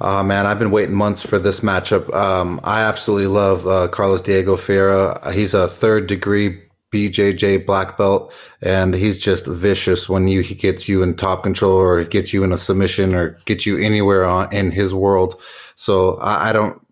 Oh 0.00 0.22
man, 0.24 0.46
I've 0.46 0.58
been 0.58 0.72
waiting 0.72 0.94
months 0.94 1.22
for 1.22 1.38
this 1.38 1.60
matchup. 1.60 2.12
Um, 2.14 2.60
I 2.64 2.82
absolutely 2.82 3.28
love 3.28 3.66
uh, 3.66 3.88
Carlos 3.88 4.20
Diego 4.20 4.56
Ferreira. 4.56 5.32
He's 5.32 5.54
a 5.54 5.68
third 5.68 6.08
degree 6.08 6.62
BJJ 6.92 7.64
black 7.64 7.96
belt, 7.96 8.32
and 8.60 8.94
he's 8.94 9.20
just 9.20 9.46
vicious 9.46 10.08
when 10.08 10.26
you 10.26 10.40
he 10.40 10.54
gets 10.54 10.88
you 10.88 11.02
in 11.02 11.14
top 11.14 11.42
control 11.44 11.76
or 11.76 12.04
gets 12.04 12.32
you 12.32 12.42
in 12.42 12.52
a 12.52 12.58
submission 12.58 13.14
or 13.14 13.38
gets 13.44 13.66
you 13.66 13.78
anywhere 13.78 14.24
on 14.24 14.52
in 14.52 14.72
his 14.72 14.92
world. 14.92 15.40
So 15.76 16.16
I, 16.16 16.50
I 16.50 16.52
don't 16.52 16.84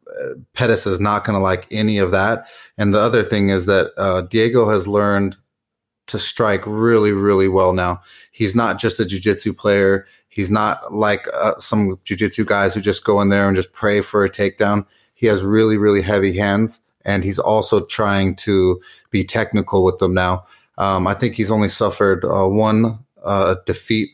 Pettis 0.55 0.87
is 0.87 1.01
not 1.01 1.25
going 1.25 1.39
to 1.39 1.43
like 1.43 1.67
any 1.71 1.99
of 1.99 2.11
that. 2.11 2.47
And 2.79 2.93
the 2.93 2.99
other 2.99 3.23
thing 3.23 3.51
is 3.51 3.67
that 3.67 3.93
uh, 3.97 4.23
Diego 4.23 4.69
has 4.69 4.87
learned 4.87 5.37
to 6.09 6.19
strike 6.19 6.67
really, 6.67 7.13
really 7.13 7.49
well 7.49 7.73
now. 7.73 8.03
He's 8.33 8.55
not 8.55 8.79
just 8.79 9.01
a 9.01 9.05
jujitsu 9.05 9.57
player. 9.57 10.07
He's 10.33 10.51
not 10.51 10.95
like 10.95 11.27
uh, 11.35 11.57
some 11.57 11.99
jujitsu 12.07 12.47
guys 12.47 12.73
who 12.73 12.81
just 12.81 13.05
go 13.05 13.21
in 13.21 13.29
there 13.29 13.47
and 13.49 13.55
just 13.55 13.75
pray 13.75 14.01
for 14.01 14.25
a 14.25 14.31
takedown. 14.31 14.87
He 15.13 15.27
has 15.27 15.43
really, 15.43 15.77
really 15.77 16.01
heavy 16.01 16.39
hands, 16.39 16.81
and 17.05 17.23
he's 17.23 17.39
also 17.39 17.85
trying 17.85 18.37
to 18.37 18.81
be 19.11 19.25
technical 19.25 19.85
with 19.85 19.99
them 19.99 20.15
now. 20.15 20.47
Um, 20.79 21.07
I 21.07 21.13
think 21.13 21.35
he's 21.35 21.51
only 21.51 21.69
suffered 21.69 22.25
uh, 22.25 22.47
one 22.47 22.99
uh, 23.23 23.57
defeat 23.67 24.09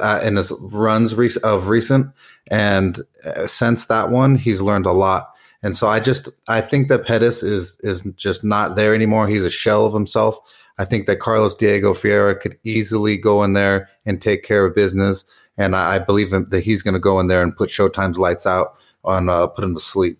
uh, 0.00 0.20
in 0.22 0.36
his 0.36 0.52
runs 0.60 1.12
of 1.38 1.68
recent, 1.68 2.12
and 2.52 3.00
uh, 3.26 3.48
since 3.48 3.86
that 3.86 4.10
one, 4.10 4.36
he's 4.36 4.62
learned 4.62 4.86
a 4.86 4.92
lot. 4.92 5.32
And 5.60 5.76
so 5.76 5.88
I 5.88 5.98
just 5.98 6.28
I 6.46 6.60
think 6.60 6.86
that 6.86 7.04
Pettis 7.04 7.42
is 7.42 7.78
is 7.80 8.02
just 8.14 8.44
not 8.44 8.76
there 8.76 8.94
anymore. 8.94 9.26
He's 9.26 9.44
a 9.44 9.50
shell 9.50 9.84
of 9.84 9.92
himself. 9.92 10.38
I 10.78 10.84
think 10.84 11.06
that 11.06 11.18
Carlos 11.18 11.56
Diego 11.56 11.94
Ferreira 11.94 12.36
could 12.36 12.56
easily 12.62 13.16
go 13.16 13.42
in 13.42 13.54
there 13.54 13.88
and 14.06 14.22
take 14.22 14.44
care 14.44 14.64
of 14.64 14.76
business, 14.76 15.24
and 15.58 15.76
I, 15.76 15.96
I 15.96 15.98
believe 15.98 16.30
that 16.30 16.62
he's 16.62 16.82
going 16.82 16.94
to 16.94 17.00
go 17.00 17.20
in 17.20 17.26
there 17.26 17.42
and 17.42 17.54
put 17.54 17.68
Showtime's 17.68 18.18
lights 18.18 18.46
out 18.46 18.74
on 19.04 19.28
uh, 19.28 19.48
put 19.48 19.64
him 19.64 19.74
to 19.74 19.80
sleep. 19.80 20.18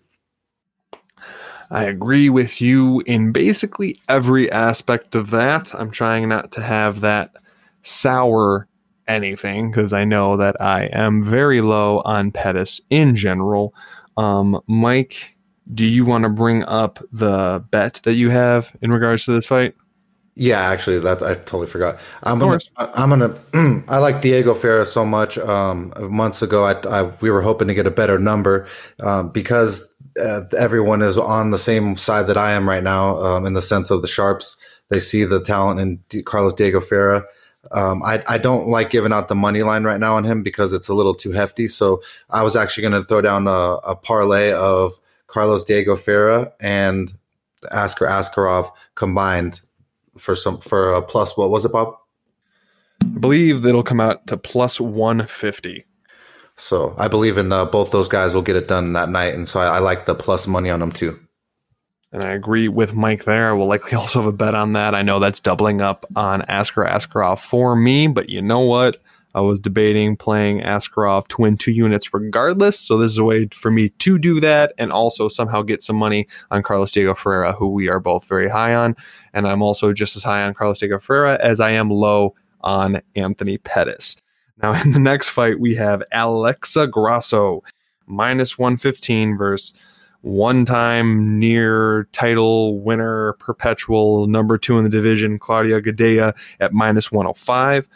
I 1.71 1.83
agree 1.83 2.29
with 2.29 2.61
you 2.61 3.01
in 3.05 3.31
basically 3.31 3.99
every 4.09 4.51
aspect 4.51 5.15
of 5.15 5.29
that. 5.29 5.73
I'm 5.75 5.91
trying 5.91 6.27
not 6.27 6.51
to 6.53 6.61
have 6.61 7.01
that 7.01 7.35
sour 7.83 8.67
anything 9.07 9.71
because 9.71 9.93
I 9.93 10.03
know 10.03 10.35
that 10.37 10.59
I 10.61 10.85
am 10.85 11.23
very 11.23 11.61
low 11.61 12.01
on 12.05 12.31
Pettis 12.31 12.81
in 12.89 13.15
general. 13.15 13.73
Um, 14.17 14.59
Mike, 14.67 15.37
do 15.73 15.85
you 15.85 16.05
want 16.05 16.23
to 16.23 16.29
bring 16.29 16.63
up 16.63 16.99
the 17.11 17.63
bet 17.69 18.01
that 18.03 18.13
you 18.13 18.29
have 18.29 18.75
in 18.81 18.91
regards 18.91 19.25
to 19.25 19.31
this 19.31 19.45
fight? 19.45 19.75
Yeah, 20.39 20.61
actually, 20.61 20.99
that 20.99 21.21
I 21.21 21.33
totally 21.33 21.67
forgot. 21.67 21.99
I'm 22.23 22.39
gonna. 22.39 22.59
I- 22.77 22.91
I'm 22.95 23.09
gonna. 23.09 23.35
I 23.89 23.97
like 23.97 24.21
Diego 24.21 24.53
Ferreira 24.53 24.85
so 24.85 25.05
much. 25.05 25.37
Um, 25.37 25.91
months 25.99 26.41
ago, 26.41 26.63
I, 26.63 26.75
I 26.87 27.11
we 27.19 27.29
were 27.29 27.41
hoping 27.41 27.67
to 27.67 27.73
get 27.73 27.85
a 27.85 27.91
better 27.91 28.17
number 28.17 28.65
um, 29.01 29.31
because 29.31 29.93
uh, 30.23 30.41
everyone 30.57 31.01
is 31.01 31.17
on 31.17 31.51
the 31.51 31.57
same 31.57 31.97
side 31.97 32.27
that 32.27 32.37
I 32.37 32.51
am 32.51 32.69
right 32.69 32.81
now. 32.83 33.17
Um, 33.17 33.45
in 33.45 33.53
the 33.53 33.61
sense 33.61 33.91
of 33.91 34.01
the 34.01 34.07
sharps, 34.07 34.55
they 34.87 34.99
see 35.01 35.25
the 35.25 35.41
talent 35.43 35.81
in 35.81 35.99
D- 36.07 36.23
Carlos 36.23 36.53
Diego 36.53 36.79
Ferreira. 36.79 37.25
Um, 37.73 38.01
I, 38.01 38.23
I 38.25 38.37
don't 38.37 38.69
like 38.69 38.89
giving 38.91 39.11
out 39.11 39.27
the 39.27 39.35
money 39.35 39.61
line 39.63 39.83
right 39.83 39.99
now 39.99 40.15
on 40.15 40.23
him 40.23 40.41
because 40.41 40.71
it's 40.71 40.87
a 40.87 40.93
little 40.93 41.13
too 41.13 41.33
hefty. 41.33 41.67
So 41.67 42.01
I 42.29 42.43
was 42.43 42.55
actually 42.55 42.83
going 42.89 43.01
to 43.01 43.05
throw 43.05 43.19
down 43.19 43.45
a, 43.47 43.51
a 43.51 43.95
parlay 43.97 44.53
of 44.53 44.93
Carlos 45.27 45.65
Diego 45.65 45.97
Ferreira 45.97 46.53
and 46.61 47.13
Askar 47.73 48.05
Askarov 48.07 48.71
combined 48.95 49.59
for 50.19 50.35
some 50.35 50.59
for 50.59 50.93
a 50.93 51.01
plus. 51.01 51.37
What 51.37 51.49
was 51.49 51.65
it, 51.65 51.71
Bob? 51.71 51.95
I 53.01 53.19
believe 53.19 53.65
it'll 53.65 53.83
come 53.83 54.01
out 54.01 54.27
to 54.27 54.37
plus 54.37 54.79
150. 54.79 55.85
So 56.57 56.93
I 56.97 57.07
believe 57.07 57.37
in 57.37 57.51
uh, 57.51 57.65
both 57.65 57.91
those 57.91 58.09
guys 58.09 58.35
will 58.35 58.41
get 58.41 58.57
it 58.57 58.67
done 58.67 58.93
that 58.93 59.09
night, 59.09 59.33
and 59.33 59.47
so 59.47 59.61
I, 59.61 59.77
I 59.77 59.79
like 59.79 60.05
the 60.05 60.15
plus 60.15 60.47
money 60.47 60.69
on 60.69 60.81
them 60.81 60.91
too. 60.91 61.19
And 62.11 62.23
I 62.23 62.31
agree 62.31 62.67
with 62.67 62.93
Mike 62.93 63.25
there. 63.25 63.49
I 63.49 63.53
will 63.53 63.67
likely 63.67 63.93
also 63.97 64.19
have 64.19 64.27
a 64.27 64.33
bet 64.33 64.55
on 64.55 64.73
that. 64.73 64.93
I 64.93 65.01
know 65.01 65.19
that's 65.19 65.39
doubling 65.39 65.81
up 65.81 66.05
on 66.15 66.41
Askar 66.43 66.85
Askarov 66.85 67.39
for 67.39 67.75
me, 67.75 68.07
but 68.07 68.29
you 68.29 68.41
know 68.41 68.59
what? 68.59 68.97
I 69.39 69.41
was 69.41 69.57
debating 69.57 70.17
playing 70.17 70.59
Askarov 70.59 71.29
to 71.29 71.41
win 71.41 71.55
two 71.55 71.71
units 71.71 72.13
regardless. 72.13 72.77
So 72.77 72.97
this 72.97 73.09
is 73.09 73.17
a 73.17 73.23
way 73.23 73.47
for 73.53 73.71
me 73.71 73.87
to 73.87 74.19
do 74.19 74.41
that 74.41 74.73
and 74.77 74.91
also 74.91 75.29
somehow 75.29 75.61
get 75.61 75.81
some 75.81 75.95
money 75.95 76.27
on 76.51 76.61
Carlos 76.61 76.91
Diego 76.91 77.13
Ferreira, 77.13 77.53
who 77.53 77.69
we 77.69 77.87
are 77.87 78.01
both 78.01 78.25
very 78.25 78.49
high 78.49 78.75
on. 78.75 78.97
And 79.33 79.47
I'm 79.47 79.61
also 79.61 79.93
just 79.93 80.17
as 80.17 80.23
high 80.23 80.43
on 80.43 80.53
Carlos 80.53 80.79
Diego 80.79 80.99
Ferreira 80.99 81.39
as 81.41 81.61
I 81.61 81.71
am 81.71 81.89
low 81.89 82.35
on 82.59 83.01
Anthony 83.15 83.57
Pettis. 83.57 84.17
Now, 84.61 84.73
in 84.83 84.91
the 84.91 84.99
next 84.99 85.29
fight, 85.29 85.57
we 85.57 85.73
have 85.75 86.03
Alexa 86.11 86.87
Grasso, 86.87 87.63
minus 88.07 88.57
115 88.57 89.37
versus 89.37 89.73
one 90.19 90.65
time 90.65 91.39
near 91.39 92.09
title 92.11 92.81
winner, 92.81 93.37
perpetual 93.39 94.27
number 94.27 94.57
two 94.57 94.77
in 94.77 94.83
the 94.83 94.89
division, 94.89 95.39
Claudia 95.39 95.81
Gadelha 95.81 96.35
at 96.59 96.73
minus 96.73 97.09
105. 97.09 97.87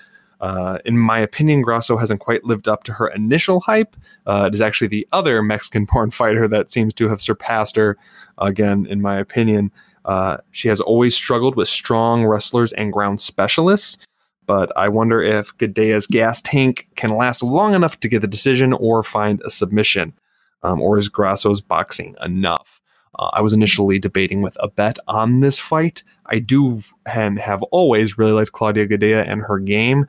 Uh, 0.44 0.78
in 0.84 0.98
my 0.98 1.20
opinion, 1.20 1.62
Grasso 1.62 1.96
hasn't 1.96 2.20
quite 2.20 2.44
lived 2.44 2.68
up 2.68 2.84
to 2.84 2.92
her 2.92 3.08
initial 3.08 3.62
hype. 3.62 3.96
Uh, 4.28 4.50
it 4.52 4.54
is 4.54 4.60
actually 4.60 4.90
the 4.90 5.08
other 5.14 5.42
Mexican 5.42 5.86
born 5.86 6.12
fighter 6.20 6.50
that 6.50 6.70
seems 6.70 6.94
to 6.96 7.08
have 7.08 7.22
surpassed 7.22 7.78
her, 7.78 7.98
again, 8.38 8.86
in 8.88 9.02
my 9.02 9.18
opinion. 9.18 9.72
Uh, 10.04 10.36
she 10.52 10.68
has 10.68 10.82
always 10.82 11.16
struggled 11.16 11.56
with 11.56 11.70
strong 11.70 12.26
wrestlers 12.26 12.74
and 12.74 12.92
ground 12.92 13.22
specialists, 13.22 13.98
but 14.46 14.70
I 14.76 14.90
wonder 14.90 15.24
if 15.24 15.58
Gadelha's 15.60 16.08
gas 16.08 16.42
tank 16.42 16.90
can 16.98 17.16
last 17.16 17.42
long 17.42 17.74
enough 17.74 18.02
to 18.02 18.10
get 18.10 18.20
the 18.20 18.28
decision 18.28 18.74
or 18.74 19.02
find 19.02 19.42
a 19.46 19.50
submission 19.50 20.14
um, 20.62 20.82
or 20.82 20.98
is 20.98 21.08
Grasso's 21.08 21.62
boxing 21.62 22.18
enough? 22.22 22.82
Uh, 23.18 23.30
I 23.32 23.40
was 23.40 23.54
initially 23.54 23.98
debating 23.98 24.42
with 24.42 24.58
a 24.60 24.68
bet 24.68 24.98
on 25.08 25.40
this 25.40 25.58
fight. 25.58 26.04
I 26.26 26.40
do 26.40 26.84
and 27.06 27.40
have 27.40 27.64
always 27.64 28.18
really 28.18 28.34
liked 28.34 28.52
Claudia 28.52 28.88
Gadelha 28.88 29.26
and 29.26 29.42
her 29.42 29.60
game, 29.60 30.06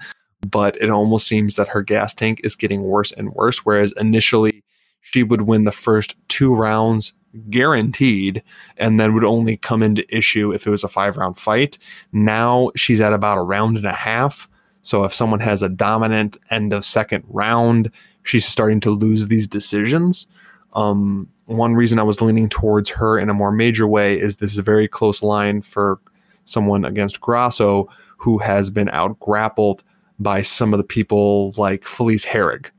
but 0.51 0.77
it 0.81 0.91
almost 0.91 1.27
seems 1.27 1.57
that 1.57 1.69
her 1.69 1.83
gas 1.83 2.15
tank 2.15 2.41
is 2.45 2.55
getting 2.55 2.83
worse 2.83 3.13
and 3.13 3.33
worse. 3.35 3.65
Whereas 3.65 3.93
initially 3.97 4.63
she 5.01 5.23
would 5.23 5.43
win 5.43 5.65
the 5.65 5.73
first 5.73 6.17
two 6.29 6.55
rounds 6.55 7.13
guaranteed 7.51 8.43
and 8.77 8.99
then 8.99 9.15
would 9.15 9.25
only 9.25 9.57
come 9.57 9.83
into 9.83 10.17
issue 10.17 10.53
if 10.53 10.67
it 10.67 10.71
was 10.71 10.85
a 10.85 10.89
five 10.89 11.17
round 11.17 11.39
fight. 11.39 11.79
Now 12.13 12.71
she's 12.77 13.01
at 13.01 13.13
about 13.13 13.39
a 13.39 13.43
round 13.43 13.77
and 13.77 13.87
a 13.87 13.93
half. 13.93 14.49
So 14.83 15.05
if 15.05 15.15
someone 15.15 15.41
has 15.41 15.63
a 15.63 15.69
dominant 15.69 16.37
end 16.51 16.73
of 16.73 16.85
second 16.85 17.25
round, 17.29 17.91
she's 18.23 18.47
starting 18.47 18.81
to 18.81 18.91
lose 18.91 19.29
these 19.29 19.49
decisions. 19.49 20.27
Um, 20.75 21.29
one 21.47 21.75
reason 21.75 21.99
I 21.99 22.03
was 22.03 22.21
leaning 22.21 22.49
towards 22.49 22.91
her 22.91 23.19
in 23.19 23.29
a 23.29 23.35
more 23.35 23.53
major 23.53 23.87
way 23.87 24.19
is 24.19 24.37
this 24.37 24.53
is 24.53 24.59
a 24.59 24.63
very 24.63 24.89
close 24.89 25.23
line 25.23 25.63
for 25.63 26.01
someone 26.45 26.85
against 26.85 27.21
Grasso 27.21 27.89
who 28.19 28.39
has 28.39 28.71
been 28.71 28.89
out 28.91 29.19
grappled 29.21 29.83
by 30.25 30.43
some 30.43 30.75
of 30.75 30.79
the 30.79 30.85
people 30.85 31.55
like 31.57 31.85
Felice 31.85 32.25
Herrig. 32.25 32.71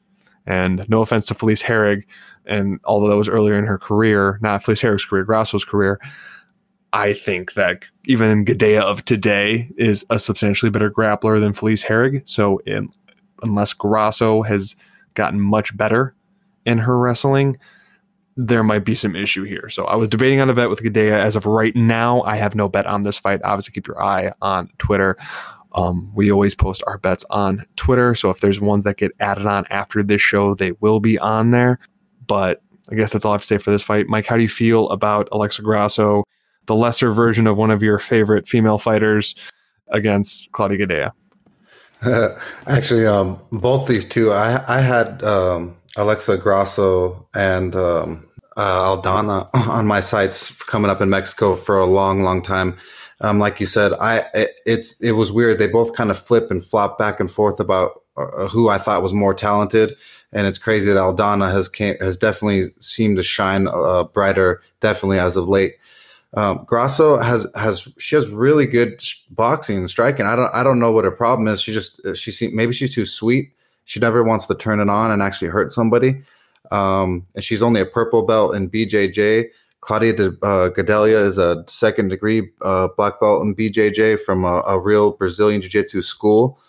And 0.46 0.86
no 0.90 1.02
offense 1.02 1.26
to 1.28 1.34
Felice 1.34 1.64
Herrig, 1.64 2.04
and 2.46 2.80
although 2.84 3.10
that 3.10 3.16
was 3.16 3.30
earlier 3.30 3.58
in 3.58 3.66
her 3.66 3.78
career, 3.78 4.38
not 4.42 4.64
Felice 4.64 4.82
Herrig's 4.82 5.06
career, 5.06 5.24
Grasso's 5.24 5.66
career, 5.66 6.00
I 6.94 7.14
think 7.14 7.54
that 7.54 7.84
even 8.06 8.46
Gadelha 8.46 8.82
of 8.82 9.04
today 9.06 9.70
is 9.78 10.06
a 10.10 10.20
substantially 10.20 10.70
better 10.70 10.92
grappler 10.92 11.40
than 11.40 11.54
Felice 11.54 11.84
Herrig. 11.84 12.22
So 12.26 12.60
in, 12.60 12.90
unless 13.44 13.74
Grasso 13.74 14.44
has 14.44 14.76
gotten 15.14 15.42
much 15.42 15.76
better 15.76 16.16
in 16.66 16.78
her 16.78 16.98
wrestling, 16.98 17.58
there 18.38 18.64
might 18.64 18.86
be 18.86 18.96
some 18.96 19.16
issue 19.16 19.44
here. 19.44 19.70
So 19.70 19.86
I 19.86 19.96
was 19.96 20.10
debating 20.10 20.42
on 20.42 20.50
a 20.50 20.54
bet 20.54 20.70
with 20.70 20.82
Gadelha. 20.82 21.20
As 21.20 21.36
of 21.36 21.46
right 21.46 21.76
now, 21.76 22.22
I 22.22 22.36
have 22.36 22.56
no 22.56 22.70
bet 22.70 22.86
on 22.86 23.02
this 23.02 23.18
fight. 23.18 23.42
Obviously, 23.44 23.74
keep 23.74 23.88
your 23.88 24.04
eye 24.04 24.32
on 24.42 24.70
Twitter. 24.78 25.18
Um, 25.76 26.12
we 26.16 26.32
always 26.32 26.56
post 26.56 26.82
our 26.88 26.98
bets 26.98 27.26
on 27.30 27.66
Twitter. 27.76 28.16
So 28.16 28.30
if 28.30 28.40
there's 28.40 28.62
ones 28.62 28.84
that 28.86 28.98
get 28.98 29.12
added 29.20 29.46
on 29.46 29.66
after 29.70 30.02
this 30.02 30.22
show, 30.22 30.56
they 30.56 30.72
will 30.80 31.00
be 31.00 31.20
on 31.20 31.52
there. 31.52 31.80
But 32.26 32.62
I 32.90 32.96
guess 32.96 33.12
that's 33.12 33.26
all 33.26 33.32
I 33.32 33.36
have 33.36 33.42
to 33.42 33.48
say 33.48 33.58
for 33.58 33.72
this 33.72 33.84
fight. 33.84 34.08
Mike, 34.08 34.26
how 34.26 34.38
do 34.38 34.44
you 34.44 34.50
feel 34.50 34.90
about 34.90 35.28
Alexa 35.32 35.62
Grasso, 35.62 36.24
the 36.66 36.76
lesser 36.76 37.12
version 37.12 37.46
of 37.46 37.58
one 37.58 37.72
of 37.72 37.84
your 37.84 38.00
favorite 38.00 38.48
female 38.48 38.78
fighters 38.78 39.36
against 39.90 40.52
Claudia 40.54 40.88
Gadelha? 40.88 41.12
Actually, 42.68 43.06
um, 43.06 43.40
both 43.52 43.88
these 43.88 44.06
two, 44.06 44.32
I 44.32 44.64
I 44.68 44.80
had 44.80 45.24
um, 45.24 45.76
Alexa 45.98 46.38
Grasso 46.38 47.28
and 47.34 47.76
um, 47.76 48.26
uh, 48.58 48.96
Aldana 48.96 49.50
on 49.68 49.88
my 49.88 50.00
sights 50.00 50.62
coming 50.64 50.92
up 50.92 51.02
in 51.02 51.10
Mexico 51.10 51.56
for 51.56 51.80
a 51.80 51.86
long, 51.86 52.22
long 52.22 52.42
time. 52.42 52.78
Um, 53.22 53.40
like 53.40 53.60
you 53.60 53.66
said, 53.66 53.94
I 53.94 54.24
it, 54.34 54.52
it's 54.66 55.00
it 55.00 55.14
was 55.14 55.32
weird. 55.32 55.60
They 55.60 55.68
both 55.68 55.94
kind 55.94 56.12
of 56.12 56.20
flip 56.20 56.52
and 56.52 56.64
flop 56.64 56.98
back 56.98 57.20
and 57.20 57.32
forth 57.32 57.60
about 57.60 58.02
uh, 58.18 58.48
who 58.48 58.70
I 58.70 58.78
thought 58.78 59.04
was 59.04 59.14
more 59.14 59.34
talented, 59.34 59.96
and 60.34 60.48
it's 60.48 60.58
crazy 60.58 60.92
that 60.92 61.00
Aldana 61.00 61.52
has 61.52 61.70
came, 61.70 61.96
has 62.00 62.18
definitely 62.18 62.74
seemed 62.80 63.18
to 63.18 63.24
shine 63.24 63.68
uh, 63.68 64.04
brighter, 64.06 64.62
definitely 64.82 65.20
as 65.20 65.38
of 65.38 65.48
late. 65.48 65.76
Um, 66.36 66.66
Grasso 66.66 67.18
has 67.22 67.48
has 67.56 67.88
she 67.98 68.16
has 68.16 68.28
really 68.28 68.66
good 68.66 69.02
boxing 69.32 69.78
and 69.78 69.90
striking. 69.90 70.26
I 70.26 70.36
don't 70.36 70.54
I 70.54 70.64
don't 70.64 70.80
know 70.80 70.92
what 70.92 71.06
her 71.06 71.12
problem 71.12 71.48
is. 71.48 71.62
She 71.62 71.72
just 71.72 72.02
she 72.16 72.32
seem, 72.32 72.54
maybe 72.54 72.74
she's 72.74 72.94
too 72.94 73.06
sweet. 73.06 73.54
She 73.86 74.00
never 74.00 74.24
wants 74.24 74.46
to 74.48 74.56
turn 74.56 74.80
it 74.80 74.90
on 74.90 75.12
and 75.12 75.22
actually 75.22 75.50
hurt 75.50 75.72
somebody. 75.72 76.24
Um, 76.72 77.26
and 77.36 77.44
she's 77.44 77.62
only 77.62 77.80
a 77.80 77.86
purple 77.86 78.26
belt 78.26 78.56
in 78.56 78.70
BJJ. 78.70 79.48
Claudia 79.86 80.14
De, 80.14 80.30
uh, 80.42 80.72
Gadelha 80.72 81.24
is 81.24 81.38
a 81.38 81.64
second 81.68 82.08
degree 82.08 82.50
uh, 82.64 82.88
black 82.98 83.20
belt 83.20 83.44
in 83.44 83.56
BJJ 83.56 84.20
from 84.20 84.44
a, 84.44 84.64
a 84.66 84.80
real 84.80 85.12
Brazilian 85.12 85.62
Jiu 85.62 85.70
Jitsu 85.70 86.02
school. 86.02 86.60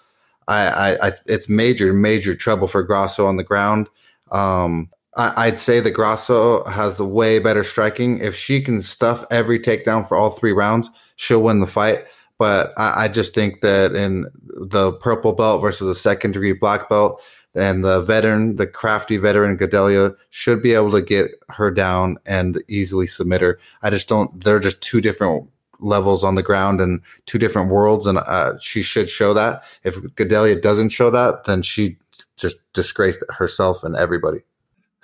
I, 0.48 0.68
I, 0.68 1.08
I, 1.08 1.12
it's 1.24 1.48
major, 1.48 1.94
major 1.94 2.34
trouble 2.34 2.68
for 2.68 2.82
Grasso 2.82 3.24
on 3.24 3.38
the 3.38 3.42
ground. 3.42 3.88
Um, 4.30 4.90
I, 5.16 5.48
would 5.48 5.58
say 5.58 5.80
that 5.80 5.92
Grasso 5.92 6.62
has 6.64 6.98
the 6.98 7.06
way 7.06 7.38
better 7.38 7.64
striking. 7.64 8.18
If 8.18 8.36
she 8.36 8.60
can 8.60 8.82
stuff 8.82 9.24
every 9.30 9.58
takedown 9.58 10.06
for 10.06 10.14
all 10.14 10.28
three 10.28 10.52
rounds, 10.52 10.90
she'll 11.16 11.42
win 11.42 11.60
the 11.60 11.66
fight. 11.66 12.04
But 12.38 12.74
I, 12.76 13.04
I 13.04 13.08
just 13.08 13.34
think 13.34 13.62
that 13.62 13.94
in 13.94 14.26
the 14.44 14.92
purple 14.92 15.32
belt 15.32 15.62
versus 15.62 15.88
a 15.88 15.94
second 15.94 16.32
degree 16.32 16.52
black 16.52 16.90
belt, 16.90 17.22
and 17.56 17.84
the 17.84 18.02
veteran, 18.02 18.56
the 18.56 18.66
crafty 18.66 19.16
veteran 19.16 19.56
Gadelha 19.56 20.14
should 20.30 20.62
be 20.62 20.74
able 20.74 20.92
to 20.92 21.02
get 21.02 21.30
her 21.50 21.70
down 21.70 22.18
and 22.26 22.62
easily 22.68 23.06
submit 23.06 23.40
her. 23.40 23.58
I 23.82 23.90
just 23.90 24.08
don't. 24.08 24.42
They're 24.44 24.60
just 24.60 24.80
two 24.80 25.00
different 25.00 25.48
levels 25.80 26.24
on 26.24 26.34
the 26.34 26.42
ground 26.42 26.80
and 26.80 27.00
two 27.26 27.38
different 27.38 27.70
worlds, 27.70 28.06
and 28.06 28.18
uh, 28.18 28.58
she 28.60 28.82
should 28.82 29.08
show 29.08 29.34
that. 29.34 29.64
If 29.84 29.96
Gadelha 29.96 30.60
doesn't 30.60 30.90
show 30.90 31.10
that, 31.10 31.44
then 31.44 31.62
she 31.62 31.96
just 32.36 32.58
disgraced 32.72 33.24
herself 33.30 33.82
and 33.82 33.96
everybody. 33.96 34.40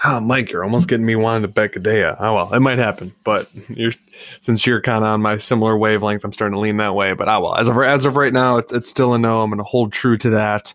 Oh, 0.04 0.18
Mike, 0.18 0.50
you're 0.50 0.64
almost 0.64 0.88
getting 0.88 1.06
me 1.06 1.14
wanting 1.14 1.42
to 1.42 1.48
bet 1.48 1.72
Gadelha. 1.72 2.16
Oh 2.18 2.34
well, 2.34 2.52
it 2.52 2.60
might 2.60 2.78
happen, 2.78 3.14
but 3.22 3.48
you're 3.68 3.92
since 4.40 4.66
you're 4.66 4.80
kind 4.80 5.04
of 5.04 5.10
on 5.10 5.22
my 5.22 5.38
similar 5.38 5.76
wavelength, 5.76 6.24
I'm 6.24 6.32
starting 6.32 6.54
to 6.54 6.60
lean 6.60 6.78
that 6.78 6.94
way. 6.94 7.12
But 7.14 7.28
ah, 7.28 7.36
I 7.36 7.38
will. 7.38 7.54
As 7.54 7.68
of 7.68 7.76
as 7.78 8.04
of 8.04 8.16
right 8.16 8.32
now, 8.32 8.56
it's, 8.56 8.72
it's 8.72 8.88
still 8.88 9.14
a 9.14 9.18
no. 9.18 9.42
I'm 9.42 9.50
going 9.50 9.58
to 9.58 9.64
hold 9.64 9.92
true 9.92 10.16
to 10.18 10.30
that, 10.30 10.74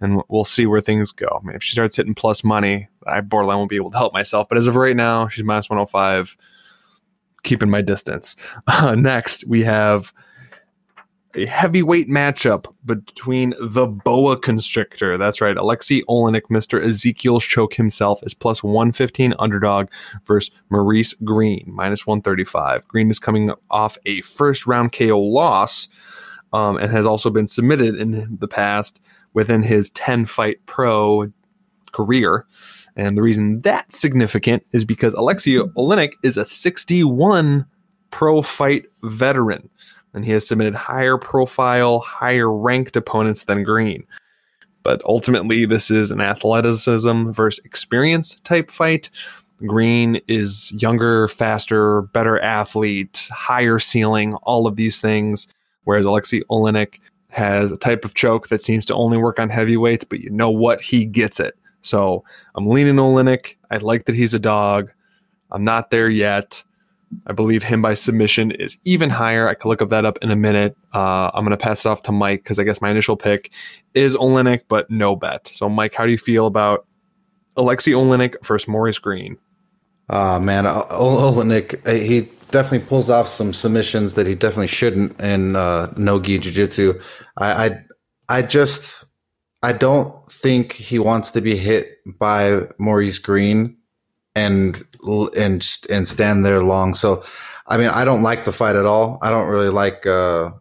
and 0.00 0.22
we'll 0.28 0.44
see 0.44 0.66
where 0.66 0.80
things 0.80 1.12
go. 1.12 1.40
I 1.42 1.46
mean, 1.46 1.56
if 1.56 1.62
she 1.62 1.72
starts 1.72 1.96
hitting 1.96 2.14
plus 2.14 2.44
money, 2.44 2.88
I 3.06 3.20
borderline 3.20 3.58
won't 3.58 3.70
be 3.70 3.76
able 3.76 3.90
to 3.90 3.96
help 3.96 4.12
myself. 4.12 4.48
But 4.48 4.58
as 4.58 4.66
of 4.66 4.76
right 4.76 4.96
now, 4.96 5.28
she's 5.28 5.44
minus 5.44 5.68
105. 5.68 6.36
Keeping 7.42 7.68
my 7.68 7.82
distance. 7.82 8.36
Uh, 8.66 8.94
next, 8.94 9.46
we 9.46 9.62
have 9.62 10.14
a 11.34 11.46
heavyweight 11.46 12.08
matchup 12.08 12.72
between 12.84 13.54
the 13.60 13.86
boa 13.86 14.38
constrictor. 14.38 15.18
That's 15.18 15.40
right. 15.40 15.56
Alexei 15.56 16.02
Oleinik, 16.02 16.42
Mr. 16.50 16.82
Ezekiel 16.82 17.40
Choke 17.40 17.74
himself, 17.74 18.22
is 18.22 18.34
plus 18.34 18.62
115 18.62 19.34
underdog 19.38 19.88
versus 20.24 20.50
Maurice 20.70 21.12
Greene, 21.24 21.64
minus 21.66 22.06
135. 22.06 22.86
Greene 22.88 23.10
is 23.10 23.18
coming 23.18 23.50
off 23.70 23.98
a 24.06 24.20
first 24.22 24.66
round 24.66 24.92
KO 24.92 25.18
loss 25.18 25.88
um, 26.52 26.76
and 26.76 26.92
has 26.92 27.06
also 27.06 27.30
been 27.30 27.48
submitted 27.48 27.96
in 27.96 28.38
the 28.38 28.48
past 28.48 29.00
within 29.34 29.62
his 29.62 29.90
10 29.90 30.24
fight 30.24 30.64
pro 30.66 31.30
career. 31.92 32.46
And 32.96 33.16
the 33.16 33.22
reason 33.22 33.60
that's 33.60 33.98
significant 33.98 34.64
is 34.72 34.84
because 34.84 35.14
Alexei 35.14 35.56
Oleinik 35.76 36.12
is 36.22 36.36
a 36.36 36.44
61 36.44 37.66
pro 38.10 38.42
fight 38.42 38.86
veteran, 39.02 39.68
and 40.12 40.24
he 40.24 40.30
has 40.30 40.46
submitted 40.46 40.74
higher 40.74 41.18
profile, 41.18 41.98
higher 42.00 42.52
ranked 42.52 42.96
opponents 42.96 43.44
than 43.44 43.64
Greene. 43.64 44.04
But 44.84 45.02
ultimately, 45.04 45.64
this 45.66 45.90
is 45.90 46.10
an 46.10 46.20
athleticism 46.20 47.30
versus 47.30 47.64
experience 47.64 48.36
type 48.44 48.70
fight. 48.70 49.10
Greene 49.66 50.20
is 50.28 50.72
younger, 50.72 51.26
faster, 51.28 52.02
better 52.02 52.38
athlete, 52.40 53.28
higher 53.32 53.78
ceiling, 53.78 54.34
all 54.42 54.66
of 54.66 54.76
these 54.76 55.00
things. 55.00 55.48
Whereas 55.84 56.06
Alexei 56.06 56.40
Oleinik 56.50 57.00
has 57.34 57.72
a 57.72 57.76
type 57.76 58.04
of 58.04 58.14
choke 58.14 58.48
that 58.48 58.62
seems 58.62 58.84
to 58.86 58.94
only 58.94 59.18
work 59.18 59.40
on 59.40 59.50
heavyweights, 59.50 60.04
but 60.04 60.20
you 60.20 60.30
know 60.30 60.50
what? 60.50 60.80
He 60.80 61.04
gets 61.04 61.40
it. 61.40 61.56
So 61.82 62.24
I'm 62.54 62.68
leaning 62.68 62.94
Oleinik. 62.94 63.56
I 63.70 63.78
like 63.78 64.04
that 64.06 64.14
he's 64.14 64.34
a 64.34 64.38
dog. 64.38 64.92
I'm 65.50 65.64
not 65.64 65.90
there 65.90 66.08
yet. 66.08 66.62
I 67.26 67.32
believe 67.32 67.62
him 67.62 67.82
by 67.82 67.94
submission 67.94 68.50
is 68.52 68.76
even 68.84 69.10
higher. 69.10 69.48
I 69.48 69.54
could 69.54 69.68
look 69.68 69.82
up 69.82 69.90
that 69.90 70.04
up 70.04 70.18
in 70.22 70.30
a 70.30 70.36
minute. 70.36 70.76
Uh, 70.94 71.30
I'm 71.34 71.44
going 71.44 71.50
to 71.50 71.62
pass 71.62 71.84
it 71.84 71.88
off 71.88 72.02
to 72.02 72.12
Mike 72.12 72.42
because 72.42 72.58
I 72.58 72.64
guess 72.64 72.80
my 72.80 72.90
initial 72.90 73.16
pick 73.16 73.52
is 73.94 74.16
Oleinik, 74.16 74.62
but 74.68 74.90
no 74.90 75.14
bet. 75.14 75.48
So, 75.52 75.68
Mike, 75.68 75.94
how 75.94 76.06
do 76.06 76.12
you 76.12 76.18
feel 76.18 76.46
about 76.46 76.86
Alexei 77.56 77.92
Oleinik 77.92 78.34
versus 78.44 78.68
Maurice 78.68 78.98
Greene? 78.98 79.36
Ah, 80.08 80.38
man, 80.38 80.64
Oleinik, 80.64 81.86
he 81.88 82.28
definitely 82.54 82.86
pulls 82.86 83.10
off 83.10 83.26
some 83.26 83.52
submissions 83.52 84.14
that 84.14 84.28
he 84.28 84.36
definitely 84.36 84.68
shouldn't 84.68 85.20
in 85.20 85.56
uh, 85.56 85.92
no 85.96 86.20
gi 86.20 86.38
jiu-jitsu. 86.38 87.00
I, 87.36 87.66
I, 87.66 87.78
I 88.28 88.42
just, 88.42 89.04
I 89.60 89.72
don't 89.72 90.24
think 90.26 90.72
he 90.72 91.00
wants 91.00 91.32
to 91.32 91.40
be 91.40 91.56
hit 91.56 91.98
by 92.06 92.68
Maurice 92.78 93.18
Greene 93.18 93.76
and 94.36 94.84
and 95.36 95.66
and 95.90 96.06
stand 96.06 96.44
there 96.44 96.62
long. 96.62 96.94
So, 96.94 97.24
I 97.66 97.76
mean, 97.76 97.88
I 97.88 98.04
don't 98.04 98.22
like 98.22 98.44
the 98.44 98.52
fight 98.52 98.76
at 98.76 98.86
all. 98.86 99.18
I 99.20 99.30
don't 99.30 99.48
really 99.48 99.68
like 99.68 100.06
uh, 100.06 100.52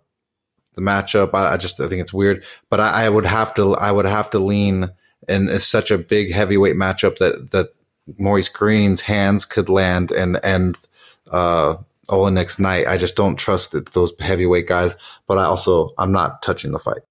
the 0.74 0.82
matchup. 0.82 1.36
I, 1.36 1.54
I, 1.54 1.58
just 1.58 1.80
I 1.80 1.88
think 1.88 2.02
it's 2.02 2.14
weird. 2.14 2.44
But 2.72 2.80
I, 2.80 3.06
I, 3.06 3.10
would 3.10 3.28
have 3.28 3.54
to 3.54 3.76
I 3.76 3.92
would 3.92 4.06
have 4.06 4.32
to 4.32 4.40
lean, 4.40 4.90
and 5.30 5.48
it's 5.48 5.68
such 5.68 5.92
a 5.92 6.00
big 6.00 6.34
heavyweight 6.34 6.76
matchup 6.76 7.20
that 7.20 7.52
that 7.52 7.76
Maurice 8.18 8.50
Greene's 8.50 9.02
hands 9.02 9.46
could 9.46 9.70
land 9.70 10.12
and 10.12 10.40
and 10.44 10.76
uh, 11.34 11.76
Oleinik's 12.10 12.60
night. 12.60 12.88
I 12.88 12.98
just 12.98 13.16
don't 13.16 13.38
trust 13.38 13.72
that 13.72 13.88
those 13.88 14.14
heavyweight 14.20 14.68
guys. 14.68 14.96
But 15.28 15.38
I 15.38 15.44
also 15.44 15.94
I'm 15.98 16.12
not 16.12 16.42
touching 16.42 16.72
the 16.72 16.80
fight. 16.80 17.02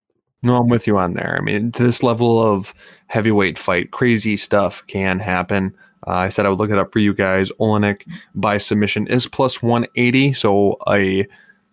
No, 0.42 0.56
I'm 0.56 0.68
with 0.68 0.86
you 0.86 0.98
on 0.98 1.14
there. 1.14 1.36
I 1.38 1.40
mean, 1.40 1.70
this 1.72 2.02
level 2.02 2.42
of 2.42 2.74
heavyweight 3.06 3.58
fight, 3.58 3.92
crazy 3.92 4.36
stuff 4.36 4.84
can 4.88 5.20
happen. 5.20 5.74
Uh, 6.06 6.10
I 6.10 6.28
said 6.30 6.46
I 6.46 6.48
would 6.48 6.58
look 6.58 6.70
it 6.70 6.78
up 6.78 6.92
for 6.92 6.98
you 6.98 7.14
guys. 7.14 7.50
Oleinik 7.60 8.04
by 8.34 8.58
submission 8.58 9.06
is 9.06 9.28
plus 9.28 9.62
180, 9.62 10.32
so 10.32 10.76
a 10.88 11.26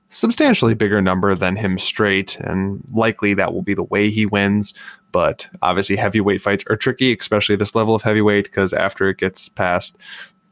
substantially 0.09 0.75
bigger 0.75 1.01
number 1.01 1.33
than 1.33 1.55
him 1.55 1.79
straight, 1.79 2.39
and 2.41 2.83
likely 2.91 3.33
that 3.33 3.53
will 3.53 3.63
be 3.63 3.73
the 3.73 3.83
way 3.83 4.11
he 4.11 4.27
wins. 4.27 4.75
But 5.11 5.49
obviously, 5.63 5.95
heavyweight 5.95 6.41
fights 6.41 6.63
are 6.69 6.77
tricky, 6.77 7.15
especially 7.17 7.55
this 7.55 7.73
level 7.73 7.95
of 7.95 8.03
heavyweight, 8.03 8.45
because 8.45 8.71
after 8.71 9.09
it 9.09 9.17
gets 9.17 9.49
past 9.49 9.97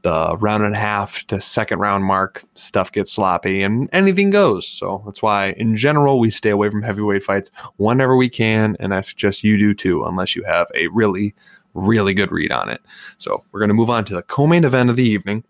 the 0.04 0.38
round 0.38 0.64
and 0.64 0.76
a 0.76 0.78
half 0.78 1.26
to 1.28 1.42
second 1.42 1.80
round 1.80 2.04
mark, 2.04 2.44
stuff 2.56 2.92
gets 2.92 3.12
sloppy 3.12 3.62
and 3.62 3.90
anything 3.92 4.30
goes. 4.30 4.68
So 4.68 5.02
that's 5.06 5.22
why, 5.22 5.52
in 5.58 5.76
general, 5.76 6.20
we 6.20 6.30
stay 6.30 6.50
away 6.50 6.70
from 6.70 6.84
heavyweight 6.84 7.24
fights 7.24 7.52
whenever 7.78 8.16
we 8.16 8.30
can. 8.30 8.78
And 8.80 8.94
I 8.94 9.02
suggest 9.02 9.44
you 9.44 9.58
do 9.58 9.74
too, 9.74 10.04
unless 10.06 10.36
you 10.36 10.44
have 10.44 10.68
a 10.76 10.88
really 10.88 11.34
really 11.78 12.14
good 12.14 12.32
read 12.32 12.52
on 12.52 12.70
it. 12.70 12.82
So 13.18 13.44
we're 13.52 13.60
going 13.60 13.70
to 13.70 13.76
move 13.76 13.90
on 13.90 14.04
to 14.06 14.16
the 14.16 14.24
co-main 14.24 14.64
event 14.64 14.90
of 14.90 14.96
the 14.96 15.08
evening. 15.08 15.44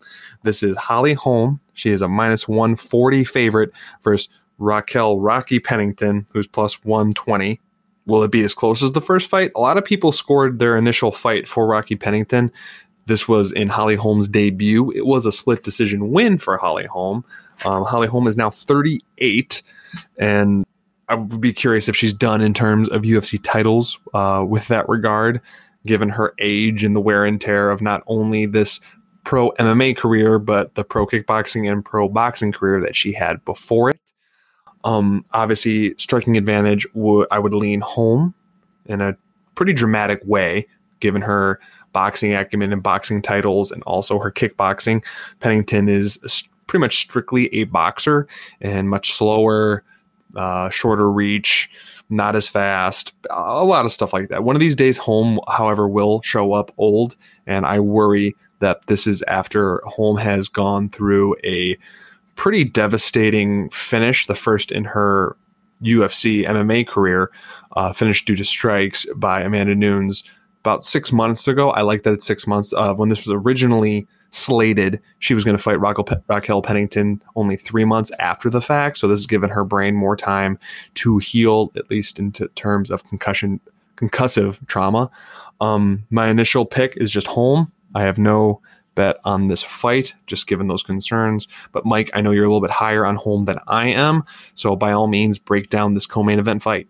This 0.43 0.61
is 0.61 0.75
Holly 0.77 1.13
Holm. 1.13 1.59
She 1.73 1.89
is 1.89 2.01
a 2.01 2.07
minus 2.07 2.47
140 2.47 3.23
favorite 3.23 3.71
versus 4.03 4.29
Raquel 4.59 5.19
Rocky 5.19 5.59
Pennington, 5.59 6.25
who's 6.33 6.47
plus 6.47 6.83
120. 6.83 7.59
Will 8.05 8.23
it 8.23 8.31
be 8.31 8.43
as 8.43 8.53
close 8.53 8.81
as 8.81 8.93
the 8.93 9.01
first 9.01 9.29
fight? 9.29 9.51
A 9.55 9.59
lot 9.59 9.77
of 9.77 9.85
people 9.85 10.11
scored 10.11 10.59
their 10.59 10.77
initial 10.77 11.11
fight 11.11 11.47
for 11.47 11.67
Rocky 11.67 11.95
Pennington. 11.95 12.51
This 13.07 13.27
was 13.27 13.51
in 13.51 13.67
Holly 13.69 13.95
Holm's 13.95 14.27
debut. 14.27 14.91
It 14.91 15.05
was 15.05 15.25
a 15.25 15.31
split 15.31 15.63
decision 15.63 16.11
win 16.11 16.37
for 16.37 16.57
Holly 16.57 16.85
Holm. 16.85 17.25
Um, 17.65 17.83
Holly 17.83 18.07
Holm 18.07 18.27
is 18.27 18.37
now 18.37 18.49
38, 18.49 19.63
and 20.17 20.65
I 21.09 21.15
would 21.15 21.41
be 21.41 21.53
curious 21.53 21.87
if 21.87 21.95
she's 21.95 22.13
done 22.13 22.41
in 22.41 22.53
terms 22.53 22.87
of 22.89 23.01
UFC 23.01 23.39
titles 23.41 23.97
uh, 24.13 24.45
with 24.47 24.67
that 24.67 24.87
regard 24.87 25.41
given 25.87 26.09
her 26.09 26.35
age 26.37 26.83
and 26.83 26.95
the 26.95 27.01
wear 27.01 27.25
and 27.25 27.41
tear 27.41 27.71
of 27.71 27.81
not 27.81 28.03
only 28.05 28.45
this 28.45 28.79
pro 29.23 29.51
MMA 29.53 29.97
career, 29.97 30.37
but 30.37 30.75
the 30.75 30.83
pro 30.83 31.07
kickboxing 31.07 31.71
and 31.71 31.83
pro 31.83 32.07
boxing 32.07 32.51
career 32.51 32.79
that 32.81 32.95
she 32.95 33.11
had 33.11 33.43
before 33.45 33.89
it. 33.89 33.99
Um, 34.83 35.25
obviously, 35.31 35.95
striking 35.97 36.37
advantage, 36.37 36.85
I 37.31 37.39
would 37.39 37.53
lean 37.53 37.81
Holm 37.81 38.35
in 38.85 39.01
a 39.01 39.17
pretty 39.55 39.73
dramatic 39.73 40.21
way, 40.23 40.67
given 40.99 41.23
her 41.23 41.59
boxing 41.93 42.33
acumen 42.33 42.73
and 42.73 42.83
boxing 42.83 43.21
titles 43.21 43.71
and 43.71 43.83
also 43.83 44.19
her 44.19 44.31
kickboxing. 44.31 45.03
Pennington 45.39 45.89
is 45.89 46.17
pretty 46.67 46.81
much 46.81 46.97
strictly 46.97 47.53
a 47.53 47.63
boxer 47.65 48.27
and 48.61 48.89
much 48.89 49.13
slower, 49.13 49.83
uh, 50.35 50.69
shorter 50.69 51.09
reach 51.11 51.69
not 52.09 52.35
as 52.35 52.47
fast, 52.47 53.13
a 53.29 53.63
lot 53.65 53.85
of 53.85 53.91
stuff 53.91 54.13
like 54.13 54.29
that. 54.29 54.43
One 54.43 54.55
of 54.55 54.59
these 54.59 54.75
days, 54.75 54.97
Holm, 54.97 55.39
however, 55.47 55.87
will 55.87 56.21
show 56.21 56.53
up 56.53 56.71
old, 56.77 57.15
and 57.45 57.65
I 57.65 57.79
worry 57.79 58.35
that 58.59 58.85
this 58.87 59.07
is 59.07 59.21
after 59.23 59.81
Holm 59.85 60.17
has 60.17 60.47
gone 60.47 60.89
through 60.89 61.35
a 61.43 61.77
pretty 62.35 62.63
devastating 62.63 63.69
finish, 63.71 64.25
the 64.25 64.35
first 64.35 64.71
in 64.71 64.85
her 64.85 65.35
UFC 65.83 66.45
MMA 66.45 66.87
career, 66.87 67.31
uh, 67.75 67.91
finished 67.93 68.25
due 68.25 68.35
to 68.35 68.45
strikes 68.45 69.05
by 69.15 69.41
Amanda 69.41 69.75
Nunes 69.75 70.23
about 70.67 70.83
six 70.83 71.11
months 71.11 71.47
ago. 71.47 71.71
I 71.71 71.81
like 71.81 72.03
that 72.03 72.13
it's 72.13 72.25
six 72.25 72.45
months. 72.45 72.73
Uh, 72.73 72.93
when 72.93 73.09
this 73.09 73.25
was 73.25 73.31
originally 73.31 74.07
slated 74.29 75.01
she 75.19 75.33
was 75.33 75.43
going 75.43 75.55
to 75.55 75.63
fight 75.63 75.79
Raquel 75.79 76.61
Pennington 76.61 77.21
only 77.35 77.55
three 77.55 77.85
months 77.85 78.11
after 78.19 78.49
the 78.49 78.61
fact. 78.61 78.97
So 78.97 79.07
this 79.07 79.19
has 79.19 79.27
given 79.27 79.49
her 79.49 79.63
brain 79.63 79.95
more 79.95 80.15
time 80.15 80.59
to 80.95 81.17
heal, 81.17 81.71
at 81.75 81.89
least 81.89 82.19
in 82.19 82.31
terms 82.31 82.91
of 82.91 83.03
concussion, 83.05 83.59
concussive 83.95 84.65
trauma. 84.67 85.09
Um, 85.61 86.05
my 86.09 86.27
initial 86.27 86.65
pick 86.65 86.97
is 86.97 87.11
just 87.11 87.27
Holm. 87.27 87.71
I 87.95 88.03
have 88.03 88.17
no 88.17 88.61
bet 88.95 89.17
on 89.23 89.47
this 89.47 89.63
fight, 89.63 90.13
just 90.25 90.47
given 90.47 90.67
those 90.67 90.83
concerns. 90.83 91.47
But 91.71 91.85
Mike, 91.85 92.11
I 92.13 92.21
know 92.21 92.31
you're 92.31 92.43
a 92.43 92.47
little 92.47 92.61
bit 92.61 92.71
higher 92.71 93.05
on 93.05 93.15
Holm 93.15 93.43
than 93.43 93.59
I 93.67 93.89
am. 93.89 94.23
So 94.55 94.75
by 94.75 94.91
all 94.91 95.07
means, 95.07 95.39
break 95.39 95.69
down 95.69 95.93
this 95.93 96.05
co-main 96.05 96.39
event 96.39 96.63
fight. 96.63 96.87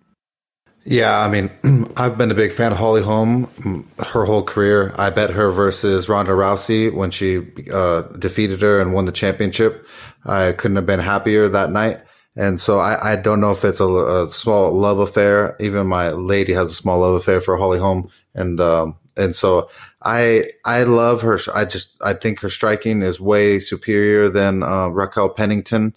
Yeah, 0.90 1.20
I 1.20 1.28
mean, 1.28 1.52
I've 1.98 2.18
been 2.18 2.32
a 2.32 2.36
big 2.36 2.54
fan 2.54 2.72
of 2.72 2.78
Holly 2.78 3.02
Holm 3.02 3.86
her 4.00 4.24
whole 4.24 4.44
career. 4.44 4.96
I 4.98 5.10
bet 5.10 5.32
her 5.32 5.52
versus 5.52 6.08
Ronda 6.08 6.32
Rousey 6.32 6.94
when 6.94 7.12
she 7.12 7.46
uh, 7.74 8.04
defeated 8.18 8.62
her 8.62 8.80
and 8.80 8.94
won 8.94 9.04
the 9.04 9.12
championship. 9.12 9.86
I 10.26 10.54
couldn't 10.54 10.78
have 10.78 10.86
been 10.86 11.02
happier 11.02 11.50
that 11.50 11.72
night. 11.72 12.00
And 12.38 12.58
so 12.58 12.78
I, 12.80 13.14
I 13.14 13.16
don't 13.18 13.42
know 13.42 13.52
if 13.52 13.66
it's 13.66 13.82
a, 13.82 13.86
a, 13.86 14.28
small 14.30 14.72
love 14.72 15.00
affair. 15.00 15.58
Even 15.60 15.88
my 15.88 16.12
lady 16.12 16.54
has 16.54 16.72
a 16.72 16.76
small 16.76 17.00
love 17.00 17.16
affair 17.16 17.42
for 17.42 17.58
Holly 17.58 17.80
Holm, 17.80 18.10
and 18.34 18.60
um, 18.62 18.96
and 19.18 19.36
so 19.36 19.70
I 20.04 20.44
I 20.64 20.84
love 20.84 21.22
her. 21.22 21.40
I 21.54 21.66
just 21.66 22.02
I 22.02 22.14
think 22.14 22.40
her 22.42 22.50
striking 22.50 23.02
is 23.02 23.20
way 23.20 23.58
superior 23.58 24.30
than 24.30 24.62
uh, 24.62 24.88
Raquel 24.90 25.30
Pennington. 25.30 25.96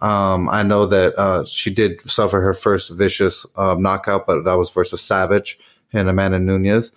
Um, 0.00 0.48
I 0.48 0.62
know 0.62 0.86
that 0.86 1.18
uh, 1.18 1.44
she 1.44 1.72
did 1.72 2.08
suffer 2.10 2.40
her 2.40 2.54
first 2.54 2.90
vicious 2.90 3.46
um, 3.56 3.82
knockout, 3.82 4.26
but 4.26 4.44
that 4.44 4.54
was 4.54 4.70
versus 4.70 5.02
Savage 5.02 5.58
and 5.92 6.08
Amanda 6.08 6.38
Nunes. 6.38 6.92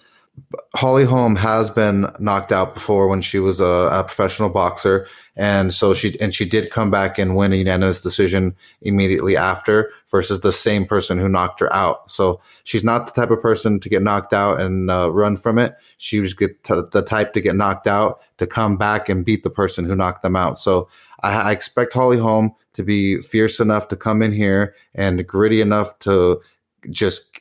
Holly 0.76 1.06
Holm 1.06 1.36
has 1.36 1.70
been 1.70 2.08
knocked 2.20 2.52
out 2.52 2.74
before 2.74 3.08
when 3.08 3.22
she 3.22 3.38
was 3.38 3.62
a, 3.62 3.66
a, 3.66 4.04
professional 4.04 4.50
boxer, 4.50 5.08
and 5.36 5.72
so 5.72 5.94
she 5.94 6.20
and 6.20 6.34
she 6.34 6.46
did 6.46 6.72
come 6.72 6.90
back 6.90 7.20
and 7.20 7.36
win 7.36 7.54
a 7.54 7.58
unanimous 7.58 8.02
decision 8.02 8.56
immediately 8.82 9.38
after 9.38 9.92
versus 10.10 10.40
the 10.40 10.52
same 10.52 10.88
person 10.88 11.20
who 11.20 11.30
knocked 11.30 11.60
her 11.60 11.72
out. 11.72 12.10
So 12.10 12.42
she's 12.64 12.84
not 12.84 13.06
the 13.06 13.22
type 13.22 13.30
of 13.30 13.44
person 13.44 13.80
to 13.80 13.90
get 13.90 14.02
knocked 14.02 14.34
out 14.34 14.60
and 14.60 14.90
uh, 14.90 15.12
run 15.12 15.38
from 15.38 15.60
it. 15.60 15.76
She 15.98 16.20
was 16.20 16.34
the 16.34 17.06
type 17.08 17.34
to 17.34 17.42
get 17.42 17.56
knocked 17.56 17.86
out 17.86 18.20
to 18.38 18.48
come 18.48 18.76
back 18.76 19.10
and 19.10 19.24
beat 19.24 19.44
the 19.44 19.52
person 19.52 19.86
who 19.86 19.96
knocked 19.96 20.24
them 20.24 20.36
out. 20.36 20.58
So 20.58 20.90
I, 21.22 21.50
I 21.50 21.52
expect 21.52 21.94
Holly 21.94 22.18
Holm 22.18 22.56
to 22.74 22.84
be 22.84 23.22
fierce 23.22 23.60
enough 23.60 23.88
to 23.90 23.96
come 23.96 24.22
in 24.22 24.32
here 24.32 24.76
and 24.96 25.26
gritty 25.28 25.62
enough 25.62 25.98
to 26.00 26.42
just 26.90 27.40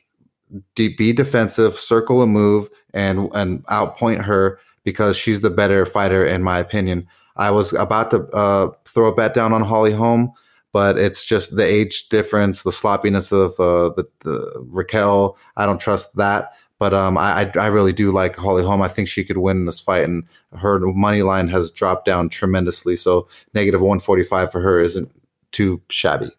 be 0.75 1.13
defensive, 1.13 1.77
circle 1.77 2.21
a 2.21 2.27
move, 2.27 2.69
and 2.93 3.29
and 3.33 3.63
outpoint 3.65 4.23
her 4.23 4.59
because 4.83 5.17
she's 5.17 5.41
the 5.41 5.49
better 5.49 5.85
fighter 5.85 6.25
in 6.25 6.43
my 6.43 6.59
opinion. 6.59 7.07
I 7.35 7.49
was 7.51 7.73
about 7.73 8.11
to 8.11 8.27
uh, 8.27 8.71
throw 8.85 9.07
a 9.07 9.15
bet 9.15 9.33
down 9.33 9.53
on 9.53 9.63
Holly 9.63 9.93
Holm, 9.93 10.31
but 10.71 10.99
it's 10.99 11.25
just 11.25 11.55
the 11.55 11.65
age 11.65 12.09
difference, 12.09 12.63
the 12.63 12.71
sloppiness 12.71 13.31
of 13.31 13.59
uh, 13.59 13.89
the, 13.95 14.05
the 14.19 14.67
Raquel. 14.71 15.37
I 15.57 15.65
don't 15.65 15.79
trust 15.79 16.15
that. 16.17 16.53
But 16.79 16.93
um, 16.93 17.17
I, 17.17 17.49
I 17.57 17.67
really 17.67 17.93
do 17.93 18.11
like 18.11 18.35
Holly 18.35 18.63
Holm. 18.63 18.81
I 18.81 18.89
think 18.89 19.07
she 19.07 19.23
could 19.23 19.37
win 19.37 19.65
this 19.65 19.79
fight, 19.79 20.03
and 20.03 20.25
her 20.59 20.79
money 20.79 21.21
line 21.21 21.47
has 21.47 21.71
dropped 21.71 22.05
down 22.05 22.27
tremendously. 22.27 22.97
So 22.97 23.27
negative 23.53 23.79
145 23.79 24.51
for 24.51 24.59
her 24.59 24.81
isn't 24.81 25.09
too 25.53 25.81
shabby. 25.89 26.29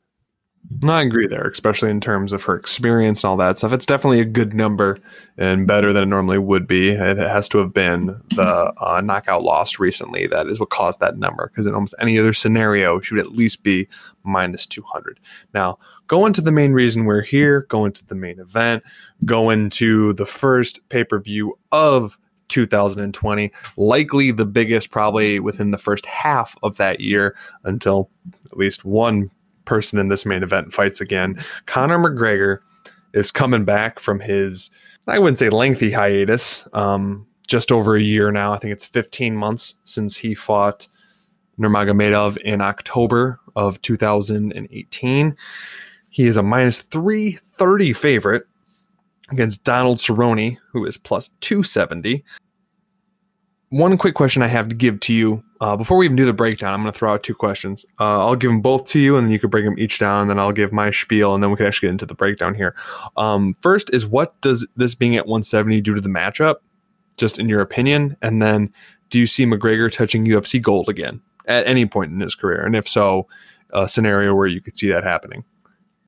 No, 0.83 0.95
I 0.95 1.03
agree 1.03 1.27
there, 1.27 1.47
especially 1.47 1.91
in 1.91 2.01
terms 2.01 2.33
of 2.33 2.43
her 2.45 2.57
experience 2.57 3.23
and 3.23 3.29
all 3.29 3.37
that 3.37 3.59
stuff. 3.59 3.75
It's 3.75 3.85
definitely 3.85 4.21
a 4.21 4.25
good 4.25 4.55
number 4.55 4.99
and 5.37 5.67
better 5.67 5.93
than 5.93 6.05
it 6.05 6.07
normally 6.07 6.39
would 6.39 6.67
be. 6.67 6.91
It 6.91 7.19
has 7.19 7.51
to 7.51 7.59
have 7.59 7.75
been 7.75 8.19
the 8.31 8.73
uh, 8.79 9.03
knockout 9.05 9.43
loss 9.43 9.79
recently 9.79 10.27
that 10.29 10.47
is 10.47 10.59
what 10.59 10.71
caused 10.71 11.01
that 11.01 11.19
number. 11.19 11.49
Because 11.49 11.67
in 11.67 11.75
almost 11.75 11.95
any 12.01 12.19
other 12.19 12.33
scenario, 12.33 12.99
she 13.01 13.15
would 13.15 13.25
at 13.25 13.33
least 13.33 13.63
be 13.63 13.89
minus 14.23 14.65
200. 14.67 15.21
Now, 15.53 15.79
going 16.07 16.33
to 16.33 16.41
the 16.41 16.53
main 16.53 16.73
reason 16.73 17.05
we're 17.05 17.21
here, 17.21 17.67
going 17.69 17.93
to 17.93 18.07
the 18.07 18.15
main 18.15 18.41
event, 18.41 18.85
going 19.27 19.69
to 19.71 20.15
the 20.15 20.27
first 20.27 20.81
pay 20.89 21.05
per 21.05 21.21
view 21.21 21.59
of 21.73 22.19
2020, 22.55 23.51
likely 23.77 24.31
the 24.31 24.47
biggest 24.47 24.93
probably 24.93 25.41
within 25.41 25.73
the 25.73 25.79
first 25.79 26.07
half 26.07 26.57
of 26.63 26.77
that 26.77 27.01
year 27.01 27.37
until 27.65 28.09
at 28.47 28.57
least 28.57 28.85
one 28.85 29.29
person 29.65 29.99
in 29.99 30.09
this 30.09 30.25
main 30.25 30.45
event 30.45 30.73
fights 30.73 31.01
again. 31.01 31.43
Conor 31.67 31.99
McGregor 31.99 32.61
is 33.13 33.33
coming 33.33 33.65
back 33.65 33.99
from 33.99 34.21
his, 34.21 34.71
I 35.09 35.19
wouldn't 35.19 35.39
say 35.39 35.51
lengthy 35.51 35.91
hiatus, 35.91 36.65
um, 36.75 37.27
just 37.49 37.73
over 37.73 37.97
a 37.97 38.01
year 38.01 38.31
now. 38.31 38.53
I 38.53 38.59
think 38.59 38.73
it's 38.73 38.87
15 38.87 39.35
months 39.35 39.75
since 39.83 40.17
he 40.17 40.35
fought 40.35 40.87
Nurmagomedov 41.59 42.37
in 42.39 42.61
October 42.61 43.41
of 43.57 43.83
2018. 43.83 45.37
He 46.09 46.27
is 46.27 46.37
a 46.37 46.43
minus 46.43 46.79
330 46.79 47.93
favorite 47.95 48.47
against 49.31 49.65
Donald 49.65 49.99
Cerrone, 49.99 50.57
who 50.71 50.85
is 50.85 50.97
plus 50.97 51.31
270. 51.41 52.25
One 53.71 53.97
quick 53.97 54.15
question 54.15 54.43
I 54.43 54.49
have 54.49 54.69
to 54.69 54.75
give 54.75 55.01
to 55.01 55.13
you 55.13 55.43
uh, 55.65 55.77
before 55.77 55.97
we 55.97 56.05
even 56.05 56.15
do 56.15 56.27
the 56.27 56.33
breakdown, 56.35 56.75
I'm 56.75 56.83
going 56.83 56.93
to 56.93 56.99
throw 56.99 57.15
out 57.15 57.23
two 57.23 57.35
questions. 57.35 57.87
Uh, 57.99 58.21
I'll 58.21 58.37
give 58.37 58.51
them 58.51 58.61
both 58.61 58.85
to 58.91 58.99
you, 58.99 59.17
and 59.17 59.27
then 59.27 59.33
you 59.33 59.39
can 59.39 59.49
break 59.49 59.65
them 59.65 59.79
each 59.79 59.99
down, 59.99 60.21
and 60.21 60.29
then 60.29 60.39
I'll 60.39 60.53
give 60.53 60.75
my 60.75 60.91
spiel, 60.91 61.35
and 61.35 61.43
then 61.43 61.51
we 61.51 61.57
can 61.57 61.65
actually 61.65 61.87
get 61.87 61.93
into 61.93 62.05
the 62.05 62.15
breakdown 62.15 62.55
here. 62.55 62.75
Um, 63.17 63.57
first 63.63 63.89
is 63.95 64.07
what 64.07 64.39
does 64.43 64.69
this 64.77 64.95
being 64.95 65.17
at 65.17 65.25
170 65.25 65.81
do 65.81 65.95
to 65.95 66.03
the 66.03 66.11
matchup, 66.11 66.57
just 67.17 67.39
in 67.39 67.49
your 67.49 67.63
opinion? 67.63 68.15
And 68.21 68.43
then 68.43 68.75
do 69.09 69.19
you 69.19 69.27
see 69.27 69.47
McGregor 69.47 69.91
touching 69.91 70.27
UFC 70.27 70.61
gold 70.61 70.91
again 70.91 71.23
at 71.47 71.67
any 71.67 71.87
point 71.87 72.13
in 72.13 72.21
his 72.21 72.35
career? 72.35 72.63
And 72.63 72.77
if 72.77 72.87
so, 72.87 73.27
a 73.71 73.89
scenario 73.89 74.35
where 74.35 74.47
you 74.47 74.61
could 74.61 74.77
see 74.77 74.89
that 74.89 75.03
happening. 75.03 75.45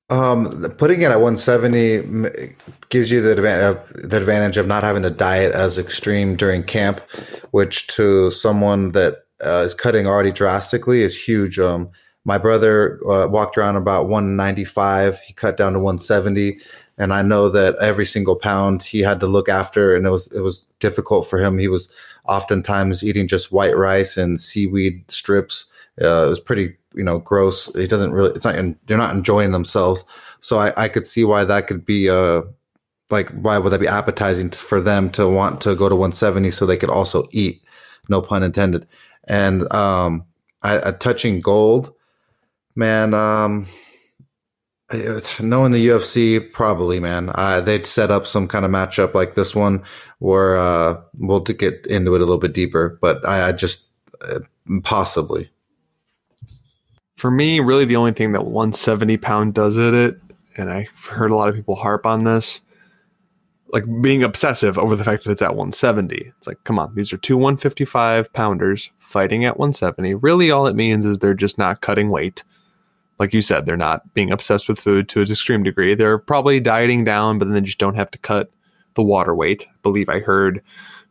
Um, 0.08 0.72
putting 0.78 1.02
it 1.02 1.10
at 1.10 1.20
170 1.20 2.54
gives 2.90 3.10
you 3.10 3.20
the 3.20 3.32
advantage, 3.32 3.76
uh, 3.76 4.08
the 4.08 4.16
advantage 4.16 4.56
of 4.56 4.68
not 4.68 4.84
having 4.84 5.02
to 5.02 5.10
diet 5.10 5.52
as 5.52 5.78
extreme 5.78 6.36
during 6.36 6.62
camp, 6.62 7.00
which 7.50 7.88
to 7.88 8.30
someone 8.30 8.92
that 8.92 9.24
uh, 9.44 9.64
is 9.66 9.74
cutting 9.74 10.06
already 10.06 10.30
drastically 10.30 11.02
is 11.02 11.20
huge. 11.20 11.58
Um, 11.58 11.90
my 12.24 12.38
brother 12.38 13.00
uh, 13.04 13.26
walked 13.28 13.58
around 13.58 13.76
about 13.76 14.08
195. 14.08 15.18
He 15.20 15.32
cut 15.32 15.56
down 15.56 15.72
to 15.72 15.80
170, 15.80 16.58
and 16.98 17.12
I 17.12 17.22
know 17.22 17.48
that 17.48 17.76
every 17.80 18.06
single 18.06 18.36
pound 18.36 18.84
he 18.84 19.00
had 19.00 19.18
to 19.20 19.26
look 19.26 19.48
after, 19.48 19.96
and 19.96 20.06
it 20.06 20.10
was 20.10 20.28
it 20.32 20.40
was 20.40 20.66
difficult 20.78 21.28
for 21.28 21.40
him. 21.40 21.58
He 21.58 21.68
was 21.68 21.88
oftentimes 22.26 23.02
eating 23.02 23.26
just 23.26 23.50
white 23.50 23.76
rice 23.76 24.16
and 24.16 24.40
seaweed 24.40 25.10
strips. 25.10 25.66
Uh, 26.00 26.26
it 26.26 26.28
was 26.28 26.40
pretty 26.40 26.76
you 26.96 27.04
know 27.04 27.18
gross. 27.18 27.68
It 27.76 27.90
doesn't 27.90 28.12
really. 28.12 28.32
It's 28.34 28.44
not. 28.44 28.56
They're 28.86 28.96
not 28.96 29.14
enjoying 29.14 29.52
themselves. 29.52 30.04
So 30.40 30.58
I, 30.58 30.72
I 30.76 30.88
could 30.88 31.06
see 31.06 31.24
why 31.24 31.44
that 31.44 31.66
could 31.66 31.84
be 31.84 32.10
uh 32.10 32.42
like 33.10 33.30
why 33.30 33.58
would 33.58 33.70
that 33.70 33.80
be 33.80 33.88
appetizing 33.88 34.50
for 34.50 34.80
them 34.80 35.10
to 35.10 35.28
want 35.28 35.60
to 35.60 35.76
go 35.76 35.88
to 35.88 35.94
170 35.94 36.50
so 36.50 36.66
they 36.66 36.76
could 36.76 36.90
also 36.90 37.28
eat. 37.32 37.62
No 38.08 38.20
pun 38.20 38.42
intended 38.42 38.86
and 39.26 39.70
um, 39.72 40.24
I, 40.62 40.88
I 40.88 40.92
touching 40.92 41.40
gold, 41.40 41.92
man. 42.74 43.14
Um, 43.14 43.66
knowing 45.40 45.72
the 45.72 45.88
UFC, 45.88 46.52
probably, 46.52 47.00
man, 47.00 47.30
uh, 47.34 47.60
they'd 47.60 47.86
set 47.86 48.10
up 48.10 48.26
some 48.26 48.46
kind 48.46 48.64
of 48.64 48.70
matchup 48.70 49.14
like 49.14 49.34
this 49.34 49.54
one, 49.54 49.82
where 50.18 50.56
uh, 50.56 51.00
we'll 51.18 51.40
get 51.40 51.86
into 51.86 52.14
it 52.14 52.22
a 52.22 52.24
little 52.24 52.38
bit 52.38 52.54
deeper. 52.54 52.98
But 53.00 53.26
I, 53.26 53.48
I 53.48 53.52
just 53.52 53.92
uh, 54.22 54.40
possibly. 54.82 55.50
For 57.16 57.30
me, 57.30 57.60
really, 57.60 57.86
the 57.86 57.96
only 57.96 58.12
thing 58.12 58.32
that 58.32 58.44
170 58.44 59.16
pound 59.16 59.54
does 59.54 59.78
at 59.78 59.94
it, 59.94 60.20
and 60.56 60.70
I've 60.70 61.06
heard 61.06 61.30
a 61.30 61.36
lot 61.36 61.48
of 61.48 61.54
people 61.54 61.74
harp 61.74 62.04
on 62.04 62.24
this, 62.24 62.60
like 63.72 63.84
being 64.02 64.22
obsessive 64.22 64.78
over 64.78 64.94
the 64.94 65.04
fact 65.04 65.24
that 65.24 65.30
it's 65.30 65.42
at 65.42 65.56
170. 65.56 66.14
It's 66.36 66.46
like, 66.46 66.62
come 66.64 66.78
on, 66.78 66.94
these 66.94 67.12
are 67.12 67.16
two 67.16 67.36
155 67.36 68.32
pounders 68.34 68.90
fighting 68.98 69.46
at 69.46 69.58
170. 69.58 70.14
Really, 70.14 70.50
all 70.50 70.66
it 70.66 70.76
means 70.76 71.06
is 71.06 71.18
they're 71.18 71.34
just 71.34 71.56
not 71.56 71.80
cutting 71.80 72.10
weight. 72.10 72.44
Like 73.18 73.32
you 73.32 73.40
said, 73.40 73.64
they're 73.64 73.78
not 73.78 74.12
being 74.12 74.30
obsessed 74.30 74.68
with 74.68 74.78
food 74.78 75.08
to 75.08 75.22
an 75.22 75.30
extreme 75.30 75.62
degree. 75.62 75.94
They're 75.94 76.18
probably 76.18 76.60
dieting 76.60 77.04
down, 77.04 77.38
but 77.38 77.46
then 77.46 77.54
they 77.54 77.62
just 77.62 77.78
don't 77.78 77.94
have 77.94 78.10
to 78.10 78.18
cut 78.18 78.50
the 78.92 79.02
water 79.02 79.34
weight. 79.34 79.66
I 79.68 79.72
believe 79.82 80.10
I 80.10 80.20
heard 80.20 80.62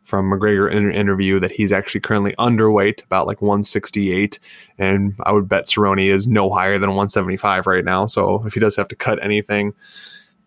from 0.06 0.30
McGregor 0.30 0.70
in 0.70 0.86
an 0.86 0.92
interview 0.92 1.40
that 1.40 1.50
he's 1.52 1.72
actually 1.72 2.00
currently 2.00 2.34
underweight, 2.38 3.04
about 3.04 3.26
like 3.26 3.42
168. 3.42 4.38
And 4.78 5.14
I 5.24 5.32
would 5.32 5.48
bet 5.48 5.66
Cerrone 5.66 6.08
is 6.08 6.26
no 6.26 6.50
higher 6.50 6.78
than 6.78 6.90
175 6.90 7.66
right 7.66 7.84
now. 7.84 8.06
So 8.06 8.44
if 8.46 8.54
he 8.54 8.60
does 8.60 8.76
have 8.76 8.88
to 8.88 8.96
cut 8.96 9.22
anything, 9.22 9.74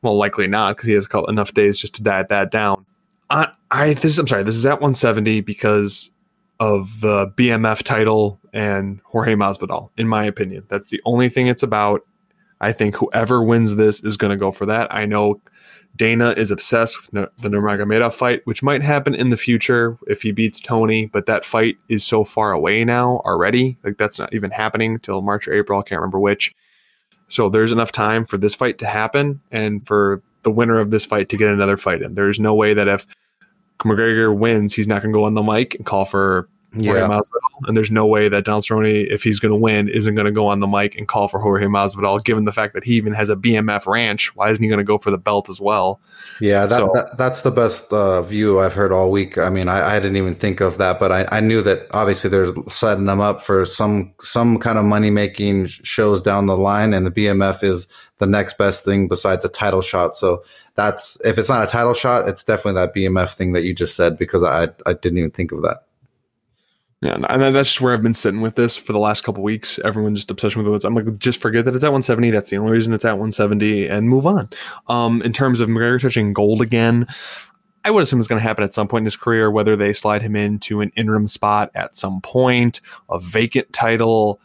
well, 0.01 0.15
likely 0.15 0.47
not 0.47 0.75
because 0.75 0.87
he 0.87 0.93
has 0.93 1.07
enough 1.27 1.53
days 1.53 1.77
just 1.77 1.95
to 1.95 2.03
diet 2.03 2.29
that 2.29 2.51
down. 2.51 2.85
I, 3.29 3.51
I 3.69 3.93
this 3.93 4.17
I'm 4.17 4.27
sorry, 4.27 4.43
this 4.43 4.55
is 4.55 4.65
at 4.65 4.81
170 4.81 5.41
because 5.41 6.09
of 6.59 7.01
the 7.01 7.27
BMF 7.27 7.83
title 7.83 8.39
and 8.53 8.99
Jorge 9.03 9.35
Masvidal. 9.35 9.89
In 9.97 10.07
my 10.07 10.25
opinion, 10.25 10.63
that's 10.67 10.87
the 10.87 11.01
only 11.05 11.29
thing 11.29 11.47
it's 11.47 11.63
about. 11.63 12.01
I 12.61 12.73
think 12.73 12.95
whoever 12.95 13.43
wins 13.43 13.75
this 13.75 14.03
is 14.03 14.17
going 14.17 14.31
to 14.31 14.37
go 14.37 14.51
for 14.51 14.65
that. 14.65 14.93
I 14.93 15.05
know 15.05 15.41
Dana 15.95 16.31
is 16.37 16.49
obsessed 16.49 17.11
with 17.11 17.29
the 17.37 17.49
Nurmagomedov 17.49 18.13
fight, 18.13 18.41
which 18.45 18.63
might 18.63 18.81
happen 18.81 19.13
in 19.13 19.29
the 19.29 19.37
future 19.37 19.97
if 20.07 20.21
he 20.21 20.31
beats 20.31 20.61
Tony, 20.61 21.07
but 21.07 21.25
that 21.25 21.43
fight 21.43 21.77
is 21.89 22.05
so 22.05 22.23
far 22.23 22.51
away 22.51 22.85
now 22.85 23.21
already. 23.25 23.77
Like 23.83 23.97
that's 23.97 24.17
not 24.17 24.33
even 24.33 24.51
happening 24.51 24.99
till 24.99 25.21
March 25.21 25.47
or 25.47 25.53
April. 25.53 25.79
I 25.79 25.83
can't 25.83 25.99
remember 25.99 26.19
which. 26.19 26.55
So 27.27 27.49
there's 27.49 27.71
enough 27.71 27.91
time 27.91 28.25
for 28.25 28.37
this 28.37 28.55
fight 28.55 28.77
to 28.79 28.85
happen 28.85 29.41
and 29.51 29.85
for 29.85 30.23
the 30.43 30.51
winner 30.51 30.79
of 30.79 30.89
this 30.89 31.05
fight 31.05 31.29
to 31.29 31.37
get 31.37 31.49
another 31.49 31.77
fight 31.77 32.01
in. 32.01 32.15
There's 32.15 32.39
no 32.39 32.55
way 32.55 32.73
that 32.73 32.87
if 32.87 33.05
McGregor 33.79 34.35
wins, 34.35 34.73
he's 34.73 34.87
not 34.87 35.01
going 35.01 35.13
to 35.13 35.17
go 35.17 35.25
on 35.25 35.33
the 35.33 35.43
mic 35.43 35.75
and 35.75 35.85
call 35.85 36.05
for 36.05 36.47
Jorge 36.73 36.99
yeah. 36.99 37.07
Masvidal. 37.07 37.67
And 37.67 37.75
there's 37.75 37.89
no 37.89 38.05
way 38.05 38.29
that 38.29 38.45
Donald 38.45 38.63
Cerrone, 38.63 39.09
if 39.09 39.23
he's 39.23 39.39
going 39.39 39.51
to 39.51 39.57
win, 39.57 39.89
isn't 39.89 40.13
going 40.13 40.25
to 40.25 40.31
go 40.31 40.47
on 40.47 40.59
the 40.59 40.67
mic 40.67 40.95
and 40.95 41.07
call 41.07 41.27
for 41.27 41.39
Jorge 41.39 41.65
Masvidal, 41.65 42.23
given 42.23 42.45
the 42.45 42.51
fact 42.51 42.73
that 42.75 42.83
he 42.83 42.93
even 42.93 43.13
has 43.13 43.29
a 43.29 43.35
BMF 43.35 43.87
ranch. 43.87 44.35
Why 44.35 44.49
isn't 44.49 44.61
he 44.61 44.69
going 44.69 44.77
to 44.79 44.83
go 44.83 44.99
for 44.99 45.09
the 45.09 45.17
belt 45.17 45.49
as 45.49 45.59
well? 45.59 45.99
Yeah, 46.39 46.67
that, 46.67 46.77
so, 46.77 46.91
that 46.93 47.17
that's 47.17 47.41
the 47.41 47.51
best 47.51 47.91
uh, 47.91 48.21
view 48.21 48.59
I've 48.59 48.73
heard 48.73 48.91
all 48.91 49.09
week. 49.09 49.37
I 49.37 49.49
mean, 49.49 49.67
I, 49.67 49.95
I, 49.95 49.99
didn't 49.99 50.17
even 50.17 50.35
think 50.35 50.61
of 50.61 50.77
that, 50.77 50.99
but 50.99 51.11
I, 51.11 51.27
I 51.31 51.39
knew 51.39 51.61
that 51.63 51.87
obviously 51.91 52.29
they're 52.29 52.53
setting 52.67 53.05
them 53.05 53.19
up 53.19 53.41
for 53.41 53.65
some 53.65 54.13
some 54.19 54.57
kind 54.57 54.77
of 54.77 54.85
money 54.85 55.09
making 55.09 55.67
shows 55.67 56.21
down 56.21 56.45
the 56.45 56.57
line, 56.57 56.93
and 56.93 57.05
the 57.05 57.11
BMF 57.11 57.63
is 57.63 57.87
the 58.19 58.27
next 58.27 58.57
best 58.57 58.85
thing 58.85 59.07
besides 59.07 59.43
a 59.43 59.49
title 59.49 59.81
shot. 59.81 60.15
So 60.15 60.43
that's 60.75 61.19
if 61.25 61.37
it's 61.37 61.49
not 61.49 61.63
a 61.63 61.67
title 61.67 61.93
shot, 61.93 62.27
it's 62.27 62.43
definitely 62.43 62.79
that 62.79 62.93
BMF 62.93 63.35
thing 63.35 63.53
that 63.53 63.63
you 63.63 63.73
just 63.73 63.95
said 63.95 64.17
because 64.17 64.43
I 64.43 64.69
I 64.85 64.93
didn't 64.93 65.17
even 65.17 65.31
think 65.31 65.51
of 65.51 65.63
that. 65.63 65.83
Yeah, 67.01 67.17
and 67.29 67.41
that's 67.55 67.69
just 67.69 67.81
where 67.81 67.93
I've 67.93 68.03
been 68.03 68.13
sitting 68.13 68.41
with 68.41 68.55
this 68.55 68.75
for 68.75 68.91
the 68.91 68.99
last 68.99 69.23
couple 69.23 69.41
weeks. 69.41 69.79
Everyone 69.85 70.15
just 70.15 70.29
obsession 70.31 70.61
with 70.61 70.69
the 70.69 70.87
it. 70.87 70.89
I'm 70.89 70.95
like, 70.95 71.17
just 71.17 71.39
forget 71.39 71.63
that 71.63 71.73
it's 71.73 71.85
at 71.85 71.93
170. 71.93 72.29
That's 72.31 72.49
the 72.49 72.57
only 72.57 72.73
reason 72.73 72.91
it's 72.91 73.05
at 73.05 73.13
170, 73.13 73.87
and 73.87 74.09
move 74.09 74.27
on. 74.27 74.49
Um, 74.87 75.21
in 75.21 75.31
terms 75.31 75.61
of 75.61 75.69
McGregor 75.69 76.01
touching 76.01 76.33
gold 76.33 76.61
again, 76.61 77.07
I 77.85 77.91
would 77.91 78.03
assume 78.03 78.19
it's 78.19 78.27
going 78.27 78.41
to 78.41 78.47
happen 78.47 78.65
at 78.65 78.73
some 78.73 78.89
point 78.89 79.03
in 79.03 79.05
his 79.05 79.15
career, 79.15 79.49
whether 79.49 79.77
they 79.77 79.93
slide 79.93 80.21
him 80.21 80.35
into 80.35 80.81
an 80.81 80.91
interim 80.97 81.27
spot 81.27 81.71
at 81.73 81.95
some 81.95 82.19
point, 82.19 82.81
a 83.09 83.17
vacant 83.17 83.71
title. 83.71 84.41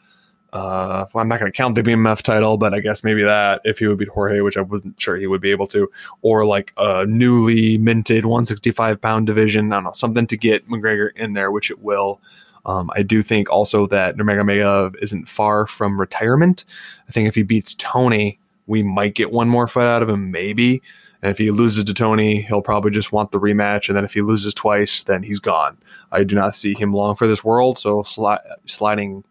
Uh, 0.53 1.07
well, 1.13 1.23
I'm 1.23 1.29
not 1.29 1.41
going 1.41 1.51
to 1.51 1.57
count 1.57 1.75
the 1.75 1.83
BMF 1.83 2.23
title, 2.23 2.57
but 2.57 2.73
I 2.73 2.79
guess 2.79 3.03
maybe 3.03 3.25
that 3.25 3.63
if 3.65 3.81
he 3.81 3.89
would 3.89 3.99
beat 3.99 4.09
Jorge, 4.09 4.41
which 4.43 4.57
I 4.57 4.61
wasn't 4.61 5.01
sure 5.01 5.17
he 5.17 5.27
would 5.27 5.41
be 5.41 5.51
able 5.51 5.67
to, 5.69 5.91
or 6.23 6.47
like 6.47 6.73
a 6.77 7.05
newly 7.07 7.79
minted 7.79 8.25
165 8.25 9.01
pound 9.01 9.27
division. 9.27 9.73
I 9.73 9.77
don't 9.77 9.85
know, 9.85 9.93
something 9.93 10.29
to 10.29 10.37
get 10.37 10.69
McGregor 10.69 11.11
in 11.17 11.33
there, 11.33 11.51
which 11.51 11.73
it 11.73 11.83
will. 11.83 12.21
Um, 12.67 12.91
I 12.95 13.03
do 13.03 13.23
think 13.23 13.51
also 13.51 13.87
that 13.89 14.17
Nurmagomedov 14.17 14.97
isn't 15.03 15.29
far 15.29 15.67
from 15.67 16.01
retirement. 16.01 16.65
I 17.09 17.12
think 17.12 17.29
if 17.29 17.35
he 17.35 17.43
beats 17.43 17.75
Tony, 17.75 18.39
we 18.67 18.83
might 18.83 19.15
get 19.15 19.33
one 19.33 19.49
more 19.49 19.69
fight 19.69 19.87
out 19.87 20.03
of 20.03 20.09
him, 20.09 20.31
maybe. 20.31 20.83
And 21.23 21.31
if 21.31 21.39
he 21.39 21.51
loses 21.51 21.85
to 21.85 21.95
Tony, 21.95 22.43
he'll 22.43 22.62
probably 22.62 22.91
just 22.91 23.12
want 23.12 23.33
the 23.33 23.41
rematch. 23.41 23.89
And 23.89 23.97
then 23.97 24.05
if 24.05 24.12
he 24.12 24.21
loses 24.21 24.53
twice, 24.53 25.05
then 25.05 25.23
he's 25.23 25.41
gone. 25.41 25.77
I 26.12 26.23
do 26.23 26.35
not 26.35 26.55
see 26.55 26.75
him 26.75 26.93
long 26.93 27.17
for 27.17 27.27
this 27.27 27.43
world. 27.43 27.79
So 27.79 28.03
sli- 28.03 28.43
sliding 28.67 29.25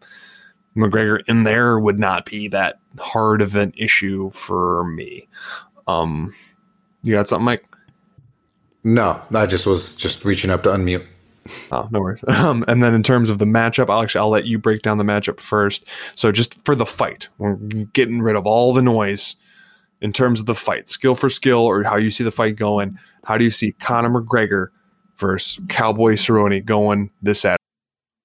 McGregor 0.76 1.22
in 1.28 1.44
there 1.44 1.78
would 1.78 1.98
not 1.98 2.26
be 2.26 2.48
that 2.48 2.80
hard 2.98 3.40
of 3.40 3.54
an 3.54 3.72
issue 3.76 4.30
for 4.30 4.84
me. 4.84 5.28
Um, 5.86 6.34
you 7.02 7.14
got 7.14 7.28
something, 7.28 7.44
Mike? 7.44 7.64
No, 8.82 9.20
I 9.34 9.46
just 9.46 9.66
was 9.66 9.94
just 9.94 10.24
reaching 10.24 10.50
up 10.50 10.62
to 10.64 10.70
unmute. 10.70 11.06
Oh, 11.72 11.88
no 11.90 12.00
worries. 12.00 12.24
Um, 12.34 12.64
and 12.68 12.82
then 12.82 12.94
in 12.94 13.02
terms 13.02 13.28
of 13.28 13.38
the 13.38 13.44
matchup, 13.44 13.88
I'll 13.88 14.02
actually 14.02 14.20
I'll 14.20 14.28
let 14.28 14.44
you 14.44 14.58
break 14.58 14.82
down 14.82 14.98
the 14.98 15.04
matchup 15.04 15.40
first. 15.40 15.84
So 16.14 16.30
just 16.30 16.62
for 16.64 16.74
the 16.74 16.84
fight, 16.84 17.28
we're 17.38 17.54
getting 17.54 18.20
rid 18.20 18.36
of 18.36 18.46
all 18.46 18.74
the 18.74 18.82
noise 18.82 19.36
in 20.02 20.12
terms 20.12 20.40
of 20.40 20.46
the 20.46 20.54
fight, 20.54 20.88
skill 20.88 21.14
for 21.14 21.30
skill, 21.30 21.60
or 21.60 21.82
how 21.84 21.96
you 21.96 22.10
see 22.10 22.24
the 22.24 22.30
fight 22.30 22.56
going. 22.56 22.98
How 23.24 23.38
do 23.38 23.44
you 23.44 23.50
see 23.50 23.72
Conor 23.72 24.10
McGregor 24.10 24.68
versus 25.16 25.58
Cowboy 25.68 26.14
Cerrone 26.14 26.64
going 26.64 27.10
this 27.22 27.40
Saturday? 27.40 27.58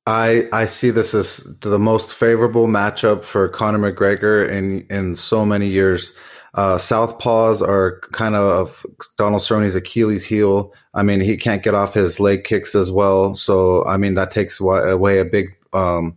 I 0.05 0.49
I 0.51 0.65
see 0.65 0.89
this 0.89 1.13
as 1.13 1.43
the 1.61 1.79
most 1.79 2.13
favorable 2.13 2.67
matchup 2.67 3.23
for 3.23 3.47
Conor 3.47 3.91
McGregor 3.91 4.49
in 4.49 4.81
in 4.89 5.15
so 5.15 5.45
many 5.45 5.67
years. 5.67 6.13
Uh, 6.55 6.77
Southpaws 6.77 7.61
are 7.61 7.99
kind 8.11 8.35
of 8.35 8.85
Donald 9.17 9.41
Cerrone's 9.41 9.75
Achilles 9.75 10.25
heel. 10.25 10.73
I 10.93 11.03
mean, 11.03 11.21
he 11.21 11.37
can't 11.37 11.63
get 11.63 11.75
off 11.75 11.93
his 11.93 12.19
leg 12.19 12.43
kicks 12.43 12.75
as 12.75 12.91
well. 12.91 13.35
So, 13.35 13.85
I 13.85 13.97
mean, 13.97 14.15
that 14.15 14.31
takes 14.31 14.59
away 14.59 15.19
a 15.19 15.25
big 15.25 15.55
um, 15.73 16.15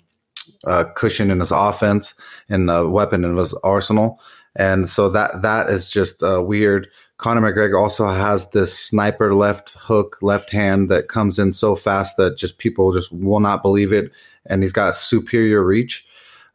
uh, 0.66 0.85
cushion 0.95 1.30
in 1.30 1.41
his 1.41 1.51
offense 1.51 2.14
and 2.49 2.70
a 2.70 2.89
weapon 2.89 3.24
in 3.24 3.37
his 3.37 3.55
arsenal. 3.62 4.20
And 4.57 4.89
so 4.89 5.09
that 5.11 5.43
that 5.43 5.68
is 5.68 5.91
just 5.91 6.22
uh, 6.22 6.43
weird. 6.43 6.89
Conor 7.18 7.41
McGregor 7.41 7.80
also 7.80 8.07
has 8.07 8.51
this 8.51 8.76
sniper 8.76 9.35
left 9.35 9.70
hook, 9.70 10.18
left 10.22 10.53
hand 10.53 10.91
that 10.91 11.09
comes 11.09 11.39
in 11.39 11.53
so 11.53 11.76
fast 11.76 12.16
that 12.16 12.37
just 12.37 12.59
people 12.59 12.93
just 12.93 13.12
will 13.12 13.41
not 13.41 13.62
believe 13.62 13.93
it. 13.93 14.11
And 14.47 14.62
he's 14.62 14.72
got 14.72 14.95
superior 14.95 15.62
reach. 15.62 16.05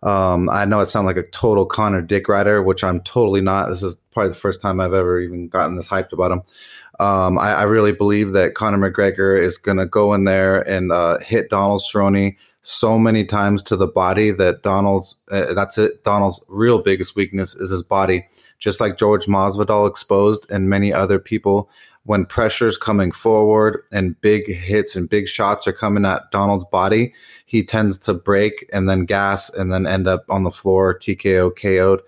Um, 0.04 0.50
I 0.50 0.66
know 0.66 0.80
it 0.80 0.86
sounds 0.86 1.06
like 1.06 1.18
a 1.18 1.28
total 1.30 1.66
Conor 1.66 2.02
dick 2.02 2.28
rider, 2.30 2.62
which 2.62 2.84
I'm 2.84 3.02
totally 3.02 3.42
not. 3.42 3.68
This 3.68 3.82
is 3.82 3.96
probably 4.12 4.30
the 4.30 4.36
first 4.36 4.62
time 4.62 4.80
I've 4.80 4.94
ever 4.94 5.20
even 5.20 5.48
gotten 5.48 5.76
this 5.76 5.88
hyped 5.88 6.14
about 6.14 6.32
him. 6.32 6.42
Um, 7.00 7.38
I, 7.38 7.54
I, 7.54 7.64
really 7.64 7.92
believe 7.92 8.34
that 8.34 8.56
Conor 8.56 8.92
McGregor 8.92 9.40
is 9.40 9.60
going 9.60 9.78
to 9.78 9.86
go 9.86 10.16
in 10.16 10.24
there 10.24 10.68
and 10.68 10.92
uh, 10.92 11.20
hit 11.20 11.52
Donald 11.52 11.82
Cerrone 11.82 12.36
so 12.64 12.98
many 12.98 13.24
times 13.24 13.62
to 13.64 13.76
the 13.76 13.88
body 13.88 14.32
that 14.32 14.64
Donald's 14.64 15.16
uh, 15.30 15.54
that's 15.54 15.78
it. 15.78 16.04
Donald's 16.04 16.44
real 16.50 16.82
biggest 16.82 17.16
weakness 17.16 17.56
is 17.56 17.70
his 17.70 17.84
body. 17.84 18.28
Just 18.58 18.82
like 18.82 18.98
George 18.98 19.28
Masvidal 19.28 19.88
exposed 19.88 20.50
and 20.52 20.68
many 20.68 20.92
other 20.92 21.20
people, 21.20 21.70
when 22.08 22.26
pressure's 22.26 22.78
coming 22.78 23.12
forward 23.12 23.84
and 23.92 24.20
big 24.22 24.48
hits 24.48 24.96
and 24.96 25.10
big 25.10 25.28
shots 25.28 25.68
are 25.68 25.74
coming 25.74 26.06
at 26.06 26.32
Donald's 26.32 26.64
body, 26.72 27.14
he 27.46 27.62
tends 27.62 27.98
to 27.98 28.14
break 28.14 28.66
and 28.72 28.90
then 28.90 29.04
gas 29.04 29.50
and 29.50 29.74
then 29.74 29.86
end 29.86 30.08
up 30.08 30.24
on 30.30 30.44
the 30.44 30.52
floor 30.52 30.98
TKO 30.98 31.54
KO'd. 31.54 32.02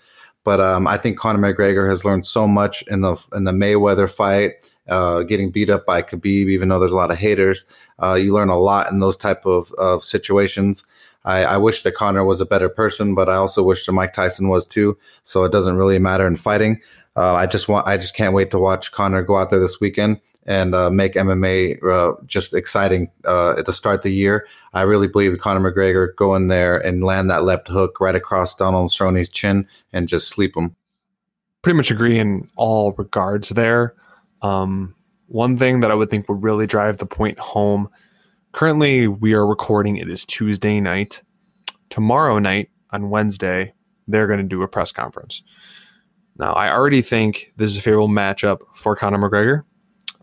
But 0.46 0.62
um, 0.62 0.88
I 0.88 0.96
think 0.96 1.20
Conor 1.20 1.54
McGregor 1.54 1.90
has 1.90 2.06
learned 2.06 2.26
so 2.26 2.48
much 2.48 2.82
in 2.84 3.02
the 3.02 3.18
in 3.36 3.44
the 3.44 3.52
Mayweather 3.52 4.10
fight, 4.10 4.54
uh, 4.88 5.24
getting 5.24 5.52
beat 5.52 5.70
up 5.70 5.86
by 5.86 6.02
Khabib, 6.02 6.50
even 6.50 6.70
though 6.70 6.80
there's 6.80 6.94
a 6.94 6.96
lot 6.96 7.12
of 7.12 7.18
haters. 7.18 7.66
Uh, 8.02 8.14
you 8.14 8.34
learn 8.34 8.48
a 8.48 8.58
lot 8.58 8.90
in 8.90 9.00
those 9.00 9.18
type 9.18 9.46
of, 9.46 9.70
of 9.74 10.06
situations. 10.06 10.86
I, 11.26 11.44
I, 11.44 11.58
wish 11.58 11.84
that 11.84 11.96
Conor 11.96 12.24
was 12.24 12.40
a 12.40 12.46
better 12.46 12.70
person, 12.70 13.14
but 13.14 13.28
I 13.28 13.36
also 13.36 13.62
wish 13.62 13.86
that 13.86 13.92
Mike 13.92 14.14
Tyson 14.14 14.48
was 14.48 14.66
too. 14.66 14.98
So 15.24 15.44
it 15.44 15.52
doesn't 15.52 15.76
really 15.76 16.00
matter 16.00 16.26
in 16.26 16.38
fighting. 16.38 16.80
Uh, 17.20 17.34
I 17.34 17.48
just 17.48 17.68
want, 17.68 17.86
I 17.86 17.98
just 17.98 18.16
can't 18.16 18.34
wait 18.34 18.50
to 18.52 18.60
watch 18.60 18.94
Conor 18.94 19.24
go 19.24 19.36
out 19.36 19.50
there 19.50 19.60
this 19.60 19.82
weekend 19.82 20.22
and 20.46 20.74
uh, 20.74 20.90
make 20.90 21.16
MMA 21.16 21.84
uh, 21.84 22.14
just 22.26 22.54
exciting 22.54 23.12
uh, 23.26 23.62
to 23.62 23.74
start 23.74 24.00
of 24.00 24.04
the 24.04 24.14
year. 24.14 24.48
I 24.74 24.84
really 24.84 25.10
believe 25.10 25.38
Conor 25.38 25.70
McGregor 25.70 26.16
go 26.16 26.34
in 26.34 26.48
there 26.48 26.78
and 26.78 27.04
land 27.04 27.30
that 27.30 27.44
left 27.44 27.68
hook 27.68 28.00
right 28.00 28.16
across 28.16 28.56
Donald 28.56 28.90
Cerrone's 28.90 29.28
chin 29.28 29.68
and 29.92 30.08
just 30.08 30.30
sleep 30.30 30.56
him. 30.56 30.78
Pretty 31.62 31.76
much 31.76 31.92
agree 31.92 32.18
in 32.18 32.50
all 32.56 32.94
regards 32.94 33.50
there. 33.50 33.96
Um, 34.42 34.96
one 35.28 35.58
thing 35.58 35.82
that 35.82 35.92
I 35.92 35.96
would 35.96 36.10
think 36.10 36.30
would 36.30 36.42
really 36.42 36.68
drive 36.68 37.00
the 37.00 37.06
point 37.06 37.38
home. 37.38 37.90
Currently, 38.54 39.10
we 39.10 39.34
are 39.34 39.46
recording. 39.46 39.98
It 39.98 40.10
is 40.10 40.24
Tuesday 40.24 40.80
night. 40.80 41.22
Tomorrow 41.90 42.40
night 42.40 42.70
on 42.92 43.10
Wednesday, 43.10 43.74
they're 44.08 44.28
going 44.28 44.40
to 44.40 44.46
do 44.46 44.64
a 44.64 44.70
press 44.70 44.94
conference. 44.94 45.44
Now, 46.40 46.54
I 46.54 46.72
already 46.72 47.02
think 47.02 47.52
this 47.58 47.70
is 47.70 47.78
a 47.78 47.82
favorable 47.82 48.08
matchup 48.08 48.60
for 48.74 48.96
Conor 48.96 49.18
McGregor. 49.18 49.64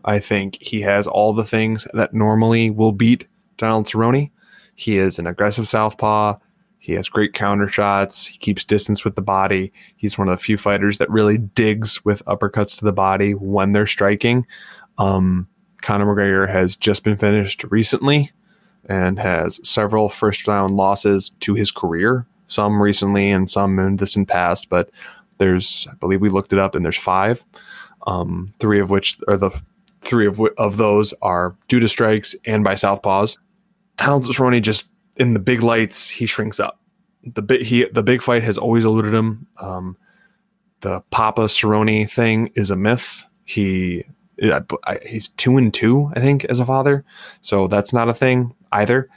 I 0.03 0.19
think 0.19 0.57
he 0.61 0.81
has 0.81 1.05
all 1.05 1.31
the 1.31 1.43
things 1.43 1.87
that 1.93 2.13
normally 2.13 2.71
will 2.71 2.91
beat 2.91 3.27
Donald 3.57 3.85
Cerrone. 3.85 4.31
He 4.73 4.97
is 4.97 5.19
an 5.19 5.27
aggressive 5.27 5.67
southpaw. 5.67 6.37
He 6.79 6.93
has 6.93 7.09
great 7.09 7.33
counter 7.33 7.67
shots. 7.67 8.25
He 8.25 8.37
keeps 8.37 8.65
distance 8.65 9.03
with 9.03 9.15
the 9.15 9.21
body. 9.21 9.71
He's 9.95 10.17
one 10.17 10.27
of 10.27 10.37
the 10.37 10.43
few 10.43 10.57
fighters 10.57 10.97
that 10.97 11.09
really 11.09 11.37
digs 11.37 12.03
with 12.03 12.25
uppercuts 12.25 12.79
to 12.79 12.85
the 12.85 12.93
body 12.93 13.33
when 13.33 13.73
they're 13.73 13.85
striking. 13.85 14.47
Um, 14.97 15.47
Conor 15.81 16.05
McGregor 16.05 16.49
has 16.49 16.75
just 16.75 17.03
been 17.03 17.17
finished 17.17 17.63
recently 17.65 18.31
and 18.85 19.19
has 19.19 19.59
several 19.67 20.09
first 20.09 20.47
round 20.47 20.75
losses 20.75 21.29
to 21.41 21.53
his 21.53 21.71
career, 21.71 22.25
some 22.47 22.81
recently 22.81 23.29
and 23.29 23.49
some 23.49 23.77
in 23.77 23.97
distant 23.97 24.27
past. 24.27 24.69
But 24.69 24.89
there's, 25.37 25.87
I 25.89 25.95
believe 25.95 26.21
we 26.21 26.29
looked 26.29 26.53
it 26.53 26.59
up, 26.59 26.75
and 26.75 26.83
there's 26.83 26.97
five, 26.97 27.45
um, 28.05 28.53
three 28.59 28.79
of 28.79 28.89
which 28.89 29.17
are 29.27 29.37
the 29.37 29.51
three 30.01 30.27
of 30.27 30.39
of 30.57 30.77
those 30.77 31.13
are 31.21 31.55
due 31.67 31.79
to 31.79 31.87
strikes 31.87 32.35
and 32.45 32.63
by 32.63 32.73
southpaws. 32.73 33.37
Donald 33.97 34.25
Cerrone 34.25 34.61
just 34.61 34.89
in 35.17 35.33
the 35.33 35.39
big 35.39 35.63
lights 35.63 36.07
he 36.07 36.25
shrinks 36.25 36.59
up. 36.59 36.79
The 37.23 37.41
bit 37.41 37.63
he 37.63 37.85
the 37.85 38.03
big 38.03 38.21
fight 38.21 38.43
has 38.43 38.57
always 38.57 38.85
eluded 38.85 39.13
him. 39.13 39.47
Um, 39.57 39.97
the 40.81 41.01
Papa 41.09 41.41
Cerrone 41.41 42.09
thing 42.09 42.51
is 42.55 42.71
a 42.71 42.75
myth. 42.75 43.23
He 43.43 44.05
he's 45.05 45.29
two 45.29 45.57
and 45.57 45.73
two, 45.73 46.11
I 46.15 46.19
think, 46.19 46.45
as 46.45 46.59
a 46.59 46.65
father, 46.65 47.03
so 47.41 47.67
that's 47.67 47.91
not 47.91 48.07
a 48.09 48.13
thing 48.13 48.53
either. 48.71 49.09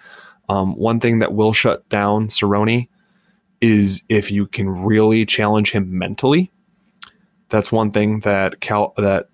Um, 0.49 0.75
one 0.77 0.99
thing 0.99 1.21
that 1.21 1.35
will 1.35 1.53
shut 1.53 1.89
down 1.89 2.29
Cerrone 2.29 2.89
is 3.61 4.03
if 4.09 4.31
you 4.31 4.47
can 4.47 4.69
really 4.69 5.27
challenge 5.27 5.71
him 5.71 5.99
mentally. 5.99 6.51
That's 7.49 7.73
one 7.73 7.91
thing 7.91 8.21
that 8.21 8.61
Cal 8.61 8.95
that 8.97 9.29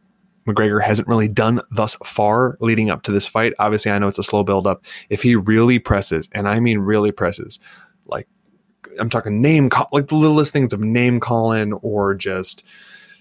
McGregor 0.46 0.82
hasn't 0.82 1.08
really 1.08 1.28
done 1.28 1.60
thus 1.70 1.96
far 2.04 2.56
leading 2.60 2.88
up 2.88 3.02
to 3.02 3.12
this 3.12 3.26
fight. 3.26 3.52
Obviously, 3.58 3.90
I 3.90 3.98
know 3.98 4.08
it's 4.08 4.18
a 4.18 4.24
slow 4.24 4.42
build 4.42 4.66
up. 4.66 4.84
If 5.10 5.22
he 5.22 5.34
really 5.34 5.78
presses, 5.78 6.28
and 6.32 6.48
I 6.48 6.60
mean 6.60 6.78
really 6.78 7.12
presses, 7.12 7.58
like 8.06 8.28
I'm 8.98 9.10
talking 9.10 9.42
name 9.42 9.68
call, 9.68 9.88
like 9.92 10.08
the 10.08 10.16
littlest 10.16 10.52
things 10.52 10.72
of 10.72 10.80
name 10.80 11.20
calling 11.20 11.72
or 11.74 12.14
just 12.14 12.64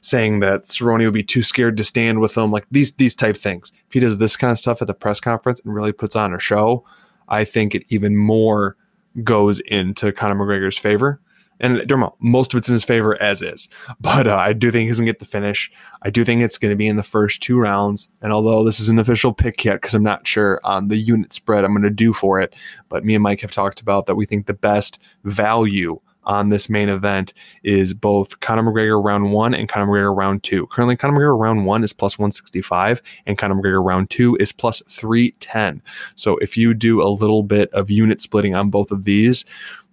saying 0.02 0.40
that 0.40 0.64
Cerrone 0.64 1.04
would 1.04 1.14
be 1.14 1.24
too 1.24 1.42
scared 1.42 1.78
to 1.78 1.84
stand 1.84 2.22
with 2.22 2.38
him, 2.38 2.52
like 2.52 2.68
these 2.72 2.94
these 2.94 3.16
type 3.16 3.38
things. 3.38 3.72
If 3.88 3.94
he 3.94 4.00
does 4.00 4.18
this 4.18 4.38
kind 4.38 4.52
of 4.52 4.60
stuff 4.60 4.82
at 4.82 4.88
the 4.88 4.94
press 4.94 5.20
conference 5.20 5.60
and 5.60 5.74
really 5.74 5.92
puts 5.92 6.16
on 6.16 6.34
a 6.34 6.40
show, 6.40 6.86
I 7.28 7.44
think 7.44 7.76
it 7.76 7.84
even 7.90 8.16
more 8.16 8.78
goes 9.24 9.60
into 9.62 10.12
Conor 10.12 10.36
McGregor's 10.36 10.78
favor. 10.78 11.22
And 11.60 11.78
Dermo, 11.78 12.14
most 12.20 12.54
of 12.54 12.58
it's 12.58 12.68
in 12.68 12.74
his 12.74 12.84
favor 12.84 13.22
as 13.22 13.42
is. 13.42 13.70
But 14.02 14.28
uh, 14.28 14.36
I 14.36 14.52
do 14.52 14.72
think 14.72 14.88
he's 14.88 14.98
going 14.98 15.06
to 15.06 15.12
get 15.12 15.20
the 15.20 15.26
finish. 15.26 15.72
I 16.02 16.10
do 16.10 16.26
think 16.26 16.42
it's 16.42 16.58
going 16.58 16.72
to 16.72 16.76
be 16.76 16.88
in 16.88 16.98
the 16.98 17.04
first 17.04 17.42
two 17.42 17.58
rounds. 17.58 18.10
And 18.22 18.34
although 18.34 18.64
this 18.64 18.80
is 18.80 18.90
an 18.90 19.00
official 19.00 19.34
pick 19.34 19.64
yet, 19.64 19.76
because 19.76 19.94
I'm 19.94 20.04
not 20.04 20.28
sure 20.28 20.60
on 20.66 20.90
the 20.90 20.98
unit 20.98 21.32
spread 21.32 21.64
I'm 21.64 21.72
going 21.72 21.84
to 21.84 21.90
do 21.90 22.12
for 22.12 22.42
it, 22.42 22.54
but 22.90 23.06
me 23.06 23.16
and 23.16 23.24
Mike 23.24 23.40
have 23.40 23.52
talked 23.52 23.80
about 23.80 24.06
that 24.08 24.16
we 24.16 24.26
think 24.26 24.48
the 24.48 24.54
best 24.54 25.00
value 25.24 26.02
on 26.26 26.50
this 26.50 26.70
main 26.70 26.90
event 26.90 27.34
is 27.64 27.94
both 27.94 28.40
Conor 28.40 28.64
McGregor 28.64 29.04
round 29.04 29.32
one 29.32 29.54
and 29.54 29.70
Conor 29.70 29.88
McGregor 29.88 30.16
round 30.16 30.44
two. 30.44 30.68
Currently, 30.68 30.96
Conor 30.96 31.20
McGregor 31.20 31.40
round 31.40 31.66
one 31.66 31.84
is 31.84 31.94
plus 31.94 32.18
165 32.18 33.02
and 33.26 33.38
Conor 33.38 33.56
McGregor 33.56 33.84
round 33.84 34.10
two 34.10 34.36
is 34.40 34.52
plus 34.52 34.82
310. 34.88 35.82
So 36.16 36.38
if 36.38 36.58
you 36.58 36.74
do 36.74 37.02
a 37.02 37.10
little 37.10 37.44
bit 37.44 37.72
of 37.74 37.90
unit 37.90 38.22
splitting 38.22 38.56
on 38.56 38.70
both 38.70 38.92
of 38.92 39.04
these, 39.04 39.46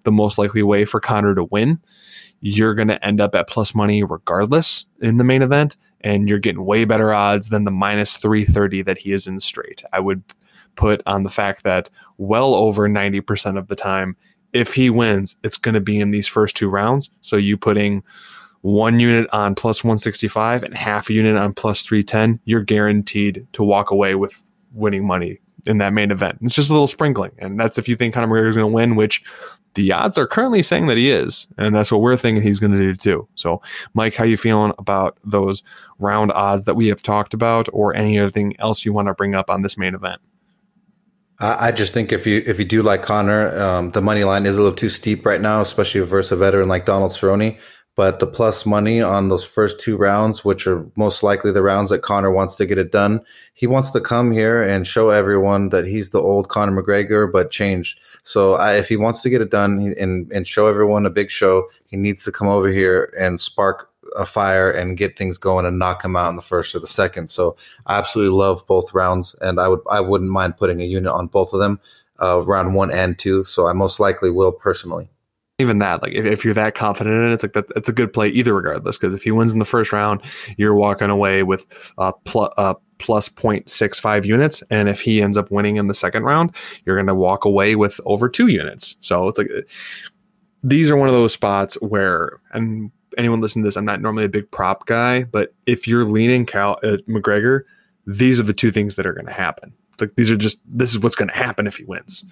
the 0.04 0.12
most 0.12 0.38
likely 0.38 0.62
way 0.62 0.84
for 0.84 1.00
Conor 1.00 1.34
to 1.34 1.44
win, 1.44 1.80
you're 2.40 2.74
going 2.74 2.88
to 2.88 3.04
end 3.04 3.20
up 3.20 3.34
at 3.34 3.48
plus 3.48 3.74
money 3.74 4.02
regardless 4.02 4.86
in 5.00 5.16
the 5.16 5.24
main 5.24 5.42
event. 5.42 5.76
And 6.04 6.28
you're 6.28 6.40
getting 6.40 6.64
way 6.64 6.84
better 6.84 7.12
odds 7.12 7.48
than 7.50 7.62
the 7.62 7.70
minus 7.70 8.14
330 8.14 8.82
that 8.82 8.98
he 8.98 9.12
is 9.12 9.28
in 9.28 9.38
straight. 9.38 9.84
I 9.92 10.00
would 10.00 10.24
put 10.74 11.00
on 11.06 11.22
the 11.22 11.30
fact 11.30 11.62
that 11.62 11.90
well 12.18 12.54
over 12.54 12.88
90% 12.88 13.56
of 13.56 13.68
the 13.68 13.76
time, 13.76 14.16
if 14.52 14.74
he 14.74 14.90
wins, 14.90 15.36
it's 15.42 15.56
going 15.56 15.74
to 15.74 15.80
be 15.80 15.98
in 15.98 16.10
these 16.10 16.28
first 16.28 16.56
two 16.56 16.68
rounds. 16.68 17.10
So 17.20 17.36
you 17.36 17.56
putting 17.56 18.02
one 18.62 19.00
unit 19.00 19.28
on 19.32 19.54
plus 19.54 19.82
165 19.82 20.62
and 20.62 20.76
half 20.76 21.10
a 21.10 21.12
unit 21.12 21.36
on 21.36 21.52
plus 21.52 21.82
310, 21.82 22.40
you're 22.44 22.62
guaranteed 22.62 23.46
to 23.52 23.64
walk 23.64 23.90
away 23.90 24.14
with 24.14 24.42
winning 24.72 25.06
money 25.06 25.40
in 25.66 25.78
that 25.78 25.92
main 25.92 26.10
event. 26.10 26.38
It's 26.42 26.54
just 26.54 26.70
a 26.70 26.72
little 26.72 26.86
sprinkling. 26.86 27.32
And 27.38 27.58
that's 27.58 27.78
if 27.78 27.88
you 27.88 27.96
think 27.96 28.14
Conor 28.14 28.26
McGregor 28.26 28.48
is 28.48 28.56
going 28.56 28.70
to 28.70 28.74
win, 28.74 28.96
which 28.96 29.22
the 29.74 29.92
odds 29.92 30.18
are 30.18 30.26
currently 30.26 30.62
saying 30.62 30.86
that 30.88 30.96
he 30.96 31.10
is. 31.10 31.46
And 31.56 31.74
that's 31.74 31.90
what 31.90 32.00
we're 32.00 32.16
thinking 32.16 32.42
he's 32.42 32.60
going 32.60 32.72
to 32.72 32.78
do 32.78 32.94
too. 32.94 33.28
So, 33.36 33.62
Mike, 33.94 34.14
how 34.14 34.24
you 34.24 34.36
feeling 34.36 34.72
about 34.78 35.16
those 35.24 35.62
round 35.98 36.32
odds 36.32 36.64
that 36.64 36.74
we 36.74 36.88
have 36.88 37.02
talked 37.02 37.34
about 37.34 37.68
or 37.72 37.94
any 37.94 38.18
other 38.18 38.30
thing 38.30 38.54
else 38.58 38.84
you 38.84 38.92
want 38.92 39.08
to 39.08 39.14
bring 39.14 39.34
up 39.34 39.50
on 39.50 39.62
this 39.62 39.78
main 39.78 39.94
event? 39.94 40.20
I, 41.40 41.72
just 41.72 41.92
think 41.92 42.12
if 42.12 42.26
you 42.26 42.42
if 42.46 42.58
you 42.58 42.64
do 42.64 42.82
like 42.82 43.02
Conor, 43.02 43.58
um, 43.58 43.90
the 43.90 44.02
money 44.02 44.24
line 44.24 44.46
is 44.46 44.58
a 44.58 44.62
little 44.62 44.76
too 44.76 44.88
steep 44.88 45.26
right 45.26 45.40
now, 45.40 45.60
especially 45.60 46.00
versus 46.02 46.32
a 46.32 46.36
veteran 46.36 46.68
like 46.68 46.86
Donald 46.86 47.12
Cerrone. 47.12 47.58
But 47.94 48.20
the 48.20 48.26
plus 48.26 48.64
money 48.64 49.02
on 49.02 49.28
those 49.28 49.44
first 49.44 49.78
two 49.78 49.98
rounds, 49.98 50.44
which 50.44 50.66
are 50.66 50.86
most 50.96 51.22
likely 51.22 51.52
the 51.52 51.62
rounds 51.62 51.90
that 51.90 52.00
Conor 52.00 52.30
wants 52.30 52.54
to 52.56 52.66
get 52.66 52.78
it 52.78 52.90
done, 52.90 53.20
he 53.52 53.66
wants 53.66 53.90
to 53.90 54.00
come 54.00 54.32
here 54.32 54.62
and 54.62 54.86
show 54.86 55.10
everyone 55.10 55.68
that 55.70 55.84
he's 55.86 56.10
the 56.10 56.20
old 56.20 56.48
Conor 56.48 56.82
McGregor, 56.82 57.30
but 57.30 57.50
changed. 57.50 58.00
So 58.24 58.54
I, 58.54 58.76
if 58.76 58.88
he 58.88 58.96
wants 58.96 59.20
to 59.22 59.30
get 59.30 59.42
it 59.42 59.50
done 59.50 59.94
and 59.98 60.32
and 60.32 60.46
show 60.46 60.68
everyone 60.68 61.06
a 61.06 61.10
big 61.10 61.30
show, 61.30 61.68
he 61.86 61.96
needs 61.96 62.24
to 62.24 62.32
come 62.32 62.48
over 62.48 62.68
here 62.68 63.12
and 63.18 63.40
spark 63.40 63.91
a 64.16 64.26
fire 64.26 64.70
and 64.70 64.96
get 64.96 65.16
things 65.16 65.38
going 65.38 65.66
and 65.66 65.78
knock 65.78 66.04
him 66.04 66.16
out 66.16 66.30
in 66.30 66.36
the 66.36 66.42
first 66.42 66.74
or 66.74 66.80
the 66.80 66.86
second. 66.86 67.28
So 67.28 67.56
I 67.86 67.98
absolutely 67.98 68.36
love 68.36 68.66
both 68.66 68.94
rounds, 68.94 69.34
and 69.40 69.60
I 69.60 69.68
would 69.68 69.80
I 69.90 70.00
wouldn't 70.00 70.30
mind 70.30 70.56
putting 70.56 70.80
a 70.80 70.84
unit 70.84 71.12
on 71.12 71.26
both 71.26 71.52
of 71.52 71.60
them, 71.60 71.80
uh, 72.22 72.40
round 72.44 72.74
one 72.74 72.90
and 72.90 73.18
two. 73.18 73.44
So 73.44 73.66
I 73.66 73.72
most 73.72 74.00
likely 74.00 74.30
will 74.30 74.52
personally. 74.52 75.08
Even 75.58 75.78
that, 75.78 76.02
like 76.02 76.12
if, 76.12 76.24
if 76.24 76.44
you're 76.44 76.54
that 76.54 76.74
confident 76.74 77.14
in 77.14 77.30
it, 77.30 77.34
it's 77.34 77.42
like 77.42 77.52
that. 77.52 77.66
It's 77.76 77.88
a 77.88 77.92
good 77.92 78.12
play 78.12 78.28
either 78.28 78.54
regardless. 78.54 78.98
Because 78.98 79.14
if 79.14 79.22
he 79.22 79.30
wins 79.30 79.52
in 79.52 79.58
the 79.58 79.64
first 79.64 79.92
round, 79.92 80.22
you're 80.56 80.74
walking 80.74 81.10
away 81.10 81.42
with 81.42 81.92
uh, 81.98 82.12
pl- 82.24 82.52
uh 82.56 82.74
plus 83.02 83.28
0.65 83.28 84.24
units, 84.24 84.62
and 84.70 84.88
if 84.88 85.00
he 85.00 85.20
ends 85.20 85.36
up 85.36 85.50
winning 85.50 85.74
in 85.74 85.88
the 85.88 85.94
second 85.94 86.22
round, 86.22 86.54
you're 86.86 86.96
going 86.96 87.08
to 87.08 87.14
walk 87.14 87.44
away 87.44 87.74
with 87.74 88.00
over 88.06 88.28
two 88.28 88.46
units. 88.46 88.96
So 89.00 89.26
it's 89.26 89.38
like 89.38 89.48
these 90.62 90.90
are 90.90 90.96
one 90.96 91.08
of 91.08 91.14
those 91.14 91.32
spots 91.32 91.74
where 91.82 92.40
and 92.52 92.90
anyone 93.18 93.40
listening 93.40 93.64
to 93.64 93.68
this, 93.68 93.76
I'm 93.76 93.84
not 93.84 94.00
normally 94.00 94.24
a 94.24 94.28
big 94.28 94.50
prop 94.50 94.86
guy, 94.86 95.24
but 95.24 95.54
if 95.66 95.86
you're 95.86 96.04
leaning 96.04 96.46
Cal 96.46 96.78
uh, 96.82 96.98
McGregor, 97.08 97.62
these 98.06 98.38
are 98.40 98.44
the 98.44 98.52
two 98.52 98.70
things 98.70 98.96
that 98.96 99.06
are 99.06 99.12
going 99.12 99.26
to 99.26 99.32
happen. 99.32 99.72
Like 100.00 100.14
these 100.16 100.30
are 100.30 100.36
just 100.36 100.60
this 100.66 100.90
is 100.90 100.98
what's 100.98 101.14
going 101.14 101.28
to 101.28 101.36
happen 101.36 101.66
if 101.66 101.76
he 101.76 101.84
wins. 101.84 102.24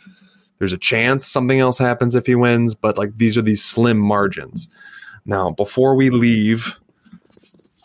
There's 0.59 0.72
a 0.72 0.78
chance 0.78 1.26
something 1.26 1.61
else 1.61 1.78
happens 1.78 2.14
if 2.14 2.26
he 2.26 2.35
wins, 2.35 2.74
but 2.74 2.99
like 2.99 3.16
these 3.16 3.39
are 3.39 3.43
these 3.43 3.64
slim 3.64 3.99
margins. 3.99 4.68
Now, 5.24 5.51
before 5.51 5.95
we 5.95 6.11
leave, 6.11 6.78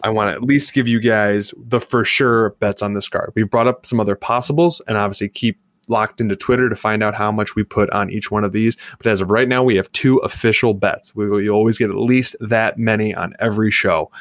I 0.03 0.09
want 0.09 0.29
to 0.29 0.33
at 0.33 0.43
least 0.43 0.73
give 0.73 0.87
you 0.87 0.99
guys 0.99 1.53
the 1.57 1.79
for 1.79 2.03
sure 2.03 2.51
bets 2.59 2.81
on 2.81 2.93
this 2.93 3.09
card. 3.09 3.31
We've 3.35 3.49
brought 3.49 3.67
up 3.67 3.85
some 3.85 3.99
other 3.99 4.15
possibles 4.15 4.81
and 4.87 4.97
obviously 4.97 5.29
keep 5.29 5.59
locked 5.89 6.21
into 6.21 6.36
Twitter 6.36 6.69
to 6.69 6.75
find 6.75 7.03
out 7.03 7.15
how 7.15 7.31
much 7.31 7.55
we 7.55 7.63
put 7.63 7.89
on 7.91 8.09
each 8.09 8.31
one 8.31 8.43
of 8.43 8.51
these. 8.51 8.77
But 8.97 9.07
as 9.07 9.21
of 9.21 9.31
right 9.31 9.47
now, 9.47 9.63
we 9.63 9.75
have 9.75 9.91
two 9.91 10.17
official 10.17 10.73
bets. 10.73 11.15
We 11.15 11.43
you 11.43 11.51
always 11.51 11.77
get 11.77 11.89
at 11.89 11.95
least 11.95 12.36
that 12.39 12.77
many 12.77 13.13
on 13.13 13.33
every 13.39 13.71
show. 13.71 14.11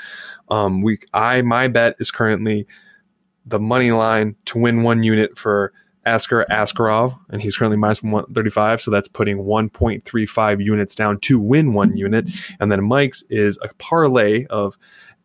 Um, 0.48 0.82
we 0.82 0.98
I 1.12 1.42
my 1.42 1.68
bet 1.68 1.96
is 1.98 2.10
currently 2.10 2.66
the 3.46 3.58
money 3.60 3.92
line 3.92 4.36
to 4.46 4.58
win 4.58 4.82
one 4.82 5.02
unit 5.02 5.36
for 5.36 5.72
Askar 6.06 6.44
Askarov, 6.50 7.18
and 7.30 7.40
he's 7.40 7.56
currently 7.56 7.76
minus 7.76 8.02
135, 8.02 8.80
so 8.80 8.90
that's 8.90 9.08
putting 9.08 9.38
1.35 9.38 10.64
units 10.64 10.94
down 10.94 11.18
to 11.20 11.38
win 11.38 11.72
one 11.72 11.96
unit. 11.96 12.28
And 12.60 12.70
then 12.70 12.84
Mike's 12.84 13.22
is 13.30 13.58
a 13.62 13.68
parlay 13.78 14.44
of 14.46 14.76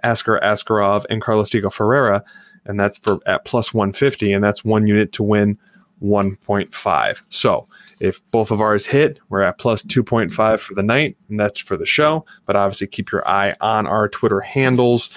Askar 0.04 0.40
Askarov 0.42 1.06
and 1.10 1.22
Carlos 1.22 1.50
Diego 1.50 1.70
Ferreira, 1.70 2.24
and 2.66 2.80
that's 2.80 2.98
for 2.98 3.20
at 3.26 3.46
plus 3.46 3.74
150, 3.74 4.32
and 4.32 4.44
that's 4.44 4.64
one 4.64 4.88
unit 4.88 5.12
to 5.14 5.24
win 5.24 5.58
1.5. 6.04 7.22
So 7.30 7.68
if 8.00 8.26
both 8.32 8.52
of 8.52 8.62
ours 8.62 8.86
hit, 8.86 9.20
we're 9.30 9.42
at 9.42 9.58
plus 9.58 9.84
2.5 9.84 10.60
for 10.60 10.74
the 10.74 10.84
night, 10.84 11.18
and 11.30 11.40
that's 11.40 11.60
for 11.60 11.78
the 11.78 11.86
show. 11.86 12.26
But 12.46 12.56
obviously, 12.56 12.88
keep 12.88 13.12
your 13.12 13.28
eye 13.28 13.56
on 13.62 13.88
our 13.88 14.08
Twitter 14.08 14.40
handles 14.40 15.10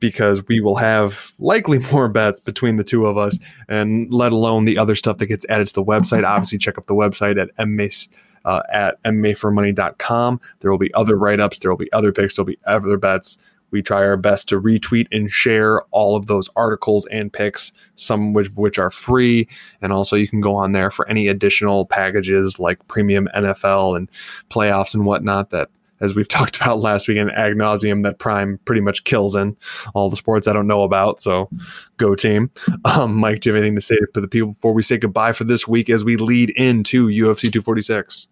because 0.00 0.46
we 0.46 0.60
will 0.60 0.76
have 0.76 1.32
likely 1.38 1.78
more 1.92 2.08
bets 2.08 2.40
between 2.40 2.76
the 2.76 2.84
two 2.84 3.06
of 3.06 3.16
us, 3.16 3.38
and 3.68 4.12
let 4.12 4.32
alone 4.32 4.64
the 4.64 4.78
other 4.78 4.94
stuff 4.94 5.18
that 5.18 5.26
gets 5.26 5.46
added 5.48 5.68
to 5.68 5.74
the 5.74 5.84
website. 5.84 6.26
Obviously, 6.26 6.58
check 6.58 6.78
out 6.78 6.86
the 6.86 6.94
website 6.94 7.40
at 7.40 7.54
MMA. 7.56 8.08
Uh, 8.44 8.62
at 8.72 9.02
MMAformoney.com. 9.02 10.40
There 10.60 10.70
will 10.70 10.78
be 10.78 10.94
other 10.94 11.16
write 11.16 11.40
ups, 11.40 11.58
there 11.58 11.70
will 11.70 11.76
be 11.76 11.92
other 11.92 12.12
picks, 12.12 12.36
there 12.36 12.44
will 12.44 12.52
be 12.52 12.58
other 12.64 12.96
bets. 12.96 13.36
We 13.70 13.82
try 13.82 14.04
our 14.06 14.16
best 14.16 14.48
to 14.48 14.60
retweet 14.60 15.06
and 15.12 15.30
share 15.30 15.82
all 15.90 16.16
of 16.16 16.26
those 16.26 16.48
articles 16.56 17.06
and 17.06 17.32
picks, 17.32 17.72
some 17.94 18.36
of 18.36 18.56
which 18.56 18.78
are 18.78 18.90
free. 18.90 19.48
And 19.82 19.92
also, 19.92 20.16
you 20.16 20.28
can 20.28 20.40
go 20.40 20.54
on 20.54 20.72
there 20.72 20.90
for 20.90 21.08
any 21.08 21.28
additional 21.28 21.86
packages 21.86 22.58
like 22.58 22.86
premium 22.88 23.28
NFL 23.34 23.96
and 23.96 24.10
playoffs 24.50 24.94
and 24.94 25.04
whatnot 25.04 25.50
that 25.50 25.70
as 26.00 26.14
we've 26.14 26.28
talked 26.38 26.56
about 26.56 26.80
last 26.80 27.08
week 27.08 27.18
in 27.18 27.28
nauseum, 27.28 28.02
that 28.04 28.18
Prime 28.18 28.58
pretty 28.64 28.80
much 28.80 29.04
kills 29.04 29.34
in 29.34 29.56
all 29.94 30.10
the 30.10 30.16
sports 30.16 30.46
I 30.46 30.52
don't 30.52 30.66
know 30.66 30.82
about. 30.82 31.20
So 31.20 31.48
go 31.96 32.14
team. 32.14 32.50
Um, 32.84 33.16
Mike, 33.16 33.40
do 33.40 33.50
you 33.50 33.54
have 33.54 33.60
anything 33.60 33.74
to 33.74 33.82
say 33.82 33.96
to 34.14 34.20
the 34.20 34.28
people 34.28 34.52
before 34.52 34.72
we 34.72 34.82
say 34.82 34.96
goodbye 34.96 35.32
for 35.32 35.44
this 35.44 35.68
week 35.68 35.90
as 35.90 36.04
we 36.04 36.16
lead 36.16 36.50
into 36.50 37.08
UFC 37.08 37.52
246? 37.52 38.28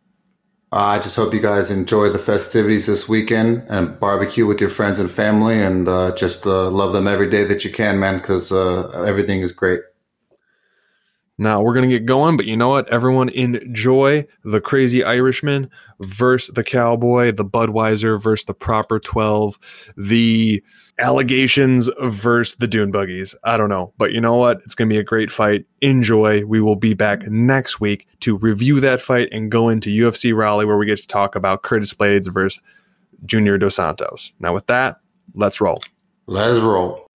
Uh, 0.72 0.76
I 0.76 0.98
just 0.98 1.14
hope 1.14 1.32
you 1.32 1.40
guys 1.40 1.70
enjoy 1.70 2.08
the 2.10 2.18
festivities 2.18 2.86
this 2.86 3.08
weekend 3.08 3.64
and 3.68 3.98
barbecue 4.00 4.46
with 4.46 4.60
your 4.60 4.70
friends 4.70 4.98
and 4.98 5.08
family 5.08 5.62
and 5.62 5.86
uh, 5.86 6.14
just 6.16 6.44
uh, 6.44 6.68
love 6.70 6.92
them 6.92 7.06
every 7.06 7.30
day 7.30 7.44
that 7.44 7.64
you 7.64 7.70
can, 7.70 8.00
man, 8.00 8.18
because 8.18 8.50
uh, 8.50 8.88
everything 9.06 9.42
is 9.42 9.52
great. 9.52 9.80
Now 11.38 11.60
we're 11.62 11.74
going 11.74 11.88
to 11.88 11.98
get 11.98 12.06
going, 12.06 12.36
but 12.36 12.46
you 12.46 12.56
know 12.56 12.70
what? 12.70 12.90
Everyone 12.90 13.28
enjoy 13.28 14.26
the 14.42 14.60
crazy 14.60 15.04
Irishman 15.04 15.70
versus 16.00 16.52
the 16.54 16.64
cowboy, 16.64 17.30
the 17.30 17.44
Budweiser 17.44 18.20
versus 18.20 18.46
the 18.46 18.54
proper 18.54 18.98
12, 18.98 19.58
the 19.96 20.64
allegations 20.98 21.90
versus 22.00 22.56
the 22.56 22.66
dune 22.66 22.90
buggies. 22.90 23.34
I 23.44 23.56
don't 23.56 23.68
know, 23.68 23.92
but 23.98 24.12
you 24.12 24.20
know 24.20 24.36
what? 24.36 24.60
It's 24.64 24.74
going 24.74 24.88
to 24.88 24.94
be 24.94 24.98
a 24.98 25.04
great 25.04 25.30
fight. 25.30 25.66
Enjoy. 25.80 26.44
We 26.44 26.60
will 26.60 26.76
be 26.76 26.94
back 26.94 27.26
next 27.28 27.80
week 27.80 28.06
to 28.20 28.36
review 28.36 28.80
that 28.80 29.02
fight 29.02 29.28
and 29.32 29.50
go 29.50 29.68
into 29.68 29.90
UFC 29.90 30.34
Raleigh 30.34 30.64
where 30.64 30.78
we 30.78 30.86
get 30.86 30.98
to 30.98 31.06
talk 31.06 31.34
about 31.34 31.62
Curtis 31.62 31.92
Blaydes 31.94 32.32
versus 32.32 32.62
Junior 33.24 33.58
Dos 33.58 33.76
Santos. 33.76 34.32
Now, 34.40 34.54
with 34.54 34.66
that, 34.66 35.00
let's 35.34 35.60
roll. 35.60 35.82
Let's 36.26 36.58
roll. 36.60 37.06